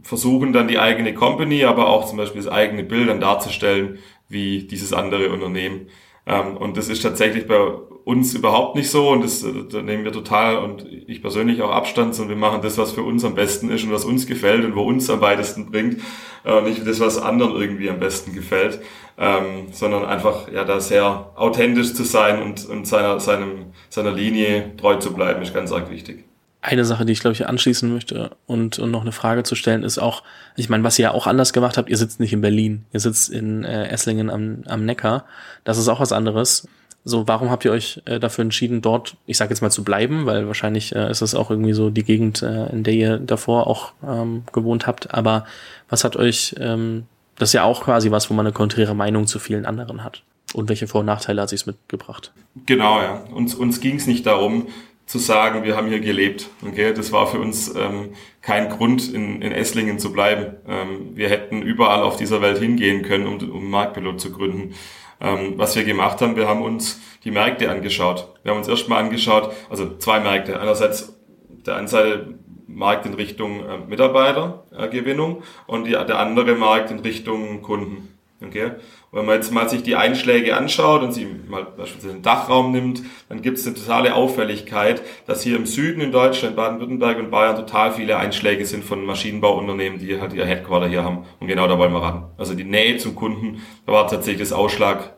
versuchen 0.08 0.54
dann 0.54 0.68
die 0.68 0.78
eigene 0.78 1.12
Company, 1.12 1.64
aber 1.64 1.88
auch 1.88 2.06
zum 2.06 2.16
Beispiel 2.16 2.40
das 2.40 2.50
eigene 2.50 2.82
Bild 2.82 3.10
dann 3.10 3.20
darzustellen, 3.20 3.98
wie 4.30 4.66
dieses 4.66 4.94
andere 4.94 5.28
Unternehmen. 5.28 5.88
Ähm, 6.26 6.56
und 6.56 6.78
das 6.78 6.88
ist 6.88 7.02
tatsächlich 7.02 7.46
bei 7.46 7.58
uns 8.04 8.32
überhaupt 8.32 8.74
nicht 8.74 8.90
so 8.90 9.10
und 9.10 9.22
das, 9.22 9.44
da 9.70 9.82
nehmen 9.82 10.04
wir 10.04 10.12
total 10.12 10.56
und 10.56 10.86
ich 11.06 11.20
persönlich 11.20 11.60
auch 11.60 11.70
Abstand, 11.70 12.14
sondern 12.14 12.38
wir 12.38 12.40
machen 12.40 12.62
das, 12.62 12.78
was 12.78 12.92
für 12.92 13.02
uns 13.02 13.22
am 13.22 13.34
besten 13.34 13.68
ist 13.68 13.84
und 13.84 13.92
was 13.92 14.06
uns 14.06 14.26
gefällt 14.26 14.64
und 14.64 14.74
wo 14.76 14.82
uns 14.82 15.10
am 15.10 15.20
weitesten 15.20 15.70
bringt, 15.70 16.00
äh, 16.46 16.62
nicht 16.62 16.86
das, 16.86 17.00
was 17.00 17.18
anderen 17.18 17.60
irgendwie 17.60 17.90
am 17.90 17.98
besten 17.98 18.32
gefällt, 18.32 18.80
ähm, 19.18 19.66
sondern 19.72 20.06
einfach 20.06 20.50
ja 20.50 20.64
da 20.64 20.80
sehr 20.80 21.32
authentisch 21.36 21.92
zu 21.92 22.04
sein 22.04 22.40
und, 22.40 22.66
und 22.66 22.86
seiner, 22.86 23.20
seinem, 23.20 23.74
seiner 23.90 24.12
Linie 24.12 24.74
treu 24.78 24.96
zu 24.96 25.12
bleiben, 25.12 25.42
ist 25.42 25.52
ganz 25.52 25.70
arg 25.70 25.90
wichtig. 25.90 26.27
Eine 26.60 26.84
Sache, 26.84 27.04
die 27.04 27.12
ich 27.12 27.20
glaube 27.20 27.34
ich 27.34 27.46
anschließen 27.46 27.92
möchte 27.92 28.32
und, 28.46 28.78
und 28.80 28.90
noch 28.90 29.02
eine 29.02 29.12
Frage 29.12 29.44
zu 29.44 29.54
stellen, 29.54 29.84
ist 29.84 29.98
auch, 29.98 30.24
ich 30.56 30.68
meine, 30.68 30.82
was 30.82 30.98
ihr 30.98 31.04
ja 31.04 31.10
auch 31.12 31.28
anders 31.28 31.52
gemacht 31.52 31.78
habt, 31.78 31.88
ihr 31.88 31.96
sitzt 31.96 32.18
nicht 32.18 32.32
in 32.32 32.40
Berlin, 32.40 32.84
ihr 32.92 33.00
sitzt 33.00 33.30
in 33.30 33.64
äh, 33.64 33.88
Esslingen 33.88 34.28
am, 34.28 34.62
am 34.66 34.84
Neckar. 34.84 35.24
Das 35.62 35.78
ist 35.78 35.88
auch 35.88 36.00
was 36.00 36.12
anderes. 36.12 36.66
So, 37.04 37.26
warum 37.26 37.50
habt 37.50 37.64
ihr 37.64 37.70
euch 37.70 38.02
äh, 38.04 38.18
dafür 38.18 38.42
entschieden, 38.42 38.82
dort, 38.82 39.16
ich 39.24 39.38
sage 39.38 39.50
jetzt 39.50 39.62
mal, 39.62 39.70
zu 39.70 39.84
bleiben? 39.84 40.26
Weil 40.26 40.46
wahrscheinlich 40.46 40.94
äh, 40.94 41.10
ist 41.10 41.22
es 41.22 41.34
auch 41.34 41.50
irgendwie 41.50 41.72
so 41.72 41.90
die 41.90 42.04
Gegend, 42.04 42.42
äh, 42.42 42.66
in 42.66 42.82
der 42.82 42.94
ihr 42.94 43.18
davor 43.18 43.66
auch 43.66 43.92
ähm, 44.06 44.42
gewohnt 44.52 44.86
habt. 44.86 45.14
Aber 45.14 45.46
was 45.88 46.04
hat 46.04 46.16
euch, 46.16 46.56
ähm, 46.58 47.06
das 47.36 47.50
ist 47.50 47.52
ja 47.54 47.62
auch 47.62 47.84
quasi 47.84 48.10
was, 48.10 48.28
wo 48.30 48.34
man 48.34 48.44
eine 48.44 48.52
konträre 48.52 48.94
Meinung 48.94 49.26
zu 49.26 49.38
vielen 49.38 49.64
anderen 49.64 50.02
hat. 50.04 50.22
Und 50.54 50.68
welche 50.68 50.86
Vor- 50.86 51.00
und 51.00 51.06
Nachteile 51.06 51.42
hat 51.42 51.50
sich's 51.50 51.66
mitgebracht? 51.66 52.32
Genau, 52.66 53.00
ja. 53.00 53.24
Uns, 53.32 53.54
uns 53.54 53.80
ging 53.80 53.96
es 53.96 54.06
nicht 54.06 54.26
darum, 54.26 54.66
zu 55.08 55.18
sagen, 55.18 55.64
wir 55.64 55.74
haben 55.74 55.88
hier 55.88 56.00
gelebt. 56.00 56.50
Okay, 56.62 56.92
das 56.92 57.12
war 57.12 57.26
für 57.26 57.40
uns 57.40 57.74
ähm, 57.74 58.10
kein 58.42 58.68
Grund, 58.68 59.12
in, 59.12 59.40
in 59.40 59.52
Esslingen 59.52 59.98
zu 59.98 60.12
bleiben. 60.12 60.56
Ähm, 60.68 61.16
wir 61.16 61.30
hätten 61.30 61.62
überall 61.62 62.02
auf 62.02 62.16
dieser 62.16 62.42
Welt 62.42 62.58
hingehen 62.58 63.02
können, 63.02 63.26
um, 63.26 63.50
um 63.50 63.70
Marktpilot 63.70 64.20
zu 64.20 64.30
gründen. 64.30 64.74
Ähm, 65.18 65.54
was 65.56 65.74
wir 65.76 65.84
gemacht 65.84 66.20
haben, 66.20 66.36
wir 66.36 66.46
haben 66.46 66.60
uns 66.60 67.00
die 67.24 67.30
Märkte 67.30 67.70
angeschaut. 67.70 68.34
Wir 68.42 68.50
haben 68.52 68.58
uns 68.58 68.68
erstmal 68.68 69.02
angeschaut, 69.02 69.50
also 69.70 69.96
zwei 69.96 70.20
Märkte. 70.20 70.60
Einerseits 70.60 71.18
der 71.48 71.88
Seite 71.88 72.34
Markt 72.66 73.06
in 73.06 73.14
Richtung 73.14 73.64
äh, 73.64 73.78
Mitarbeitergewinnung 73.78 75.38
äh, 75.38 75.72
und 75.72 75.84
die, 75.84 75.92
der 75.92 76.18
andere 76.18 76.54
Markt 76.54 76.90
in 76.90 76.98
Richtung 76.98 77.62
Kunden. 77.62 78.17
Okay? 78.44 78.72
wenn 79.10 79.24
man 79.24 79.36
jetzt 79.36 79.52
mal 79.52 79.68
sich 79.68 79.82
die 79.82 79.96
Einschläge 79.96 80.56
anschaut 80.56 81.02
und 81.02 81.12
sie 81.12 81.26
mal 81.48 81.64
beispielsweise 81.64 82.14
den 82.14 82.22
Dachraum 82.22 82.72
nimmt, 82.72 83.02
dann 83.28 83.40
gibt 83.40 83.58
es 83.58 83.66
eine 83.66 83.74
totale 83.74 84.14
Auffälligkeit, 84.14 85.02
dass 85.26 85.42
hier 85.42 85.56
im 85.56 85.66
Süden 85.66 86.00
in 86.00 86.12
Deutschland, 86.12 86.56
Baden-Württemberg 86.56 87.18
und 87.18 87.30
Bayern 87.30 87.56
total 87.56 87.92
viele 87.92 88.18
Einschläge 88.18 88.66
sind 88.66 88.84
von 88.84 89.04
Maschinenbauunternehmen, 89.04 89.98
die 89.98 90.20
halt 90.20 90.34
ihr 90.34 90.44
Headquarter 90.44 90.88
hier 90.88 91.04
haben. 91.04 91.24
Und 91.40 91.48
genau 91.48 91.66
da 91.68 91.78
wollen 91.78 91.92
wir 91.92 92.02
ran. 92.02 92.30
Also 92.36 92.54
die 92.54 92.64
Nähe 92.64 92.98
zum 92.98 93.14
Kunden, 93.14 93.62
da 93.86 93.92
war 93.92 94.06
tatsächlich 94.08 94.48
das 94.48 94.52
Ausschlag 94.52 95.14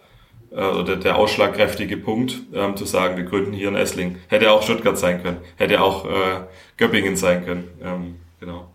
äh, 0.52 0.62
oder 0.62 0.96
der 0.96 1.16
ausschlagkräftige 1.16 1.96
Punkt, 1.96 2.40
ähm, 2.54 2.76
zu 2.76 2.84
sagen, 2.84 3.16
wir 3.16 3.24
gründen 3.24 3.52
hier 3.52 3.68
in 3.68 3.76
Essling. 3.76 4.18
Hätte 4.28 4.52
auch 4.52 4.62
Stuttgart 4.62 4.98
sein 4.98 5.22
können, 5.22 5.38
hätte 5.56 5.82
auch 5.82 6.04
äh, 6.04 6.44
Göppingen 6.76 7.16
sein 7.16 7.44
können. 7.44 7.68
Ähm, 7.82 8.16
genau. 8.38 8.70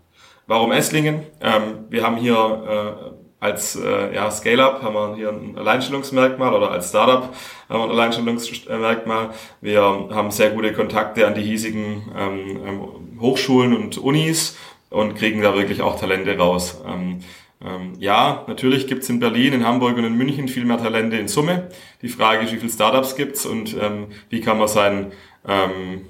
Warum 0.46 0.72
Esslingen? 0.72 1.22
Ähm, 1.40 1.86
wir 1.88 2.04
haben 2.04 2.16
hier 2.16 3.16
äh, 3.16 3.25
als 3.38 3.76
äh, 3.76 4.14
ja, 4.14 4.30
Scale-Up 4.30 4.82
haben 4.82 4.94
wir 4.94 5.16
hier 5.16 5.28
ein 5.28 5.58
Alleinstellungsmerkmal 5.58 6.54
oder 6.54 6.70
als 6.70 6.88
Startup 6.88 7.34
haben 7.68 7.80
wir 7.80 7.84
ein 7.84 7.90
Alleinstellungsmerkmal. 7.90 9.30
Wir 9.60 9.82
haben 9.82 10.30
sehr 10.30 10.50
gute 10.50 10.72
Kontakte 10.72 11.26
an 11.26 11.34
die 11.34 11.42
hiesigen 11.42 12.02
ähm, 12.16 12.60
ähm, 12.66 13.20
Hochschulen 13.20 13.74
und 13.74 13.98
Unis 13.98 14.56
und 14.90 15.16
kriegen 15.16 15.42
da 15.42 15.54
wirklich 15.54 15.82
auch 15.82 16.00
Talente 16.00 16.36
raus. 16.36 16.82
Ähm, 16.86 17.20
ähm, 17.64 17.94
ja, 17.98 18.44
natürlich 18.46 18.86
gibt's 18.86 19.08
in 19.08 19.20
Berlin, 19.20 19.52
in 19.52 19.66
Hamburg 19.66 19.96
und 19.96 20.04
in 20.04 20.16
München 20.16 20.48
viel 20.48 20.64
mehr 20.64 20.78
Talente 20.78 21.16
in 21.16 21.28
Summe. 21.28 21.68
Die 22.02 22.08
Frage 22.08 22.44
ist, 22.44 22.52
wie 22.52 22.58
viele 22.58 22.72
Startups 22.72 23.16
gibt's 23.16 23.44
und 23.44 23.76
ähm, 23.80 24.06
wie 24.30 24.40
kann 24.40 24.58
man 24.58 24.68
sein 24.68 25.12
ähm, 25.46 26.06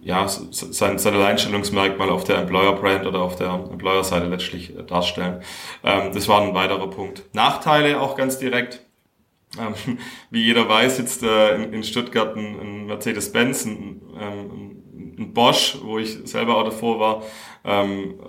ja, 0.00 0.28
sein, 0.28 0.98
sein 0.98 1.14
Alleinstellungsmerkmal 1.14 2.10
auf 2.10 2.24
der 2.24 2.38
Employer-Brand 2.38 3.06
oder 3.06 3.20
auf 3.20 3.36
der 3.36 3.48
Employer-Seite 3.48 4.26
letztlich 4.26 4.76
äh, 4.76 4.82
darstellen. 4.82 5.42
Ähm, 5.84 6.12
das 6.12 6.28
war 6.28 6.40
ein 6.40 6.54
weiterer 6.54 6.88
Punkt. 6.88 7.24
Nachteile 7.32 8.00
auch 8.00 8.16
ganz 8.16 8.38
direkt. 8.38 8.84
Ähm, 9.58 9.98
wie 10.30 10.44
jeder 10.44 10.68
weiß, 10.68 10.96
sitzt 10.96 11.22
äh, 11.22 11.54
in, 11.54 11.72
in, 11.72 11.84
Stuttgart 11.84 12.36
ein, 12.36 12.60
ein 12.60 12.86
Mercedes-Benz, 12.86 13.64
ein, 13.66 14.02
ähm, 14.20 14.82
ein, 15.18 15.32
Bosch, 15.32 15.78
wo 15.82 15.98
ich 15.98 16.18
selber 16.24 16.56
auch 16.56 16.64
davor 16.64 17.00
war, 17.00 17.22
ähm, 17.64 18.20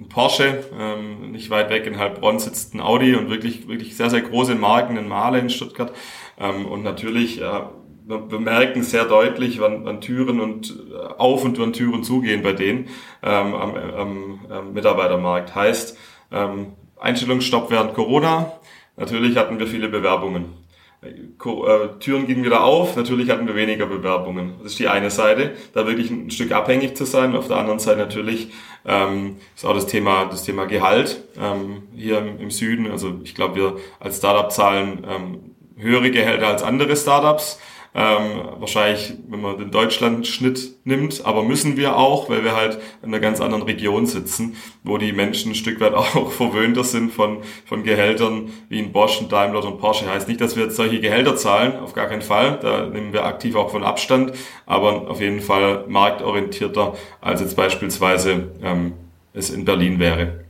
ein 0.00 0.08
Porsche, 0.08 0.64
ähm, 0.78 1.30
nicht 1.30 1.50
weit 1.50 1.70
weg 1.70 1.86
in 1.86 1.98
Heilbronn 1.98 2.38
sitzt 2.38 2.74
ein 2.74 2.80
Audi 2.80 3.14
und 3.14 3.30
wirklich, 3.30 3.68
wirklich 3.68 3.96
sehr, 3.96 4.10
sehr 4.10 4.22
große 4.22 4.54
Marken 4.54 4.96
in 4.96 5.08
Mahle 5.08 5.38
in 5.38 5.50
Stuttgart. 5.50 5.92
Ähm, 6.38 6.66
und 6.66 6.82
natürlich 6.82 7.40
äh, 7.40 7.62
wir 8.06 8.40
merken 8.40 8.82
sehr 8.82 9.04
deutlich, 9.04 9.60
wann, 9.60 9.84
wann 9.84 10.00
Türen 10.00 10.40
und 10.40 10.74
äh, 10.92 10.96
auf 11.18 11.44
und 11.44 11.58
wann 11.58 11.72
Türen 11.72 12.04
zugehen 12.04 12.42
bei 12.42 12.52
denen 12.52 12.88
ähm, 13.22 13.54
am, 13.54 13.74
am, 13.74 14.40
am 14.50 14.72
Mitarbeitermarkt. 14.72 15.54
Heißt, 15.54 15.96
ähm, 16.32 16.72
Einstellungsstopp 17.00 17.70
während 17.70 17.94
Corona. 17.94 18.52
Natürlich 18.96 19.36
hatten 19.36 19.58
wir 19.58 19.66
viele 19.66 19.88
Bewerbungen. 19.88 20.62
Äh, 21.02 21.88
Türen 21.98 22.26
gingen 22.26 22.44
wieder 22.44 22.62
auf, 22.62 22.96
natürlich 22.96 23.28
hatten 23.30 23.46
wir 23.46 23.56
weniger 23.56 23.86
Bewerbungen. 23.86 24.54
Das 24.62 24.72
ist 24.72 24.78
die 24.78 24.88
eine 24.88 25.10
Seite, 25.10 25.52
da 25.74 25.86
wirklich 25.86 26.10
ein 26.10 26.30
Stück 26.30 26.52
abhängig 26.52 26.96
zu 26.96 27.04
sein. 27.04 27.34
Auf 27.34 27.48
der 27.48 27.56
anderen 27.56 27.80
Seite 27.80 27.98
natürlich 27.98 28.52
ähm, 28.86 29.36
ist 29.56 29.64
auch 29.64 29.74
das 29.74 29.86
Thema, 29.86 30.26
das 30.26 30.44
Thema 30.44 30.66
Gehalt 30.66 31.24
ähm, 31.40 31.82
hier 31.94 32.18
im, 32.18 32.38
im 32.38 32.50
Süden. 32.50 32.90
Also 32.90 33.20
ich 33.24 33.34
glaube, 33.34 33.56
wir 33.56 33.76
als 33.98 34.18
Startup 34.18 34.50
zahlen 34.52 35.04
ähm, 35.08 35.38
höhere 35.76 36.10
Gehälter 36.10 36.48
als 36.48 36.62
andere 36.62 36.96
Startups. 36.96 37.58
Ähm, 37.94 38.40
wahrscheinlich, 38.58 39.12
wenn 39.28 39.42
man 39.42 39.58
den 39.58 39.70
Deutschland-Schnitt 39.70 40.76
nimmt, 40.84 41.26
aber 41.26 41.42
müssen 41.42 41.76
wir 41.76 41.98
auch, 41.98 42.30
weil 42.30 42.42
wir 42.42 42.56
halt 42.56 42.78
in 43.02 43.08
einer 43.08 43.20
ganz 43.20 43.38
anderen 43.38 43.64
Region 43.64 44.06
sitzen, 44.06 44.56
wo 44.82 44.96
die 44.96 45.12
Menschen 45.12 45.52
ein 45.52 45.54
Stück 45.54 45.78
weit 45.78 45.92
auch 45.94 46.32
verwöhnter 46.32 46.84
sind 46.84 47.12
von, 47.12 47.42
von 47.66 47.82
Gehältern 47.82 48.50
wie 48.70 48.78
in 48.78 48.92
Bosch, 48.92 49.20
und 49.20 49.30
Daimler 49.30 49.62
und 49.62 49.78
Porsche. 49.78 50.10
Heißt 50.10 50.26
nicht, 50.26 50.40
dass 50.40 50.56
wir 50.56 50.64
jetzt 50.64 50.76
solche 50.76 51.00
Gehälter 51.00 51.36
zahlen, 51.36 51.78
auf 51.80 51.92
gar 51.92 52.06
keinen 52.06 52.22
Fall. 52.22 52.58
Da 52.62 52.86
nehmen 52.86 53.12
wir 53.12 53.26
aktiv 53.26 53.56
auch 53.56 53.70
von 53.70 53.84
Abstand, 53.84 54.32
aber 54.64 55.10
auf 55.10 55.20
jeden 55.20 55.42
Fall 55.42 55.84
marktorientierter, 55.86 56.94
als 57.20 57.42
jetzt 57.42 57.56
beispielsweise 57.56 58.52
ähm, 58.62 58.94
es 59.34 59.50
in 59.50 59.66
Berlin 59.66 59.98
wäre. 59.98 60.44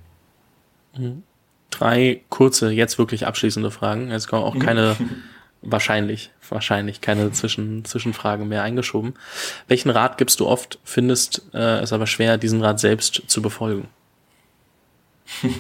Mhm. 0.97 1.25
Drei 1.71 2.21
kurze, 2.29 2.71
jetzt 2.71 2.99
wirklich 2.99 3.27
abschließende 3.27 3.73
Fragen. 3.73 4.11
Jetzt 4.11 4.29
kommen 4.29 4.45
auch 4.45 4.59
keine 4.61 4.95
wahrscheinlich, 5.62 6.31
wahrscheinlich 6.48 7.01
keine 7.01 7.33
Zwischen, 7.33 7.85
Zwischenfragen 7.85 8.48
mehr 8.48 8.62
eingeschoben. 8.62 9.14
Welchen 9.68 9.90
Rat 9.90 10.18
gibst 10.18 10.40
du 10.40 10.46
oft, 10.46 10.79
findest 10.85 11.42
äh, 11.55 11.81
es 11.81 11.92
aber 11.92 12.07
schwer, 12.07 12.38
diesen 12.38 12.62
Rat 12.62 12.81
selbst 12.81 13.22
zu 13.27 13.42
befolgen? 13.42 13.88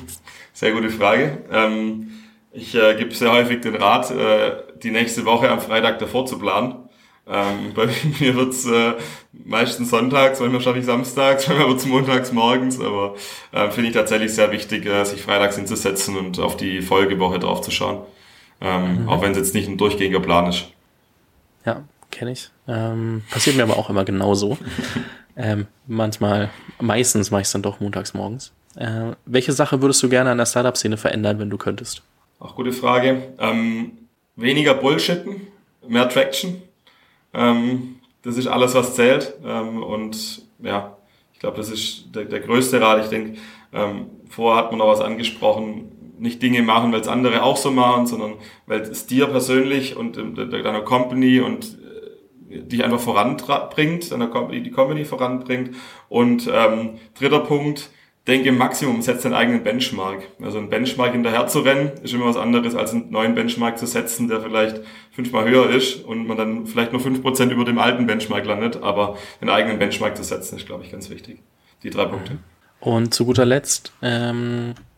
Sehr 0.52 0.72
gute 0.72 0.90
Frage. 0.90 1.38
Ähm, 1.50 2.10
ich 2.52 2.74
äh, 2.74 2.94
gebe 2.96 3.14
sehr 3.14 3.32
häufig 3.32 3.62
den 3.62 3.74
Rat, 3.76 4.10
äh, 4.10 4.52
die 4.82 4.90
nächste 4.90 5.24
Woche 5.24 5.50
am 5.50 5.60
Freitag 5.60 5.98
davor 5.98 6.26
zu 6.26 6.38
planen. 6.38 6.74
Ähm, 7.26 7.72
bei 7.74 7.88
mir 8.20 8.34
wird's 8.34 8.66
äh, 8.66 8.94
meistens 9.32 9.90
sonntags, 9.90 10.40
manchmal 10.40 10.60
schaffe 10.60 10.78
ich 10.78 10.84
samstags, 10.84 11.46
manchmal 11.48 11.68
wird's 11.68 11.86
montags 11.86 12.32
morgens, 12.32 12.80
aber 12.80 13.14
äh, 13.52 13.70
finde 13.70 13.88
ich 13.88 13.94
tatsächlich 13.94 14.34
sehr 14.34 14.52
wichtig, 14.52 14.84
äh, 14.86 15.04
sich 15.04 15.22
freitags 15.22 15.56
hinzusetzen 15.56 16.16
und 16.16 16.38
auf 16.38 16.56
die 16.56 16.82
Folgewoche 16.82 17.38
drauf 17.38 17.62
zu 17.62 17.70
schauen. 17.70 18.02
Ähm, 18.62 19.02
mhm. 19.02 19.08
Auch 19.08 19.20
wenn 19.22 19.32
es 19.32 19.38
jetzt 19.38 19.54
nicht 19.54 19.68
ein 19.68 19.76
durchgängiger 19.76 20.20
Plan 20.20 20.46
ist. 20.46 20.68
Ja, 21.66 21.82
kenne 22.10 22.30
ich. 22.30 22.50
Ähm, 22.68 23.22
passiert 23.30 23.56
mir 23.56 23.64
aber 23.64 23.76
auch 23.76 23.90
immer 23.90 24.04
genauso. 24.04 24.56
ähm, 25.36 25.66
manchmal, 25.86 26.50
meistens 26.80 27.30
mache 27.30 27.40
ich 27.40 27.48
es 27.48 27.52
dann 27.52 27.62
doch 27.62 27.80
montags 27.80 28.14
morgens. 28.14 28.52
Äh, 28.76 29.12
welche 29.26 29.52
Sache 29.52 29.82
würdest 29.82 30.02
du 30.02 30.08
gerne 30.08 30.30
an 30.30 30.38
der 30.38 30.46
Startup-Szene 30.46 30.96
verändern, 30.96 31.38
wenn 31.40 31.50
du 31.50 31.58
könntest? 31.58 32.02
Auch 32.38 32.54
gute 32.54 32.72
Frage. 32.72 33.34
Ähm, 33.38 33.92
weniger 34.36 34.74
Bullshitten, 34.74 35.48
mehr 35.86 36.08
Traction. 36.08 36.62
Ähm, 37.34 37.96
das 38.22 38.36
ist 38.36 38.46
alles, 38.46 38.74
was 38.74 38.94
zählt. 38.94 39.34
Ähm, 39.44 39.82
und 39.82 40.42
ja, 40.60 40.96
ich 41.32 41.40
glaube, 41.40 41.56
das 41.56 41.68
ist 41.70 42.06
der, 42.14 42.24
der 42.24 42.40
größte 42.40 42.80
Rat. 42.80 43.02
Ich 43.02 43.10
denke, 43.10 43.38
ähm, 43.72 44.06
vorher 44.28 44.62
hat 44.62 44.70
man 44.70 44.78
noch 44.78 44.88
was 44.88 45.00
angesprochen, 45.00 45.90
nicht 46.22 46.40
Dinge 46.40 46.62
machen, 46.62 46.92
weil 46.92 47.00
es 47.00 47.08
andere 47.08 47.42
auch 47.42 47.56
so 47.56 47.70
machen, 47.70 48.06
sondern 48.06 48.34
weil 48.66 48.80
es 48.80 49.06
dir 49.06 49.26
persönlich 49.26 49.96
und 49.96 50.16
deiner 50.16 50.82
Company 50.82 51.40
und 51.40 51.78
äh, 52.48 52.62
dich 52.62 52.84
einfach 52.84 53.00
voranbringt, 53.00 54.12
deiner 54.12 54.28
Company, 54.28 54.62
die 54.62 54.70
Company 54.70 55.04
voranbringt. 55.04 55.74
Und 56.08 56.48
ähm, 56.52 57.00
dritter 57.18 57.40
Punkt, 57.40 57.90
denke 58.28 58.50
im 58.50 58.56
Maximum, 58.56 59.02
setz 59.02 59.22
deinen 59.22 59.34
eigenen 59.34 59.64
Benchmark. 59.64 60.22
Also 60.40 60.58
ein 60.58 60.70
Benchmark 60.70 61.10
hinterher 61.10 61.48
zu 61.48 61.58
rennen, 61.58 61.90
ist 62.04 62.14
immer 62.14 62.26
was 62.26 62.36
anderes, 62.36 62.76
als 62.76 62.92
einen 62.92 63.10
neuen 63.10 63.34
Benchmark 63.34 63.76
zu 63.76 63.86
setzen, 63.86 64.28
der 64.28 64.40
vielleicht 64.40 64.80
fünfmal 65.10 65.48
höher 65.48 65.70
ist 65.70 66.04
und 66.04 66.28
man 66.28 66.36
dann 66.36 66.66
vielleicht 66.66 66.92
nur 66.92 67.00
fünf 67.00 67.20
Prozent 67.20 67.50
über 67.50 67.64
dem 67.64 67.78
alten 67.78 68.06
Benchmark 68.06 68.46
landet. 68.46 68.80
Aber 68.80 69.18
den 69.40 69.48
eigenen 69.48 69.80
Benchmark 69.80 70.16
zu 70.16 70.22
setzen, 70.22 70.56
ist, 70.56 70.66
glaube 70.66 70.84
ich, 70.84 70.92
ganz 70.92 71.10
wichtig. 71.10 71.40
Die 71.82 71.90
drei 71.90 72.04
Punkte. 72.04 72.38
Und 72.78 73.12
zu 73.12 73.26
guter 73.26 73.44
Letzt, 73.44 73.92
ähm, 74.02 74.74
Äh, 74.74 74.91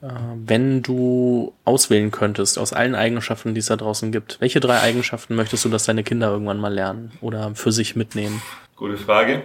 wenn 0.00 0.82
du 0.82 1.54
auswählen 1.64 2.10
könntest 2.10 2.58
aus 2.58 2.72
allen 2.72 2.94
Eigenschaften, 2.94 3.54
die 3.54 3.60
es 3.60 3.66
da 3.66 3.76
draußen 3.76 4.12
gibt, 4.12 4.40
welche 4.40 4.60
drei 4.60 4.80
Eigenschaften 4.80 5.34
möchtest 5.34 5.64
du, 5.64 5.68
dass 5.68 5.84
deine 5.84 6.04
Kinder 6.04 6.30
irgendwann 6.30 6.60
mal 6.60 6.72
lernen 6.72 7.12
oder 7.20 7.54
für 7.54 7.72
sich 7.72 7.96
mitnehmen? 7.96 8.40
Gute 8.76 8.96
Frage. 8.96 9.42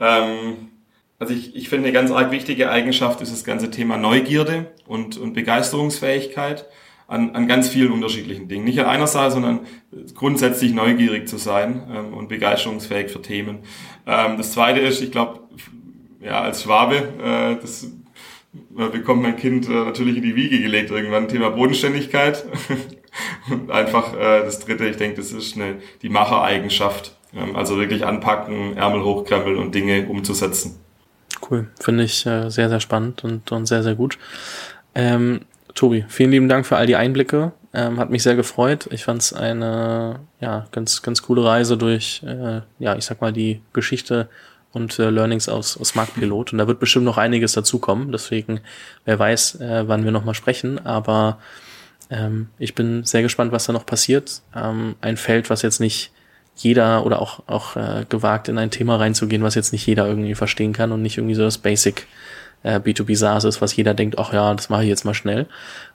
Ähm, 0.00 0.70
also 1.18 1.32
ich, 1.32 1.54
ich 1.54 1.68
finde, 1.68 1.86
eine 1.86 1.92
ganz 1.92 2.10
arg 2.10 2.32
wichtige 2.32 2.70
Eigenschaft 2.70 3.20
ist 3.20 3.32
das 3.32 3.44
ganze 3.44 3.70
Thema 3.70 3.96
Neugierde 3.96 4.66
und, 4.86 5.16
und 5.16 5.32
Begeisterungsfähigkeit 5.32 6.66
an, 7.06 7.36
an 7.36 7.46
ganz 7.46 7.68
vielen 7.68 7.92
unterschiedlichen 7.92 8.48
Dingen. 8.48 8.64
Nicht 8.64 8.80
an 8.80 8.86
einer 8.86 9.06
Sache, 9.06 9.30
sondern 9.30 9.60
grundsätzlich 10.14 10.72
neugierig 10.72 11.28
zu 11.28 11.36
sein 11.36 11.82
ähm, 11.90 12.14
und 12.14 12.28
begeisterungsfähig 12.28 13.12
für 13.12 13.22
Themen. 13.22 13.60
Ähm, 14.06 14.38
das 14.38 14.52
Zweite 14.52 14.80
ist, 14.80 15.00
ich 15.00 15.12
glaube, 15.12 15.40
ja, 16.20 16.40
als 16.40 16.62
Schwabe, 16.62 16.96
äh, 16.96 17.60
das 17.60 17.84
äh, 17.84 17.88
bekommt 18.92 19.22
mein 19.22 19.36
Kind 19.36 19.68
äh, 19.68 19.72
natürlich 19.72 20.16
in 20.16 20.22
die 20.22 20.36
Wiege 20.36 20.60
gelegt 20.60 20.90
irgendwann, 20.90 21.28
Thema 21.28 21.50
Bodenständigkeit. 21.50 22.44
und 23.50 23.70
einfach 23.70 24.14
äh, 24.14 24.44
das 24.44 24.60
Dritte, 24.60 24.86
ich 24.86 24.96
denke, 24.96 25.16
das 25.16 25.32
ist 25.32 25.56
eine, 25.56 25.76
die 26.02 26.08
Machereigenschaft. 26.08 27.16
Ähm, 27.34 27.56
also 27.56 27.78
wirklich 27.78 28.04
anpacken, 28.04 28.76
Ärmel 28.76 29.02
hochkrempeln 29.02 29.58
und 29.58 29.74
Dinge 29.74 30.06
umzusetzen. 30.06 30.78
Cool, 31.50 31.68
finde 31.80 32.04
ich 32.04 32.24
äh, 32.26 32.48
sehr, 32.50 32.68
sehr 32.68 32.80
spannend 32.80 33.24
und, 33.24 33.50
und 33.52 33.66
sehr, 33.66 33.82
sehr 33.82 33.94
gut. 33.94 34.18
Ähm, 34.94 35.40
Tobi, 35.74 36.04
vielen 36.08 36.30
lieben 36.30 36.48
Dank 36.48 36.66
für 36.66 36.76
all 36.76 36.86
die 36.86 36.96
Einblicke. 36.96 37.52
Ähm, 37.72 37.98
hat 37.98 38.10
mich 38.10 38.22
sehr 38.22 38.36
gefreut. 38.36 38.88
Ich 38.92 39.04
fand 39.04 39.20
es 39.20 39.32
eine 39.32 40.20
ja, 40.40 40.66
ganz, 40.70 41.02
ganz 41.02 41.22
coole 41.22 41.44
Reise 41.44 41.76
durch, 41.76 42.22
äh, 42.24 42.60
ja, 42.78 42.96
ich 42.96 43.04
sag 43.04 43.20
mal, 43.20 43.32
die 43.32 43.60
Geschichte 43.72 44.28
und 44.74 44.98
äh, 44.98 45.10
Learnings 45.10 45.48
aus, 45.48 45.76
aus 45.76 45.94
Marktpilot. 45.94 46.52
Und 46.52 46.58
da 46.58 46.66
wird 46.66 46.80
bestimmt 46.80 47.04
noch 47.04 47.18
einiges 47.18 47.52
dazukommen. 47.52 48.12
Deswegen, 48.12 48.60
wer 49.04 49.18
weiß, 49.18 49.60
äh, 49.60 49.84
wann 49.86 50.04
wir 50.04 50.10
nochmal 50.10 50.34
sprechen. 50.34 50.84
Aber 50.84 51.38
ähm, 52.10 52.48
ich 52.58 52.74
bin 52.74 53.04
sehr 53.04 53.22
gespannt, 53.22 53.52
was 53.52 53.66
da 53.66 53.72
noch 53.72 53.86
passiert. 53.86 54.42
Ähm, 54.54 54.96
ein 55.00 55.16
Feld, 55.16 55.50
was 55.50 55.62
jetzt 55.62 55.80
nicht 55.80 56.12
jeder 56.56 57.04
oder 57.04 57.20
auch, 57.20 57.42
auch 57.46 57.76
äh, 57.76 58.04
gewagt 58.08 58.48
in 58.48 58.58
ein 58.58 58.70
Thema 58.70 58.96
reinzugehen, 58.96 59.42
was 59.42 59.54
jetzt 59.54 59.72
nicht 59.72 59.86
jeder 59.86 60.06
irgendwie 60.06 60.34
verstehen 60.34 60.72
kann 60.72 60.92
und 60.92 61.02
nicht 61.02 61.18
irgendwie 61.18 61.34
so 61.34 61.42
das 61.42 61.58
Basic 61.58 62.06
äh, 62.64 62.80
B2B 62.80 63.16
SaaS 63.16 63.44
ist, 63.44 63.62
was 63.62 63.76
jeder 63.76 63.94
denkt, 63.94 64.18
ach 64.18 64.32
ja, 64.32 64.52
das 64.52 64.68
mache 64.68 64.82
ich 64.82 64.88
jetzt 64.88 65.04
mal 65.04 65.14
schnell. 65.14 65.46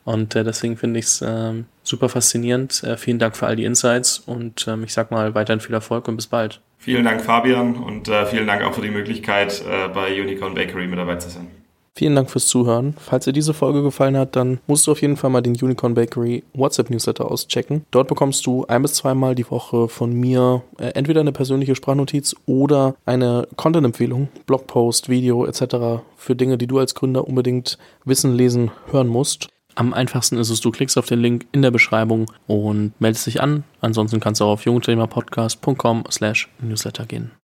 Und 0.06 0.36
äh, 0.36 0.46
deswegen 0.46 0.78
finde 0.78 1.00
ich 1.00 1.06
es 1.06 1.22
äh, 1.22 1.54
super 1.84 2.08
faszinierend. 2.08 2.84
Äh, 2.84 2.96
vielen 2.96 3.20
Dank 3.20 3.36
für 3.36 3.48
all 3.48 3.58
die 3.58 3.66
Insights 3.66 4.20
und 4.20 4.68
ähm, 4.68 4.84
ich 4.84 4.94
sag 4.94 5.12
mal 5.12 5.36
weiterhin 5.36 5.60
viel 5.60 5.76
Erfolg 5.76 6.08
und 6.08 6.16
bis 6.16 6.28
bald. 6.28 6.62
Vielen 6.78 7.04
Dank, 7.04 7.22
Fabian, 7.22 7.76
und 7.76 8.08
äh, 8.08 8.26
vielen 8.26 8.48
Dank 8.48 8.64
auch 8.64 8.74
für 8.74 8.82
die 8.82 8.90
Möglichkeit, 8.90 9.62
äh, 9.70 9.90
bei 9.90 10.22
Unicorn 10.22 10.54
Bakery 10.54 10.88
mit 10.88 10.98
dabei 10.98 11.18
zu 11.18 11.30
sein. 11.30 11.48
Vielen 11.96 12.16
Dank 12.16 12.30
fürs 12.30 12.48
Zuhören. 12.48 12.96
Falls 12.98 13.26
dir 13.26 13.34
diese 13.34 13.54
Folge 13.54 13.84
gefallen 13.84 14.18
hat, 14.18 14.36
dann 14.36 14.60
musst 14.68 14.88
du 14.88 14.92
auf 14.92 15.02
jeden 15.02 15.18
Fall 15.18 15.30
mal 15.30 15.42
den 15.42 15.54
Unicorn 15.54 15.94
Bakery 15.94 16.44
WhatsApp 16.54 16.90
Newsletter 16.90 17.30
auschecken. 17.30 17.86
Dort 17.92 18.08
bekommst 18.08 18.46
du 18.46 18.66
ein 18.68 18.82
bis 18.82 18.94
zweimal 18.94 19.36
die 19.36 19.50
Woche 19.50 19.88
von 19.90 20.14
mir 20.14 20.64
äh, 20.78 20.88
entweder 20.90 21.22
eine 21.22 21.32
persönliche 21.32 21.76
Sprachnotiz 21.76 22.36
oder 22.46 22.96
eine 23.06 23.48
Content-Empfehlung, 23.56 24.30
Blogpost, 24.46 25.10
Video 25.10 25.46
etc. 25.46 26.02
für 26.16 26.36
Dinge, 26.36 26.58
die 26.58 26.68
du 26.68 26.80
als 26.80 26.96
Gründer 26.96 27.28
unbedingt 27.28 27.78
wissen, 28.06 28.34
lesen, 28.34 28.72
hören 28.92 29.08
musst. 29.08 29.50
Am 29.76 29.94
einfachsten 29.94 30.38
ist 30.38 30.50
es, 30.50 30.60
du 30.60 30.72
klickst 30.72 30.98
auf 30.98 31.06
den 31.06 31.20
Link 31.20 31.48
in 31.52 31.62
der 31.62 31.72
Beschreibung 31.72 32.30
und 32.48 33.00
meldest 33.00 33.28
dich 33.28 33.42
an. 33.42 33.64
Ansonsten 33.80 34.20
kannst 34.20 34.42
du 34.42 34.46
auch 34.46 34.52
auf 34.52 34.66
jungunternehmerpodcast.com 34.66 36.04
slash 36.12 36.50
newsletter 36.60 37.06
gehen. 37.06 37.32